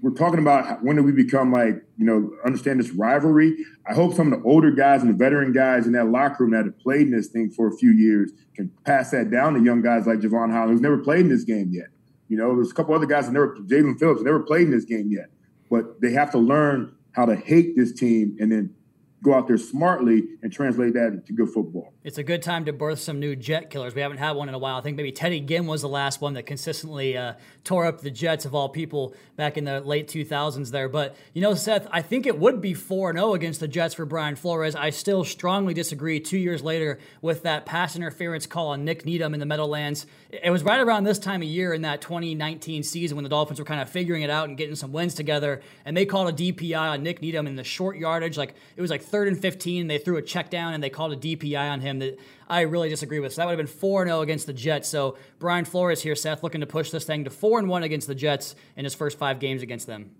we're 0.03 0.15
talking 0.15 0.39
about 0.39 0.83
when 0.83 0.97
do 0.97 1.03
we 1.03 1.13
become 1.13 1.53
like 1.53 1.83
you 1.99 2.07
know 2.07 2.31
understand 2.47 2.81
this 2.81 2.91
rivalry. 2.91 3.55
I 3.87 3.93
hope 3.93 4.15
some 4.15 4.33
of 4.33 4.41
the 4.41 4.49
older 4.49 4.71
guys 4.71 5.03
and 5.03 5.11
the 5.11 5.17
veteran 5.17 5.53
guys 5.53 5.87
in 5.87 5.93
that 5.93 6.07
locker 6.07 6.45
room 6.45 6.53
that 6.53 6.65
have 6.65 6.79
played 6.79 7.03
in 7.03 7.11
this 7.11 7.29
thing 7.29 7.51
for 7.51 7.69
a 7.69 7.77
few 7.77 7.91
years 7.91 8.33
can 8.57 8.71
pass 8.87 9.11
that 9.11 9.31
down 9.31 9.53
to 9.53 9.63
young 9.63 9.83
guys 9.83 10.07
like 10.07 10.21
Jevon 10.21 10.51
Holland, 10.51 10.73
who's 10.73 10.81
never 10.81 10.97
played 10.97 11.21
in 11.21 11.29
this 11.29 11.45
game 11.45 11.69
yet. 11.73 11.89
You 12.29 12.39
know, 12.39 12.55
there's 12.55 12.71
a 12.71 12.75
couple 12.75 12.95
other 12.95 13.07
guys 13.07 13.27
that 13.27 13.33
never, 13.33 13.57
Jaelan 13.57 13.99
Phillips, 13.99 14.23
never 14.23 14.41
played 14.41 14.63
in 14.63 14.71
this 14.71 14.85
game 14.87 15.11
yet. 15.11 15.27
But 15.69 16.01
they 16.01 16.13
have 16.13 16.31
to 16.31 16.39
learn 16.39 16.95
how 17.13 17.27
to 17.27 17.37
hate 17.37 17.77
this 17.77 17.93
team 17.93 18.37
and 18.41 18.51
then 18.51 18.75
go 19.23 19.35
out 19.35 19.47
there 19.47 19.59
smartly 19.59 20.25
and 20.43 20.53
translate 20.53 20.95
that 20.95 21.09
into 21.09 21.33
good 21.33 21.51
football. 21.51 21.93
It's 22.03 22.17
a 22.17 22.23
good 22.23 22.43
time 22.43 22.65
to 22.65 22.73
birth 22.73 22.99
some 22.99 23.21
new 23.21 23.37
jet 23.37 23.69
killers. 23.69 23.95
We 23.95 24.01
haven't 24.01 24.17
had 24.17 24.33
one 24.33 24.49
in 24.49 24.55
a 24.55 24.59
while. 24.59 24.77
I 24.77 24.81
think 24.81 24.97
maybe 24.97 25.13
Teddy 25.13 25.41
Ginn 25.41 25.67
was 25.67 25.83
the 25.83 25.89
last 25.89 26.23
one 26.23 26.35
that 26.35 26.47
consistently 26.47 27.17
uh, 27.17 27.35
tore 27.63 27.85
up 27.85 28.01
the 28.01 28.11
Jets 28.11 28.47
of 28.47 28.55
all 28.55 28.71
people 28.71 29.15
back 29.37 29.59
in 29.59 29.65
the 29.65 29.81
late 29.81 30.09
2000s 30.09 30.71
there. 30.71 30.89
But, 30.89 31.17
you 31.35 31.43
know, 31.43 31.55
Seth, 31.55 31.87
I 31.91 32.01
think 32.01 32.27
it 32.27 32.39
would 32.39 32.63
be 32.63 32.73
4 32.73 33.13
0 33.13 33.35
against 33.35 33.61
the 33.61 33.69
Jets 33.69 33.93
for 33.93 34.07
Brian 34.07 34.37
Flores. 34.37 34.75
I 34.75 34.91
still 34.91 35.25
strongly 35.25 35.75
disagree 35.75 36.21
two 36.21 36.39
years 36.39 36.63
later 36.63 36.99
with 37.21 37.43
that 37.43 37.67
pass 37.67 37.97
interference 37.97 38.47
call 38.47 38.69
on 38.69 38.85
Nik 38.85 39.05
Needham 39.05 39.35
in 39.35 39.41
the 39.41 39.47
Meadowlands. 39.47 40.07
It 40.31 40.51
was 40.51 40.63
right 40.63 40.81
around 40.81 41.05
this 41.05 41.19
time 41.19 41.43
of 41.43 41.49
year 41.49 41.75
in 41.75 41.83
that 41.83 42.01
2019 42.01 42.83
season 42.83 43.17
when 43.17 43.25
the 43.25 43.31
Dolphins 43.31 43.59
were 43.59 43.65
kind 43.67 43.81
of 43.81 43.91
figuring 43.91 44.23
it 44.23 44.31
out 44.31 44.49
and 44.49 44.57
getting 44.57 44.77
some 44.77 44.93
wins 44.93 45.15
together. 45.15 45.61
And 45.85 45.95
they 45.95 46.07
called 46.07 46.29
a 46.29 46.33
DPI 46.33 46.79
on 46.79 47.03
Nik 47.03 47.21
Needham 47.21 47.47
in 47.47 47.57
the 47.57 47.65
short 47.65 47.99
yardage. 47.99 48.39
Like, 48.39 48.55
it 48.77 48.81
was 48.81 48.91
like 48.91 49.03
third 49.11 49.29
and 49.29 49.41
15. 49.41 49.87
They 49.87 49.99
threw 49.99 50.17
a 50.17 50.23
check 50.23 50.51
down 50.51 50.75
and 50.75 50.83
they 50.83 50.91
called 50.91 51.13
a 51.13 51.17
DPI 51.17 51.71
on 51.71 51.81
him 51.81 51.99
that 51.99 52.19
I 52.49 52.63
really 52.63 52.89
disagree 52.89 53.21
with. 53.21 53.33
So 53.33 53.43
that 53.43 53.47
would 53.47 53.59
have 53.59 53.67
been 53.67 53.67
4 53.67 54.07
0 54.07 54.21
against 54.21 54.47
the 54.47 54.53
Jets. 54.53 54.89
So 54.89 55.19
Brian 55.39 55.65
Flores 55.65 56.03
here, 56.03 56.17
Seth, 56.17 56.43
looking 56.43 56.61
to 56.61 56.67
push 56.67 56.91
this 56.91 57.05
thing 57.05 57.25
to 57.25 57.31
4 57.31 57.59
and 57.61 57.69
1 57.69 57.83
against 57.83 58.07
the 58.07 58.15
Jets 58.15 58.55
in 58.77 58.85
his 58.85 58.95
first 58.95 59.19
five 59.19 59.39
games 59.39 59.63
against 59.63 59.87
them. 59.87 60.13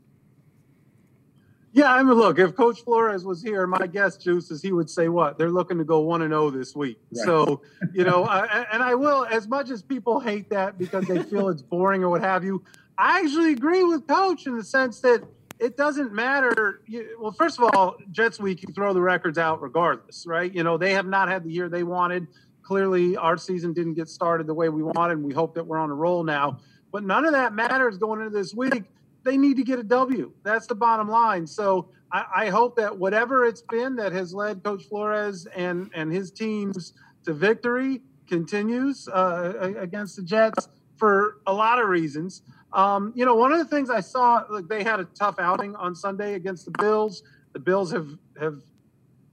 Yeah, 1.73 1.93
I 1.93 2.03
mean, 2.03 2.15
look, 2.15 2.41
if 2.41 2.57
Coach 2.57 2.81
Flores 2.81 3.25
was 3.25 3.41
here, 3.41 3.65
my 3.67 3.87
guess, 3.87 4.17
Juice, 4.17 4.51
is 4.51 4.61
he 4.61 4.73
would 4.73 4.91
say 4.91 5.09
what? 5.09 5.39
They're 5.39 5.53
looking 5.53 5.79
to 5.79 5.85
go 5.85 6.01
1 6.01 6.23
and 6.23 6.33
0 6.33 6.51
this 6.51 6.75
week. 6.75 6.99
Right. 7.13 7.25
So, 7.25 7.63
you 7.93 8.03
know, 8.03 8.25
I, 8.25 8.67
and 8.73 8.83
I 8.83 8.97
will, 8.97 9.25
as 9.27 9.47
much 9.47 9.71
as 9.71 9.81
people 9.81 10.19
hate 10.19 10.51
that 10.51 10.79
because 10.79 11.07
they 11.07 11.23
feel 11.23 11.49
it's 11.49 11.63
boring 11.63 12.03
or 12.03 12.11
what 12.11 12.23
have 12.23 12.43
you, 12.43 12.65
I 12.99 13.21
actually 13.21 13.53
agree 13.53 13.85
with 13.85 14.07
Coach 14.09 14.47
in 14.47 14.57
the 14.57 14.65
sense 14.65 15.01
that 15.01 15.23
it 15.61 15.77
doesn't 15.77 16.13
matter. 16.13 16.81
You, 16.87 17.17
well, 17.21 17.33
first 17.33 17.61
of 17.61 17.75
all, 17.75 17.97
Jets 18.11 18.41
week, 18.41 18.63
you 18.63 18.73
throw 18.75 18.95
the 18.95 19.01
records 19.01 19.39
out 19.39 19.61
regardless, 19.61 20.27
right? 20.27 20.53
You 20.53 20.65
know, 20.65 20.79
they 20.79 20.93
have 20.93 21.07
not 21.07 21.29
had 21.29 21.45
the 21.45 21.51
year 21.51 21.69
they 21.69 21.83
wanted. 21.83 22.27
Clearly, 22.63 23.17
our 23.17 23.37
season 23.37 23.73
didn't 23.73 23.95
get 23.95 24.09
started 24.09 24.47
the 24.47 24.55
way 24.55 24.69
we 24.69 24.83
wanted. 24.83 25.23
We 25.23 25.35
hope 25.35 25.55
that 25.55 25.67
we're 25.67 25.79
on 25.79 25.91
a 25.91 25.95
roll 25.95 26.25
now. 26.25 26.61
But 26.93 27.05
none 27.05 27.25
of 27.25 27.33
that 27.33 27.53
matters 27.53 27.99
going 27.99 28.21
into 28.21 28.37
this 28.37 28.55
week. 28.55 28.85
They 29.23 29.37
need 29.37 29.59
to 29.59 29.65
get 29.65 29.79
a 29.79 29.83
W. 29.83 30.33
That's 30.43 30.67
the 30.67 30.75
bottom 30.75 31.09
line. 31.09 31.47
So 31.47 31.91
I, 32.11 32.25
I 32.35 32.49
hope 32.49 32.77
that 32.77 32.97
whatever 32.97 33.45
it's 33.45 33.63
been 33.63 33.97
that 33.97 34.13
has 34.13 34.33
led 34.33 34.65
Coach 34.65 34.85
Flores 34.85 35.47
and, 35.55 35.91
and 35.95 36.11
his 36.11 36.31
teams 36.31 36.95
to 37.25 37.35
victory 37.35 38.01
continues 38.27 39.09
uh, 39.09 39.75
against 39.79 40.17
the 40.17 40.23
Jets 40.23 40.69
for 40.97 41.39
a 41.47 41.53
lot 41.53 41.81
of 41.81 41.89
reasons. 41.89 42.43
Um, 42.73 43.13
you 43.17 43.25
know, 43.25 43.35
one 43.35 43.53
of 43.53 43.59
the 43.59 43.65
things 43.65 43.91
I 43.91 44.01
saw, 44.01 44.45
like 44.49 44.69
they 44.69 44.85
had 44.85 45.01
a 45.01 45.05
tough 45.05 45.37
outing 45.39 45.75
on 45.77 45.95
Sunday 45.95 46.35
against 46.35 46.65
the 46.65 46.73
Bills. 46.73 47.23
The 47.53 47.59
Bills 47.59 47.93
have 47.93 48.09
have, 48.41 48.61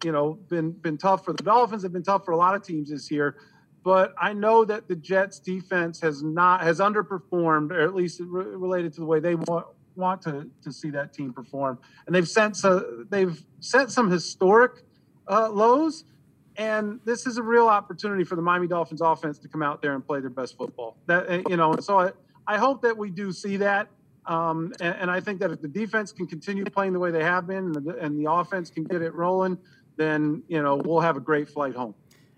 you 0.03 0.11
know, 0.11 0.33
been 0.33 0.71
been 0.71 0.97
tough 0.97 1.23
for 1.23 1.33
the 1.33 1.43
Dolphins. 1.43 1.83
Have 1.83 1.93
been 1.93 2.03
tough 2.03 2.25
for 2.25 2.31
a 2.31 2.37
lot 2.37 2.55
of 2.55 2.63
teams 2.63 2.89
this 2.89 3.11
year. 3.11 3.35
But 3.83 4.13
I 4.19 4.33
know 4.33 4.65
that 4.65 4.87
the 4.87 4.95
Jets 4.95 5.39
defense 5.39 6.01
has 6.01 6.23
not 6.23 6.61
has 6.61 6.79
underperformed, 6.79 7.71
or 7.71 7.81
at 7.81 7.95
least 7.95 8.19
re- 8.19 8.45
related 8.45 8.93
to 8.93 9.01
the 9.01 9.05
way 9.05 9.19
they 9.19 9.35
want 9.35 9.67
want 9.95 10.21
to 10.23 10.49
to 10.63 10.71
see 10.71 10.89
that 10.91 11.13
team 11.13 11.31
perform. 11.31 11.79
And 12.05 12.15
they've 12.15 12.27
sent 12.27 12.57
so 12.57 13.05
they've 13.09 13.41
set 13.59 13.91
some 13.91 14.09
historic 14.09 14.83
uh, 15.27 15.49
lows. 15.49 16.05
And 16.57 16.99
this 17.05 17.27
is 17.27 17.37
a 17.37 17.43
real 17.43 17.67
opportunity 17.67 18.23
for 18.23 18.35
the 18.35 18.41
Miami 18.41 18.67
Dolphins 18.67 19.01
offense 19.01 19.37
to 19.39 19.47
come 19.47 19.61
out 19.61 19.81
there 19.83 19.93
and 19.93 20.05
play 20.05 20.21
their 20.21 20.31
best 20.31 20.57
football. 20.57 20.97
That 21.05 21.47
you 21.49 21.55
know, 21.55 21.73
and 21.73 21.83
so 21.83 21.99
I, 21.99 22.11
I 22.47 22.57
hope 22.57 22.81
that 22.83 22.97
we 22.97 23.09
do 23.09 23.31
see 23.31 23.57
that. 23.57 23.89
Um, 24.25 24.73
and, 24.81 24.95
and 24.95 25.11
I 25.11 25.19
think 25.19 25.39
that 25.39 25.51
if 25.51 25.61
the 25.61 25.67
defense 25.67 26.11
can 26.11 26.27
continue 26.27 26.65
playing 26.65 26.93
the 26.93 26.99
way 26.99 27.11
they 27.11 27.23
have 27.23 27.47
been, 27.47 27.75
and 27.75 27.75
the, 27.75 27.97
and 27.97 28.19
the 28.19 28.31
offense 28.31 28.69
can 28.69 28.83
get 28.83 29.01
it 29.01 29.13
rolling, 29.13 29.57
then 29.95 30.43
you 30.47 30.61
know 30.61 30.75
we'll 30.75 30.99
have 30.99 31.17
a 31.17 31.21
great 31.21 31.49
flight 31.49 31.75
home. 31.75 31.93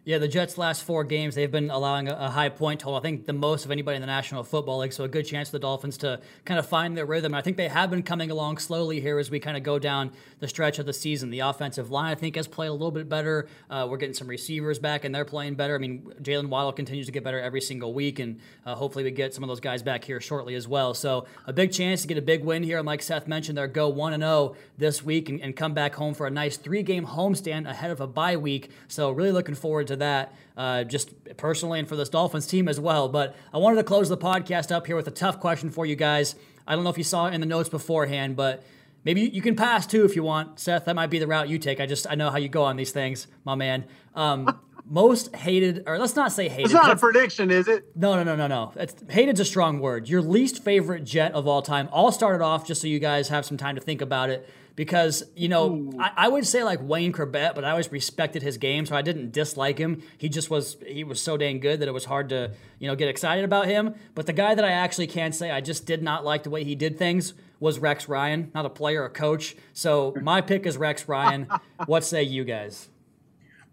Yeah, 0.10 0.18
the 0.18 0.28
Jets' 0.28 0.58
last 0.58 0.86
four 0.86 1.04
games, 1.04 1.36
they've 1.36 1.52
been 1.52 1.70
allowing 1.70 2.08
a, 2.08 2.16
a 2.16 2.30
high 2.32 2.50
point 2.50 2.80
total. 2.80 2.98
I 2.98 3.00
think 3.00 3.28
the 3.28 3.34
most 3.34 3.66
of 3.66 3.70
anybody 3.70 3.94
in 3.94 4.02
the 4.02 4.08
National 4.08 4.44
Football 4.44 4.80
League. 4.80 4.92
So 4.92 5.04
a 5.04 5.08
good 5.08 5.22
chance 5.22 5.50
for 5.50 5.52
the 5.52 5.60
Dolphins 5.60 6.00
to 6.00 6.20
kind 6.46 6.58
of 6.58 6.66
find 6.66 6.98
their 6.98 7.06
rhythm. 7.06 7.36
I 7.36 7.44
think 7.44 7.58
they 7.58 7.68
have 7.68 7.92
been 7.92 8.02
coming 8.02 8.32
along 8.32 8.58
slowly 8.58 9.02
here 9.02 9.20
as 9.20 9.30
we 9.30 9.40
kind 9.40 9.56
of 9.56 9.62
go 9.62 9.78
down 9.78 10.10
the 10.40 10.48
stretch 10.48 10.80
of 10.80 10.88
the 10.88 10.94
season. 10.94 11.30
The 11.30 11.42
offensive 11.42 11.92
line, 11.92 12.12
I 12.12 12.16
think, 12.16 12.38
has 12.38 12.48
played 12.48 12.70
a 12.70 12.72
little 12.72 12.90
bit 12.90 13.08
better. 13.08 13.48
Uh, 13.70 13.86
we're 13.88 13.98
getting 13.98 14.16
some 14.16 14.28
receivers 14.28 14.80
back, 14.80 15.06
and 15.06 15.14
they're 15.14 15.26
playing 15.26 15.54
better. 15.54 15.76
I 15.76 15.78
mean, 15.78 16.12
Jaylen 16.24 16.48
Waddle 16.48 16.72
continues 16.72 17.06
to 17.06 17.12
get 17.12 17.24
better 17.24 17.40
every 17.40 17.62
single 17.62 17.94
week, 17.94 18.18
and 18.18 18.40
uh, 18.66 18.74
hopefully 18.74 19.04
we 19.04 19.12
get 19.12 19.36
some 19.36 19.44
of 19.44 19.48
those 19.48 19.60
guys 19.60 19.84
back 19.84 20.04
here 20.04 20.20
shortly 20.20 20.56
as 20.56 20.68
well. 20.68 20.96
So 20.96 21.28
a 21.46 21.54
big 21.54 21.72
chance 21.72 22.02
to 22.02 22.08
get 22.08 22.18
a 22.18 22.24
big 22.24 22.44
win 22.44 22.64
here. 22.64 22.80
And 22.80 22.88
like 22.88 23.04
Seth 23.04 23.28
mentioned, 23.28 23.60
they're 23.60 23.68
go 23.68 23.90
one 23.90 24.14
and 24.14 24.24
zero 24.24 24.56
this 24.76 25.04
week 25.04 25.30
and, 25.30 25.40
and 25.40 25.56
come 25.56 25.76
back 25.76 25.94
home 25.94 26.16
for 26.16 26.26
a 26.26 26.32
nice 26.32 26.58
three 26.58 26.82
game 26.82 27.06
homestand 27.06 27.70
ahead 27.70 27.92
of 27.92 28.02
a 28.02 28.08
bye 28.08 28.38
week. 28.38 28.72
So 28.88 29.12
really 29.12 29.32
looking 29.32 29.54
forward 29.54 29.86
to 29.86 29.99
that 30.00 30.34
uh, 30.58 30.84
just 30.84 31.14
personally 31.38 31.80
and 31.80 31.88
for 31.88 31.96
this 31.96 32.10
Dolphins 32.10 32.46
team 32.48 32.68
as 32.68 32.80
well. 32.80 33.08
But 33.08 33.36
I 33.54 33.58
wanted 33.58 33.78
to 33.78 33.84
close 33.84 34.10
the 34.10 34.18
podcast 34.18 34.72
up 34.72 34.88
here 34.88 34.96
with 34.96 35.08
a 35.08 35.12
tough 35.12 35.40
question 35.40 35.70
for 35.70 35.86
you 35.86 35.96
guys. 35.96 36.36
I 36.68 36.76
don't 36.76 36.84
know 36.84 36.90
if 36.90 36.98
you 36.98 37.04
saw 37.04 37.28
it 37.28 37.34
in 37.34 37.42
the 37.42 37.48
notes 37.48 37.70
beforehand, 37.70 38.36
but 38.36 38.64
maybe 39.04 39.22
you 39.22 39.42
can 39.42 39.56
pass 39.56 39.88
too 39.88 40.06
if 40.06 40.16
you 40.16 40.24
want, 40.24 40.60
Seth. 40.60 40.86
That 40.86 40.96
might 40.96 41.10
be 41.10 41.20
the 41.20 41.28
route 41.28 41.50
you 41.50 41.60
take. 41.60 41.80
I 41.80 41.86
just 41.86 42.06
I 42.10 42.16
know 42.16 42.30
how 42.30 42.38
you 42.38 42.50
go 42.50 42.64
on 42.64 42.76
these 42.76 42.92
things, 42.92 43.28
my 43.46 43.56
man. 43.56 43.86
Um, 44.16 44.60
most 44.90 45.36
hated, 45.36 45.84
or 45.86 46.00
let's 46.00 46.16
not 46.16 46.32
say 46.32 46.50
hated. 46.50 46.66
It's 46.66 46.74
not 46.74 46.92
a 46.92 46.96
prediction, 46.96 47.52
is 47.52 47.68
it? 47.68 47.96
no, 47.96 48.16
no, 48.16 48.24
no, 48.24 48.36
no, 48.36 48.48
no. 48.48 48.74
It's, 48.76 48.96
hated's 49.10 49.40
a 49.40 49.46
strong 49.46 49.80
word. 49.80 50.10
Your 50.10 50.22
least 50.22 50.64
favorite 50.64 51.04
Jet 51.04 51.34
of 51.34 51.48
all 51.48 51.62
time. 51.62 51.88
I'll 51.94 52.12
start 52.12 52.36
it 52.36 52.42
off 52.42 52.66
just 52.66 52.82
so 52.82 52.88
you 52.88 53.00
guys 53.00 53.30
have 53.30 53.46
some 53.46 53.58
time 53.58 53.76
to 53.76 53.82
think 53.82 54.02
about 54.02 54.30
it. 54.30 54.50
Because, 54.76 55.24
you 55.36 55.50
know, 55.50 55.92
I, 56.00 56.12
I 56.16 56.28
would 56.30 56.48
say 56.48 56.64
like 56.64 56.80
Wayne 56.82 57.12
Chrebet, 57.12 57.54
but 57.54 57.66
I 57.66 57.72
always 57.72 57.92
respected 57.92 58.42
his 58.42 58.58
game, 58.58 58.86
so 58.86 58.96
I 58.96 59.02
didn't 59.02 59.34
dislike 59.34 59.78
him. 59.78 60.02
He 60.18 60.30
just 60.30 60.50
was 60.50 60.78
he 60.88 61.04
was 61.04 61.22
so 61.22 61.36
dang 61.36 61.60
good 61.60 61.82
that 61.82 61.90
it 61.90 61.94
was 61.94 62.06
hard 62.06 62.30
to, 62.30 62.54
you 62.80 62.88
know, 62.88 62.96
get 62.96 63.10
excited 63.10 63.44
about 63.44 63.66
him. 63.66 63.94
But 64.16 64.26
the 64.26 64.32
guy 64.32 64.56
that 64.56 64.64
I 64.64 64.72
actually 64.72 65.08
can 65.08 65.34
say 65.34 65.52
I 65.52 65.60
just 65.60 65.86
did 65.86 66.02
not 66.02 66.24
like 66.24 66.44
the 66.44 66.50
way 66.50 66.64
he 66.64 66.76
did 66.76 66.98
things 66.98 67.34
was 67.60 67.78
Rex 67.78 68.08
Ryan, 68.08 68.52
not 68.56 68.66
a 68.66 68.70
player, 68.70 69.04
a 69.04 69.10
coach. 69.10 69.58
So 69.74 70.16
my 70.22 70.40
pick 70.40 70.66
is 70.66 70.78
Rex 70.78 71.10
Ryan. 71.10 71.50
what 71.86 72.06
say 72.06 72.24
you 72.24 72.46
guys? 72.46 72.88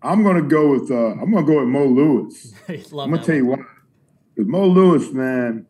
I'm 0.06 0.22
gonna 0.22 0.42
go 0.42 0.70
with 0.70 0.90
uh, 0.90 1.08
I'm 1.20 1.32
gonna 1.32 1.46
go 1.46 1.60
with 1.60 1.68
Mo 1.68 1.84
Lewis. 1.86 2.54
I'm 2.68 2.80
gonna 3.10 3.22
tell 3.22 3.34
you 3.36 3.46
why. 3.46 3.58
Because 4.34 4.48
Mo 4.50 4.66
Lewis, 4.66 5.10
man, 5.12 5.66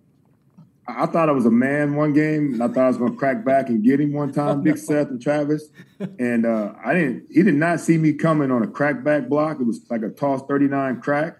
I, 0.87 1.05
I 1.05 1.07
thought 1.07 1.29
I 1.29 1.33
was 1.33 1.47
a 1.47 1.51
man 1.51 1.95
one 1.95 2.13
game, 2.13 2.55
and 2.55 2.63
I 2.63 2.69
thought 2.69 2.85
I 2.85 2.89
was 2.89 2.99
gonna 2.99 3.15
crack 3.17 3.45
back 3.45 3.69
and 3.69 3.83
get 3.83 4.01
him 4.01 4.13
one 4.13 4.33
time, 4.35 4.63
Big 4.63 4.77
Seth 4.79 5.09
and 5.09 5.21
Travis. 5.23 5.69
And 6.19 6.45
uh, 6.45 6.73
I 6.85 6.93
didn't. 6.95 7.27
He 7.31 7.43
did 7.43 7.55
not 7.55 7.81
see 7.81 7.97
me 7.97 8.13
coming 8.13 8.51
on 8.51 8.63
a 8.63 8.67
crack 8.67 9.03
back 9.03 9.29
block. 9.29 9.59
It 9.61 9.65
was 9.65 9.81
like 9.89 10.03
a 10.03 10.11
toss 10.11 10.43
39 10.47 11.01
crack. 11.01 11.39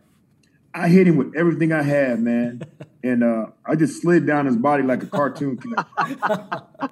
I 0.75 0.89
hit 0.89 1.07
him 1.09 1.17
with 1.17 1.35
everything 1.37 1.73
I 1.73 1.83
had, 1.83 2.21
man, 2.21 2.63
and 3.03 3.23
uh, 3.25 3.47
I 3.65 3.77
just 3.77 4.01
slid 4.03 4.27
down 4.27 4.47
his 4.47 4.57
body 4.57 4.83
like 4.83 5.03
a 5.03 5.07
cartoon 5.07 5.57
character. 5.59 6.91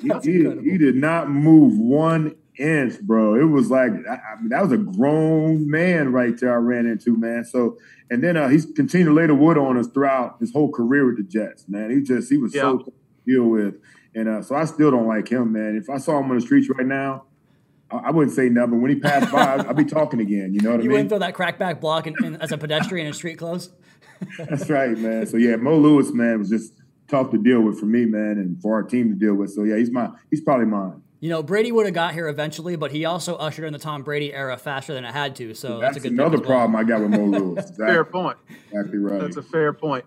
he, 0.00 0.08
he- 0.22 0.70
he 0.70 0.78
did 0.78 0.96
not 0.96 1.30
move 1.30 1.78
one 1.78 2.34
inch, 2.60 3.00
bro. 3.00 3.34
It 3.34 3.44
was 3.44 3.70
like 3.70 3.92
I, 4.08 4.14
I 4.14 4.40
mean, 4.40 4.50
that 4.50 4.62
was 4.62 4.72
a 4.72 4.78
grown 4.78 5.70
man 5.70 6.12
right 6.12 6.38
there. 6.38 6.52
I 6.52 6.56
ran 6.56 6.86
into 6.86 7.16
man. 7.16 7.44
So 7.44 7.78
and 8.10 8.22
then 8.22 8.36
uh, 8.36 8.48
he's 8.48 8.66
continued 8.66 9.06
to 9.06 9.14
lay 9.14 9.26
the 9.26 9.34
wood 9.34 9.56
on 9.56 9.76
us 9.76 9.86
throughout 9.86 10.36
his 10.40 10.52
whole 10.52 10.70
career 10.70 11.06
with 11.06 11.16
the 11.16 11.22
Jets. 11.22 11.66
Man, 11.68 11.90
he 11.90 12.02
just 12.02 12.30
he 12.30 12.38
was 12.38 12.52
so 12.52 12.78
tough 12.78 12.86
to 12.86 12.92
deal 13.26 13.44
with, 13.44 13.76
and 14.14 14.28
uh, 14.28 14.42
so 14.42 14.54
I 14.54 14.64
still 14.64 14.90
don't 14.90 15.06
like 15.06 15.28
him, 15.28 15.52
man. 15.52 15.76
If 15.76 15.88
I 15.88 15.98
saw 15.98 16.18
him 16.18 16.30
on 16.30 16.36
the 16.36 16.42
streets 16.42 16.68
right 16.68 16.86
now, 16.86 17.24
I, 17.90 17.96
I 17.96 18.10
wouldn't 18.10 18.34
say 18.34 18.48
nothing. 18.48 18.72
But 18.72 18.80
when 18.80 18.90
he 18.90 18.96
passed 18.98 19.32
by, 19.32 19.54
I'd, 19.54 19.66
I'd 19.66 19.76
be 19.76 19.84
talking 19.84 20.20
again. 20.20 20.52
You 20.52 20.60
know 20.60 20.72
what 20.72 20.80
You 20.82 20.82
I 20.82 20.82
mean? 20.82 20.84
You 20.84 20.90
wouldn't 20.90 21.08
throw 21.10 21.18
that 21.18 21.34
crackback 21.34 21.80
block 21.80 22.06
in, 22.06 22.14
in, 22.24 22.36
as 22.36 22.52
a 22.52 22.58
pedestrian 22.58 23.06
in 23.06 23.12
street 23.12 23.38
clothes? 23.38 23.70
That's 24.38 24.68
right, 24.68 24.96
man. 24.98 25.26
So 25.26 25.36
yeah, 25.36 25.56
Mo 25.56 25.78
Lewis, 25.78 26.12
man, 26.12 26.38
was 26.38 26.50
just 26.50 26.74
tough 27.08 27.30
to 27.30 27.38
deal 27.38 27.60
with 27.60 27.78
for 27.78 27.86
me, 27.86 28.04
man, 28.04 28.38
and 28.38 28.60
for 28.60 28.74
our 28.74 28.82
team 28.82 29.08
to 29.10 29.14
deal 29.14 29.34
with. 29.34 29.50
So 29.50 29.64
yeah, 29.64 29.76
he's 29.76 29.90
my 29.90 30.10
he's 30.30 30.40
probably 30.40 30.66
mine. 30.66 31.02
You 31.20 31.28
know, 31.28 31.42
Brady 31.42 31.70
would 31.70 31.84
have 31.84 31.94
got 31.94 32.14
here 32.14 32.28
eventually, 32.28 32.76
but 32.76 32.90
he 32.90 33.04
also 33.04 33.36
ushered 33.36 33.66
in 33.66 33.74
the 33.74 33.78
Tom 33.78 34.02
Brady 34.02 34.32
era 34.32 34.56
faster 34.56 34.94
than 34.94 35.04
it 35.04 35.12
had 35.12 35.36
to. 35.36 35.52
So 35.52 35.78
that's, 35.78 35.96
That's, 35.96 36.06
a 36.06 36.08
good 36.08 36.12
another 36.12 36.38
thing 36.38 36.46
well. 36.48 36.58
problem 36.66 36.76
I 36.76 36.84
got 36.84 37.00
with 37.02 37.10
Mo 37.10 37.24
Lewis. 37.38 37.68
Exactly, 37.68 37.86
Fair 37.86 38.04
point. 38.04 38.38
exactly 38.70 38.98
right. 38.98 39.20
That's 39.20 39.36
a 39.36 39.42
fair 39.42 39.74
point. 39.74 40.06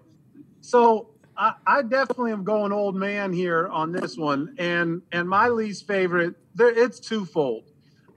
So 0.61 1.09
I, 1.37 1.53
I 1.67 1.81
definitely 1.83 2.31
am 2.31 2.43
going 2.43 2.71
old 2.71 2.95
man 2.95 3.31
here 3.31 3.67
on 3.67 3.91
this 3.91 4.17
one, 4.17 4.55
and 4.57 5.03
and 5.11 5.29
my 5.29 5.49
least 5.49 5.85
favorite. 5.85 6.33
There, 6.55 6.69
it's 6.69 6.99
twofold. 6.99 7.65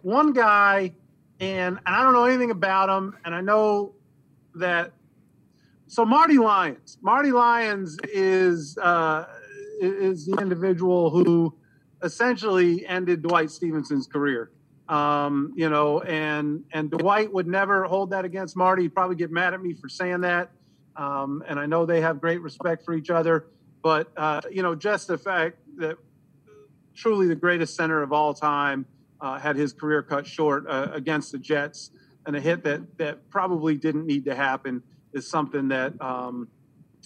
One 0.00 0.32
guy, 0.32 0.94
and, 1.40 1.78
and 1.84 1.94
I 1.96 2.02
don't 2.02 2.14
know 2.14 2.24
anything 2.24 2.50
about 2.50 2.88
him, 2.88 3.14
and 3.26 3.34
I 3.34 3.42
know 3.42 3.94
that. 4.54 4.92
So 5.86 6.04
Marty 6.04 6.38
Lyons, 6.38 6.96
Marty 7.02 7.30
Lyons 7.30 7.98
is 8.04 8.78
uh, 8.78 9.26
is 9.80 10.26
the 10.26 10.38
individual 10.40 11.10
who 11.10 11.54
essentially 12.06 12.86
ended 12.86 13.22
Dwight 13.22 13.50
Stephenson's 13.50 14.06
career. 14.06 14.50
Um, 14.88 15.52
you 15.56 15.68
know, 15.68 16.00
and 16.00 16.64
and 16.72 16.90
Dwight 16.90 17.32
would 17.32 17.48
never 17.48 17.84
hold 17.84 18.10
that 18.10 18.24
against 18.24 18.56
Marty. 18.56 18.82
He'd 18.82 18.94
probably 18.94 19.16
get 19.16 19.32
mad 19.32 19.52
at 19.52 19.60
me 19.60 19.74
for 19.74 19.88
saying 19.88 20.20
that. 20.20 20.50
Um, 20.94 21.42
and 21.46 21.58
I 21.58 21.66
know 21.66 21.84
they 21.84 22.00
have 22.00 22.20
great 22.20 22.40
respect 22.40 22.84
for 22.84 22.94
each 22.94 23.10
other, 23.10 23.46
but 23.82 24.10
uh, 24.16 24.40
you 24.50 24.62
know, 24.62 24.74
just 24.74 25.08
the 25.08 25.18
fact 25.18 25.58
that 25.76 25.98
truly 26.94 27.26
the 27.26 27.34
greatest 27.34 27.74
center 27.74 28.00
of 28.00 28.12
all 28.12 28.32
time 28.32 28.86
uh, 29.20 29.38
had 29.38 29.56
his 29.56 29.72
career 29.72 30.02
cut 30.02 30.26
short 30.26 30.66
uh, 30.68 30.88
against 30.92 31.32
the 31.32 31.38
Jets, 31.38 31.90
and 32.24 32.36
a 32.36 32.40
hit 32.40 32.62
that 32.62 32.96
that 32.98 33.28
probably 33.28 33.76
didn't 33.76 34.06
need 34.06 34.24
to 34.26 34.36
happen 34.36 34.82
is 35.12 35.28
something 35.28 35.68
that 35.68 36.00
um, 36.00 36.48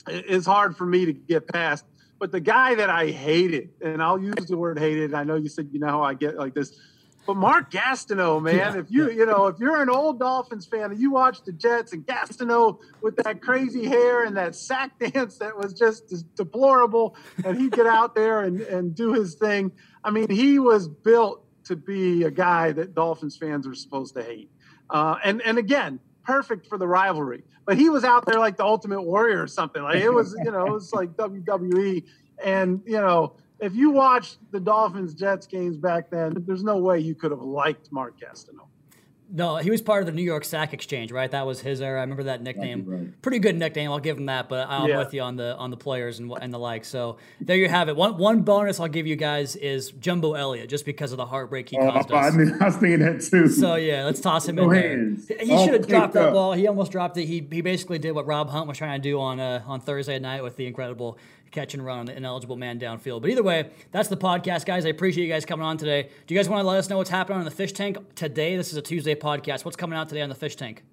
is 0.06 0.44
hard 0.44 0.76
for 0.76 0.84
me 0.84 1.06
to 1.06 1.12
get 1.14 1.48
past. 1.48 1.84
But 2.20 2.32
the 2.32 2.40
guy 2.40 2.74
that 2.74 2.90
I 2.90 3.06
hated, 3.06 3.70
and 3.80 4.02
I'll 4.02 4.20
use 4.20 4.46
the 4.46 4.58
word 4.58 4.78
hated. 4.78 5.14
I 5.14 5.24
know 5.24 5.36
you 5.36 5.48
said 5.48 5.70
you 5.72 5.80
know 5.80 5.88
how 5.88 6.02
I 6.02 6.12
get 6.12 6.36
like 6.36 6.54
this. 6.54 6.78
But 7.26 7.36
Mark 7.36 7.70
Gastineau, 7.70 8.42
man, 8.42 8.56
Yeah, 8.56 8.76
if 8.76 8.90
you 8.90 9.10
you 9.10 9.24
know 9.24 9.46
if 9.46 9.58
you're 9.58 9.80
an 9.80 9.88
old 9.88 10.20
Dolphins 10.20 10.66
fan 10.66 10.90
and 10.90 11.00
you 11.00 11.10
watch 11.10 11.42
the 11.44 11.52
Jets 11.52 11.94
and 11.94 12.06
Gastineau 12.06 12.78
with 13.02 13.16
that 13.16 13.40
crazy 13.40 13.86
hair 13.86 14.24
and 14.24 14.36
that 14.36 14.54
sack 14.54 14.98
dance 15.12 15.38
that 15.38 15.56
was 15.56 15.72
just 15.72 16.12
deplorable, 16.36 17.16
and 17.42 17.58
he'd 17.58 17.72
get 17.72 17.86
out 17.86 18.14
there 18.14 18.42
and 18.42 18.60
and 18.60 18.94
do 18.94 19.14
his 19.14 19.36
thing. 19.36 19.72
I 20.04 20.10
mean, 20.10 20.28
he 20.28 20.58
was 20.58 20.88
built 20.88 21.42
to 21.64 21.76
be 21.76 22.24
a 22.24 22.30
guy 22.30 22.72
that 22.72 22.94
Dolphins 22.94 23.38
fans 23.38 23.66
are 23.66 23.74
supposed 23.74 24.14
to 24.16 24.22
hate. 24.22 24.50
Uh, 24.90 25.16
and 25.24 25.40
and 25.40 25.56
again, 25.56 26.00
perfect 26.24 26.66
for 26.66 26.76
the 26.76 26.86
rivalry. 26.86 27.44
But 27.70 27.78
he 27.78 27.88
was 27.88 28.02
out 28.02 28.26
there 28.26 28.40
like 28.40 28.56
the 28.56 28.64
Ultimate 28.64 29.02
Warrior 29.02 29.40
or 29.40 29.46
something. 29.46 29.80
Like 29.80 30.02
it 30.02 30.10
was, 30.10 30.34
you 30.44 30.50
know, 30.50 30.66
it 30.66 30.72
was 30.72 30.92
like 30.92 31.10
WWE. 31.10 32.02
And 32.42 32.82
you 32.84 32.96
know, 33.00 33.36
if 33.60 33.76
you 33.76 33.90
watched 33.90 34.38
the 34.50 34.58
Dolphins 34.58 35.14
Jets 35.14 35.46
games 35.46 35.76
back 35.76 36.10
then, 36.10 36.34
there's 36.48 36.64
no 36.64 36.78
way 36.78 36.98
you 36.98 37.14
could 37.14 37.30
have 37.30 37.42
liked 37.42 37.92
Mark 37.92 38.18
Gastineau. 38.18 38.66
No, 39.32 39.56
he 39.56 39.70
was 39.70 39.80
part 39.80 40.02
of 40.02 40.06
the 40.06 40.12
New 40.12 40.22
York 40.24 40.44
Sack 40.44 40.72
Exchange, 40.72 41.12
right? 41.12 41.30
That 41.30 41.46
was 41.46 41.60
his 41.60 41.80
era. 41.80 41.98
I 41.98 42.02
remember 42.02 42.24
that 42.24 42.42
nickname. 42.42 42.84
right. 42.86 43.22
Pretty 43.22 43.38
good 43.38 43.56
nickname. 43.56 43.90
I'll 43.92 44.00
give 44.00 44.16
him 44.18 44.26
that. 44.26 44.48
But 44.48 44.68
I'm 44.68 44.88
Yeah. 44.88 44.98
with 44.98 45.14
you 45.14 45.22
on 45.22 45.36
the 45.36 45.56
on 45.56 45.70
the 45.70 45.76
players 45.76 46.18
and 46.18 46.32
and 46.40 46.52
the 46.52 46.58
like. 46.58 46.84
So 46.84 47.16
there 47.40 47.56
you 47.56 47.68
have 47.68 47.88
it. 47.88 47.96
One 47.96 48.16
one 48.16 48.42
bonus 48.42 48.80
I'll 48.80 48.88
give 48.88 49.06
you 49.06 49.16
guys 49.16 49.54
is 49.56 49.92
Jumbo 49.92 50.34
Elliott, 50.34 50.68
just 50.68 50.84
because 50.84 51.12
of 51.12 51.18
the 51.18 51.26
heartbreak 51.26 51.68
he 51.68 51.76
Oh, 51.78 51.90
caused 51.92 52.10
I, 52.10 52.28
us. 52.28 52.34
mean, 52.34 52.56
I 52.60 52.64
was 52.66 52.76
thinking 52.76 53.00
that 53.00 53.20
too. 53.22 53.48
So 53.48 53.76
yeah, 53.76 54.04
let's 54.04 54.20
toss 54.20 54.48
him 54.48 54.56
No 54.56 54.70
in 54.70 55.16
there. 55.28 55.38
He 55.38 55.52
All 55.52 55.64
should 55.64 55.74
have 55.74 55.86
dropped 55.86 56.06
taped 56.06 56.14
that 56.14 56.28
up. 56.28 56.34
ball. 56.34 56.52
He 56.54 56.66
almost 56.66 56.90
dropped 56.92 57.16
it. 57.16 57.26
He 57.26 57.46
he 57.50 57.60
basically 57.60 57.98
did 57.98 58.12
what 58.12 58.26
Rob 58.26 58.50
Hunt 58.50 58.66
was 58.66 58.78
trying 58.78 59.00
to 59.00 59.08
do 59.08 59.20
on 59.20 59.38
uh, 59.38 59.62
on 59.66 59.80
Thursday 59.80 60.18
night 60.18 60.42
with 60.42 60.56
the 60.56 60.66
incredible 60.66 61.18
catch 61.50 61.74
and 61.74 61.84
run 61.84 61.98
on 61.98 62.06
the 62.06 62.16
ineligible 62.16 62.56
man 62.56 62.78
downfield. 62.78 63.20
But 63.20 63.30
either 63.30 63.42
way, 63.42 63.70
that's 63.90 64.08
the 64.08 64.16
podcast, 64.16 64.66
guys. 64.66 64.86
I 64.86 64.90
appreciate 64.90 65.24
you 65.24 65.32
guys 65.32 65.44
coming 65.44 65.66
on 65.66 65.76
today. 65.76 66.08
Do 66.26 66.34
you 66.34 66.38
guys 66.38 66.48
want 66.48 66.62
to 66.62 66.66
let 66.68 66.78
us 66.78 66.88
know 66.88 66.98
what's 66.98 67.10
happening 67.10 67.38
on 67.38 67.44
the 67.44 67.50
fish 67.50 67.72
tank 67.72 67.98
today? 68.14 68.56
This 68.56 68.70
is 68.70 68.76
a 68.76 68.82
Tuesday 68.82 69.14
podcast. 69.14 69.64
What's 69.64 69.76
coming 69.76 69.98
out 69.98 70.08
today 70.08 70.22
on 70.22 70.28
the 70.28 70.34
fish 70.34 70.56
tank? 70.56 70.84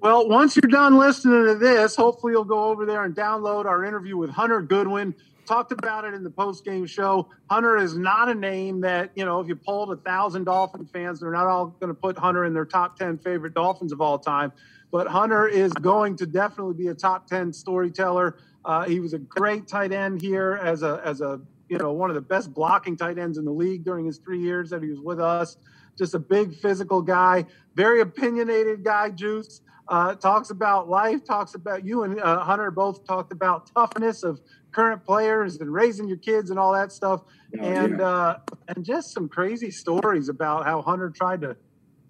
Well, 0.00 0.28
once 0.28 0.56
you're 0.56 0.70
done 0.70 0.98
listening 0.98 1.44
to 1.44 1.54
this, 1.54 1.94
hopefully 1.94 2.32
you'll 2.32 2.44
go 2.44 2.64
over 2.64 2.86
there 2.86 3.04
and 3.04 3.14
download 3.14 3.66
our 3.66 3.84
interview 3.84 4.16
with 4.16 4.30
Hunter 4.30 4.62
Goodwin. 4.62 5.14
Talked 5.46 5.72
about 5.72 6.04
it 6.04 6.14
in 6.14 6.24
the 6.24 6.30
post 6.30 6.64
game 6.64 6.86
show. 6.86 7.28
Hunter 7.50 7.76
is 7.76 7.98
not 7.98 8.30
a 8.30 8.34
name 8.34 8.80
that, 8.80 9.10
you 9.14 9.26
know, 9.26 9.40
if 9.40 9.48
you 9.48 9.56
polled 9.56 9.92
a 9.92 9.96
thousand 9.96 10.44
Dolphin 10.44 10.86
fans, 10.86 11.20
they're 11.20 11.32
not 11.32 11.46
all 11.46 11.66
going 11.80 11.88
to 11.88 12.00
put 12.00 12.16
Hunter 12.16 12.46
in 12.46 12.54
their 12.54 12.64
top 12.64 12.98
10 12.98 13.18
favorite 13.18 13.52
Dolphins 13.52 13.92
of 13.92 14.00
all 14.00 14.18
time. 14.18 14.52
But 14.90 15.06
Hunter 15.06 15.46
is 15.46 15.72
going 15.72 16.16
to 16.16 16.26
definitely 16.26 16.74
be 16.74 16.88
a 16.88 16.94
top 16.94 17.26
10 17.26 17.52
storyteller. 17.52 18.38
Uh, 18.64 18.84
he 18.84 19.00
was 19.00 19.12
a 19.14 19.18
great 19.18 19.66
tight 19.68 19.92
end 19.92 20.20
here 20.20 20.58
as 20.62 20.82
a, 20.82 21.00
as 21.04 21.20
a, 21.20 21.40
you 21.68 21.78
know, 21.78 21.92
one 21.92 22.10
of 22.10 22.14
the 22.14 22.20
best 22.20 22.52
blocking 22.52 22.96
tight 22.96 23.18
ends 23.18 23.38
in 23.38 23.44
the 23.44 23.52
league 23.52 23.84
during 23.84 24.04
his 24.06 24.18
three 24.18 24.40
years 24.40 24.70
that 24.70 24.82
he 24.82 24.88
was 24.88 25.00
with 25.00 25.20
us. 25.20 25.56
Just 25.96 26.14
a 26.14 26.18
big 26.18 26.54
physical 26.56 27.02
guy, 27.02 27.44
very 27.74 28.00
opinionated 28.00 28.84
guy, 28.84 29.10
Juice 29.10 29.60
uh, 29.88 30.14
talks 30.14 30.50
about 30.50 30.88
life, 30.88 31.24
talks 31.24 31.54
about 31.54 31.84
you 31.84 32.04
and 32.04 32.20
uh, 32.20 32.40
Hunter 32.40 32.70
both 32.70 33.04
talked 33.06 33.32
about 33.32 33.70
toughness 33.74 34.22
of 34.22 34.40
current 34.72 35.04
players 35.04 35.56
and 35.56 35.72
raising 35.72 36.06
your 36.06 36.16
kids 36.16 36.50
and 36.50 36.58
all 36.58 36.72
that 36.72 36.92
stuff, 36.92 37.22
Yeah, 37.52 37.64
and 37.64 37.98
yeah. 37.98 38.06
uh, 38.06 38.38
and 38.68 38.84
just 38.84 39.12
some 39.12 39.28
crazy 39.28 39.70
stories 39.72 40.28
about 40.28 40.64
how 40.64 40.80
Hunter 40.80 41.10
tried 41.10 41.40
to 41.40 41.56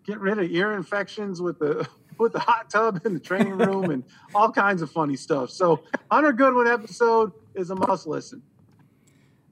get 0.04 0.20
rid 0.20 0.38
of 0.38 0.50
ear 0.50 0.72
infections 0.74 1.40
with 1.40 1.58
the 1.58 1.88
with 2.20 2.32
the 2.32 2.38
hot 2.38 2.70
tub 2.70 3.00
in 3.04 3.14
the 3.14 3.20
training 3.20 3.56
room 3.56 3.90
and 3.90 4.04
all 4.34 4.52
kinds 4.52 4.82
of 4.82 4.90
funny 4.90 5.16
stuff. 5.16 5.50
So 5.50 5.82
Hunter 6.10 6.32
Goodwin 6.32 6.66
episode 6.66 7.32
is 7.54 7.70
a 7.70 7.74
must 7.74 8.06
listen. 8.06 8.42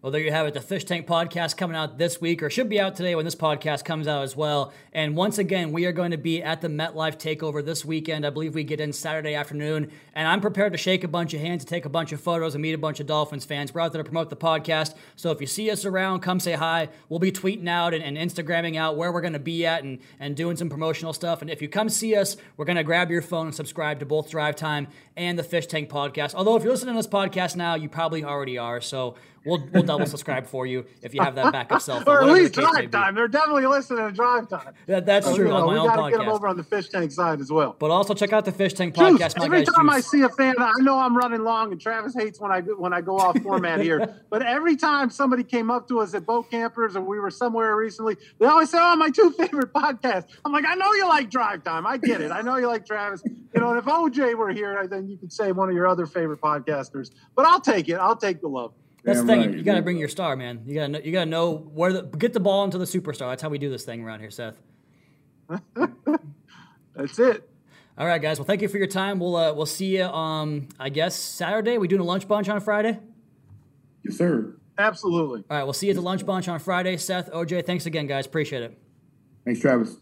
Well, 0.01 0.13
there 0.13 0.21
you 0.21 0.31
have 0.31 0.47
it. 0.47 0.55
The 0.55 0.61
Fish 0.61 0.85
Tank 0.85 1.09
podcast 1.09 1.57
coming 1.57 1.77
out 1.77 1.99
this 1.99 2.21
week, 2.21 2.41
or 2.41 2.51
should 2.51 2.69
be 2.69 2.79
out 2.79 2.95
today 2.95 3.17
when 3.17 3.25
this 3.25 3.35
podcast 3.35 3.85
comes 3.85 4.07
out 4.07 4.23
as 4.23 4.37
well. 4.37 4.73
And 4.93 5.17
once 5.17 5.39
again, 5.39 5.73
we 5.73 5.87
are 5.87 5.93
going 5.93 6.13
to 6.13 6.17
be 6.17 6.41
at 6.41 6.61
the 6.61 6.69
MetLife 6.69 7.19
Takeover 7.19 7.65
this 7.65 7.85
weekend. 7.85 8.25
I 8.25 8.31
believe 8.31 8.55
we 8.55 8.63
get 8.63 8.79
in 8.79 8.93
Saturday 8.93 9.35
afternoon, 9.35 9.91
and 10.15 10.29
I'm 10.29 10.41
prepared 10.41 10.71
to 10.71 10.79
shake 10.79 11.03
a 11.03 11.09
bunch 11.09 11.35
of 11.35 11.41
hands, 11.41 11.65
to 11.65 11.69
take 11.69 11.85
a 11.85 11.89
bunch 11.89 12.13
of 12.13 12.21
photos, 12.21 12.55
and 12.55 12.63
meet 12.63 12.75
a 12.75 12.79
bunch 12.79 13.01
of 13.01 13.09
Dolphins 13.09 13.45
fans. 13.45 13.75
We're 13.75 13.81
out 13.81 13.93
there 13.93 14.01
to 14.01 14.09
promote 14.09 14.31
the 14.31 14.37
podcast. 14.37 14.95
So 15.17 15.33
if 15.33 15.41
you 15.41 15.49
see 15.49 15.69
us 15.69 15.85
around, 15.85 16.21
come 16.21 16.39
say 16.39 16.53
hi. 16.53 16.91
We'll 17.09 17.19
be 17.19 17.33
tweeting 17.33 17.69
out 17.69 17.93
and, 17.93 18.05
and 18.05 18.17
Instagramming 18.17 18.77
out 18.77 18.97
where 18.97 19.11
we're 19.11 19.21
going 19.21 19.33
to 19.33 19.41
be 19.41 19.67
at 19.67 19.83
and, 19.83 19.99
and 20.21 20.37
doing 20.37 20.57
some 20.57 20.71
promotional 20.71 21.13
stuff. 21.13 21.43
And 21.43 21.51
if 21.51 21.61
you 21.61 21.69
come 21.69 21.89
see 21.89 22.15
us, 22.15 22.37
we're 22.57 22.67
going 22.67 22.77
to 22.77 22.85
grab 22.85 23.11
your 23.11 23.21
phone 23.21 23.47
and 23.47 23.55
subscribe 23.55 23.99
to 23.99 24.07
both 24.07 24.31
Drive 24.31 24.55
Time 24.55 24.87
and 25.17 25.37
the 25.37 25.43
Fish 25.43 25.67
Tank 25.67 25.91
podcast. 25.91 26.37
Although 26.37 26.55
if 26.55 26.63
you're 26.63 26.71
listening 26.71 26.95
to 26.95 26.99
this 27.01 27.09
podcast 27.09 27.57
now, 27.57 27.75
you 27.75 27.89
probably 27.89 28.23
already 28.23 28.59
are. 28.59 28.81
So 28.81 29.17
We'll 29.49 29.67
we'll 29.73 29.83
double 29.83 30.07
subscribe 30.07 30.47
for 30.47 30.67
you 30.67 30.85
if 31.03 31.15
you 31.15 31.23
have 31.23 31.35
that 31.37 31.53
backup 31.53 31.81
cell 31.81 32.01
phone. 32.05 32.17
or 32.17 32.23
at 32.23 32.29
least 32.29 32.53
drive 32.53 32.91
time. 32.91 33.15
They're 33.15 33.29
definitely 33.29 33.67
listening 33.67 34.07
to 34.07 34.13
drive 34.13 34.49
time. 34.49 34.75
That, 34.87 35.07
that's 35.07 35.27
So, 35.27 35.35
true 35.35 35.47
you 35.47 35.51
know, 35.53 35.67
we 35.67 35.75
got 35.75 36.05
to 36.05 36.11
get 36.11 36.19
them 36.19 36.29
over 36.29 36.47
on 36.47 36.57
the 36.57 36.63
fish 36.63 36.89
tank 36.89 37.11
side 37.13 37.41
as 37.41 37.51
well. 37.51 37.75
But 37.79 37.91
also 37.91 38.15
check 38.15 38.33
out 38.33 38.45
the 38.45 38.53
Fish 38.53 38.75
Tank 38.75 38.95
Juice, 38.95 39.21
podcast. 39.21 39.43
Every 39.43 39.65
time 39.65 39.89
I 39.89 40.01
see 40.01 40.21
a 40.23 40.29
fan, 40.29 40.57
I 40.59 40.73
know 40.81 40.99
I'm 40.99 41.17
running 41.17 41.43
long, 41.45 41.73
and 41.73 41.81
Travis 41.81 42.15
hates 42.15 42.41
when 42.41 42.51
I 42.53 42.61
go- 42.61 42.77
when 42.77 42.93
I 42.93 43.01
go 43.01 43.17
off 43.19 43.39
format 43.43 43.81
here. 43.81 44.15
But 44.31 44.43
every 44.43 44.77
time 44.77 45.09
somebody 45.09 45.43
came 45.43 45.71
up 45.71 45.89
to 45.89 46.01
us 46.01 46.13
at 46.13 46.27
boat 46.27 46.51
campers, 46.51 46.95
or 46.97 47.01
we 47.01 47.19
were 47.19 47.31
somewhere 47.31 47.75
recently, 47.77 48.17
they 48.39 48.45
always 48.47 48.69
say, 48.71 48.79
"Oh, 48.81 48.95
my 48.97 49.09
two 49.09 49.31
favorite 49.39 49.73
podcasts." 49.73 50.27
I'm 50.45 50.53
like, 50.53 50.67
I 50.67 50.75
know 50.75 50.93
you 50.93 51.09
like 51.09 51.31
Drive 51.31 51.65
Time. 51.65 51.87
I 51.87 51.97
get 51.97 52.21
it. 52.21 52.31
I 52.31 52.43
know 52.43 52.57
you 52.59 52.67
like 52.67 52.85
Travis. 52.85 53.23
You 53.25 53.61
know, 53.61 53.71
and 53.71 53.79
if 53.79 53.87
OJ 53.87 54.37
were 54.37 54.51
here, 54.51 54.87
then 54.87 55.09
you 55.09 55.17
could 55.17 55.33
say 55.33 55.53
one 55.53 55.71
of 55.71 55.75
your 55.75 55.87
other 55.87 56.05
favorite 56.07 56.41
podcasters. 56.43 57.11
But 57.35 57.47
I'll 57.47 57.61
take 57.61 57.89
it. 57.89 57.95
I'll 57.95 58.17
take 58.17 58.41
the 58.43 58.49
love. 58.49 58.73
That's 59.09 59.21
the 59.21 59.27
thing. 59.27 59.41
right, 59.41 59.55
You 59.55 59.63
got 59.63 59.75
to 59.75 59.83
bring 59.83 59.99
your 59.99 60.09
star, 60.09 60.37
man. 60.37 60.63
You 60.67 60.75
got 60.75 60.83
to 60.83 60.89
know, 60.89 60.99
you 61.01 61.13
got 61.13 61.25
to 61.25 61.31
know 61.31 61.57
where 61.57 61.93
the 61.93 62.03
get 62.03 62.33
the 62.33 62.41
ball 62.41 62.65
into 62.65 62.79
the 62.79 62.85
superstar. 62.85 63.31
That's 63.31 63.43
how 63.43 63.49
we 63.49 63.59
do 63.59 63.71
this 63.71 63.85
thing 63.85 64.03
around 64.05 64.21
here, 64.21 64.31
Seth. 64.31 64.61
That's 66.95 67.19
it. 67.19 67.49
All 67.97 68.07
right, 68.07 68.21
guys. 68.23 68.39
Well, 68.39 68.47
thank 68.47 68.63
you 68.63 68.69
for 68.69 68.79
your 68.79 68.87
time. 68.87 69.19
We'll 69.19 69.37
uh, 69.37 69.53
we'll 69.53 69.67
see 69.67 69.97
you. 69.97 70.05
Um, 70.05 70.69
I 70.79 70.89
guess 70.89 71.17
Saturday. 71.17 71.79
We 71.79 71.89
doing 71.89 72.01
a 72.01 72.05
lunch 72.05 72.29
bunch 72.29 72.49
on 72.49 72.61
Friday. 72.61 72.99
Yes, 74.05 74.17
sir. 74.17 74.55
Absolutely. 74.79 75.45
All 75.51 75.57
right, 75.57 75.65
we'll 75.65 75.73
see 75.73 75.87
you 75.87 75.93
at 75.93 75.97
the 75.97 76.03
lunch 76.03 76.25
bunch 76.25 76.47
on 76.47 76.61
Friday. 76.61 76.97
Seth, 76.97 77.31
OJ, 77.33 77.67
thanks 77.67 77.87
again, 77.87 78.07
guys. 78.07 78.27
Appreciate 78.27 78.63
it. 78.63 78.79
Thanks, 79.45 79.61
Travis. 79.61 79.97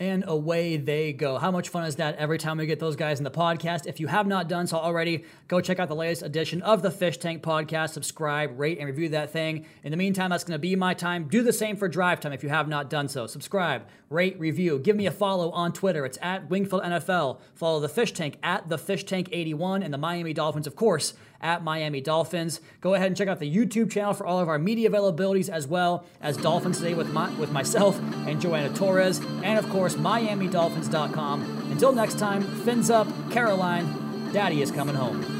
And 0.00 0.24
away 0.26 0.78
they 0.78 1.12
go. 1.12 1.36
How 1.36 1.50
much 1.50 1.68
fun 1.68 1.84
is 1.84 1.96
that 1.96 2.16
every 2.16 2.38
time 2.38 2.56
we 2.56 2.64
get 2.64 2.80
those 2.80 2.96
guys 2.96 3.18
in 3.20 3.24
the 3.24 3.30
podcast? 3.30 3.86
If 3.86 4.00
you 4.00 4.06
have 4.06 4.26
not 4.26 4.48
done 4.48 4.66
so 4.66 4.78
already, 4.78 5.26
go 5.46 5.60
check 5.60 5.78
out 5.78 5.88
the 5.88 5.94
latest 5.94 6.22
edition 6.22 6.62
of 6.62 6.80
the 6.80 6.90
Fish 6.90 7.18
Tank 7.18 7.42
podcast. 7.42 7.90
Subscribe, 7.90 8.58
rate, 8.58 8.78
and 8.78 8.86
review 8.86 9.10
that 9.10 9.30
thing. 9.30 9.66
In 9.84 9.90
the 9.90 9.98
meantime, 9.98 10.30
that's 10.30 10.42
going 10.42 10.54
to 10.54 10.58
be 10.58 10.74
my 10.74 10.94
time. 10.94 11.28
Do 11.28 11.42
the 11.42 11.52
same 11.52 11.76
for 11.76 11.86
Drive 11.86 12.18
Time 12.18 12.32
if 12.32 12.42
you 12.42 12.48
have 12.48 12.66
not 12.66 12.88
done 12.88 13.08
so. 13.08 13.26
Subscribe, 13.26 13.86
rate, 14.08 14.40
review. 14.40 14.78
Give 14.78 14.96
me 14.96 15.04
a 15.04 15.10
follow 15.10 15.50
on 15.50 15.70
Twitter. 15.70 16.06
It's 16.06 16.18
at 16.22 16.48
Wingfield 16.48 16.82
NFL. 16.82 17.38
Follow 17.52 17.80
the 17.80 17.88
Fish 17.90 18.12
Tank 18.12 18.38
at 18.42 18.70
the 18.70 18.78
Fish 18.78 19.04
Tank 19.04 19.28
81 19.30 19.82
and 19.82 19.92
the 19.92 19.98
Miami 19.98 20.32
Dolphins, 20.32 20.66
of 20.66 20.76
course, 20.76 21.12
at 21.40 21.62
Miami 21.64 22.00
Dolphins. 22.00 22.60
Go 22.80 22.94
ahead 22.94 23.06
and 23.06 23.16
check 23.16 23.28
out 23.28 23.38
the 23.38 23.54
YouTube 23.54 23.90
channel 23.90 24.14
for 24.14 24.26
all 24.26 24.38
of 24.38 24.48
our 24.48 24.58
media 24.58 24.90
availabilities 24.90 25.48
as 25.48 25.66
well 25.66 26.04
as 26.20 26.36
Dolphins 26.36 26.78
Today 26.78 26.94
with 26.94 27.12
my, 27.12 27.30
with 27.38 27.52
myself 27.52 27.98
and 28.26 28.40
Joanna 28.40 28.74
Torres, 28.74 29.20
and 29.42 29.58
of 29.58 29.68
course 29.70 29.94
MiamiDolphins.com. 29.96 31.68
Until 31.70 31.92
next 31.92 32.18
time, 32.18 32.42
fins 32.42 32.90
up, 32.90 33.08
Caroline. 33.30 34.32
Daddy 34.32 34.62
is 34.62 34.70
coming 34.70 34.94
home. 34.94 35.39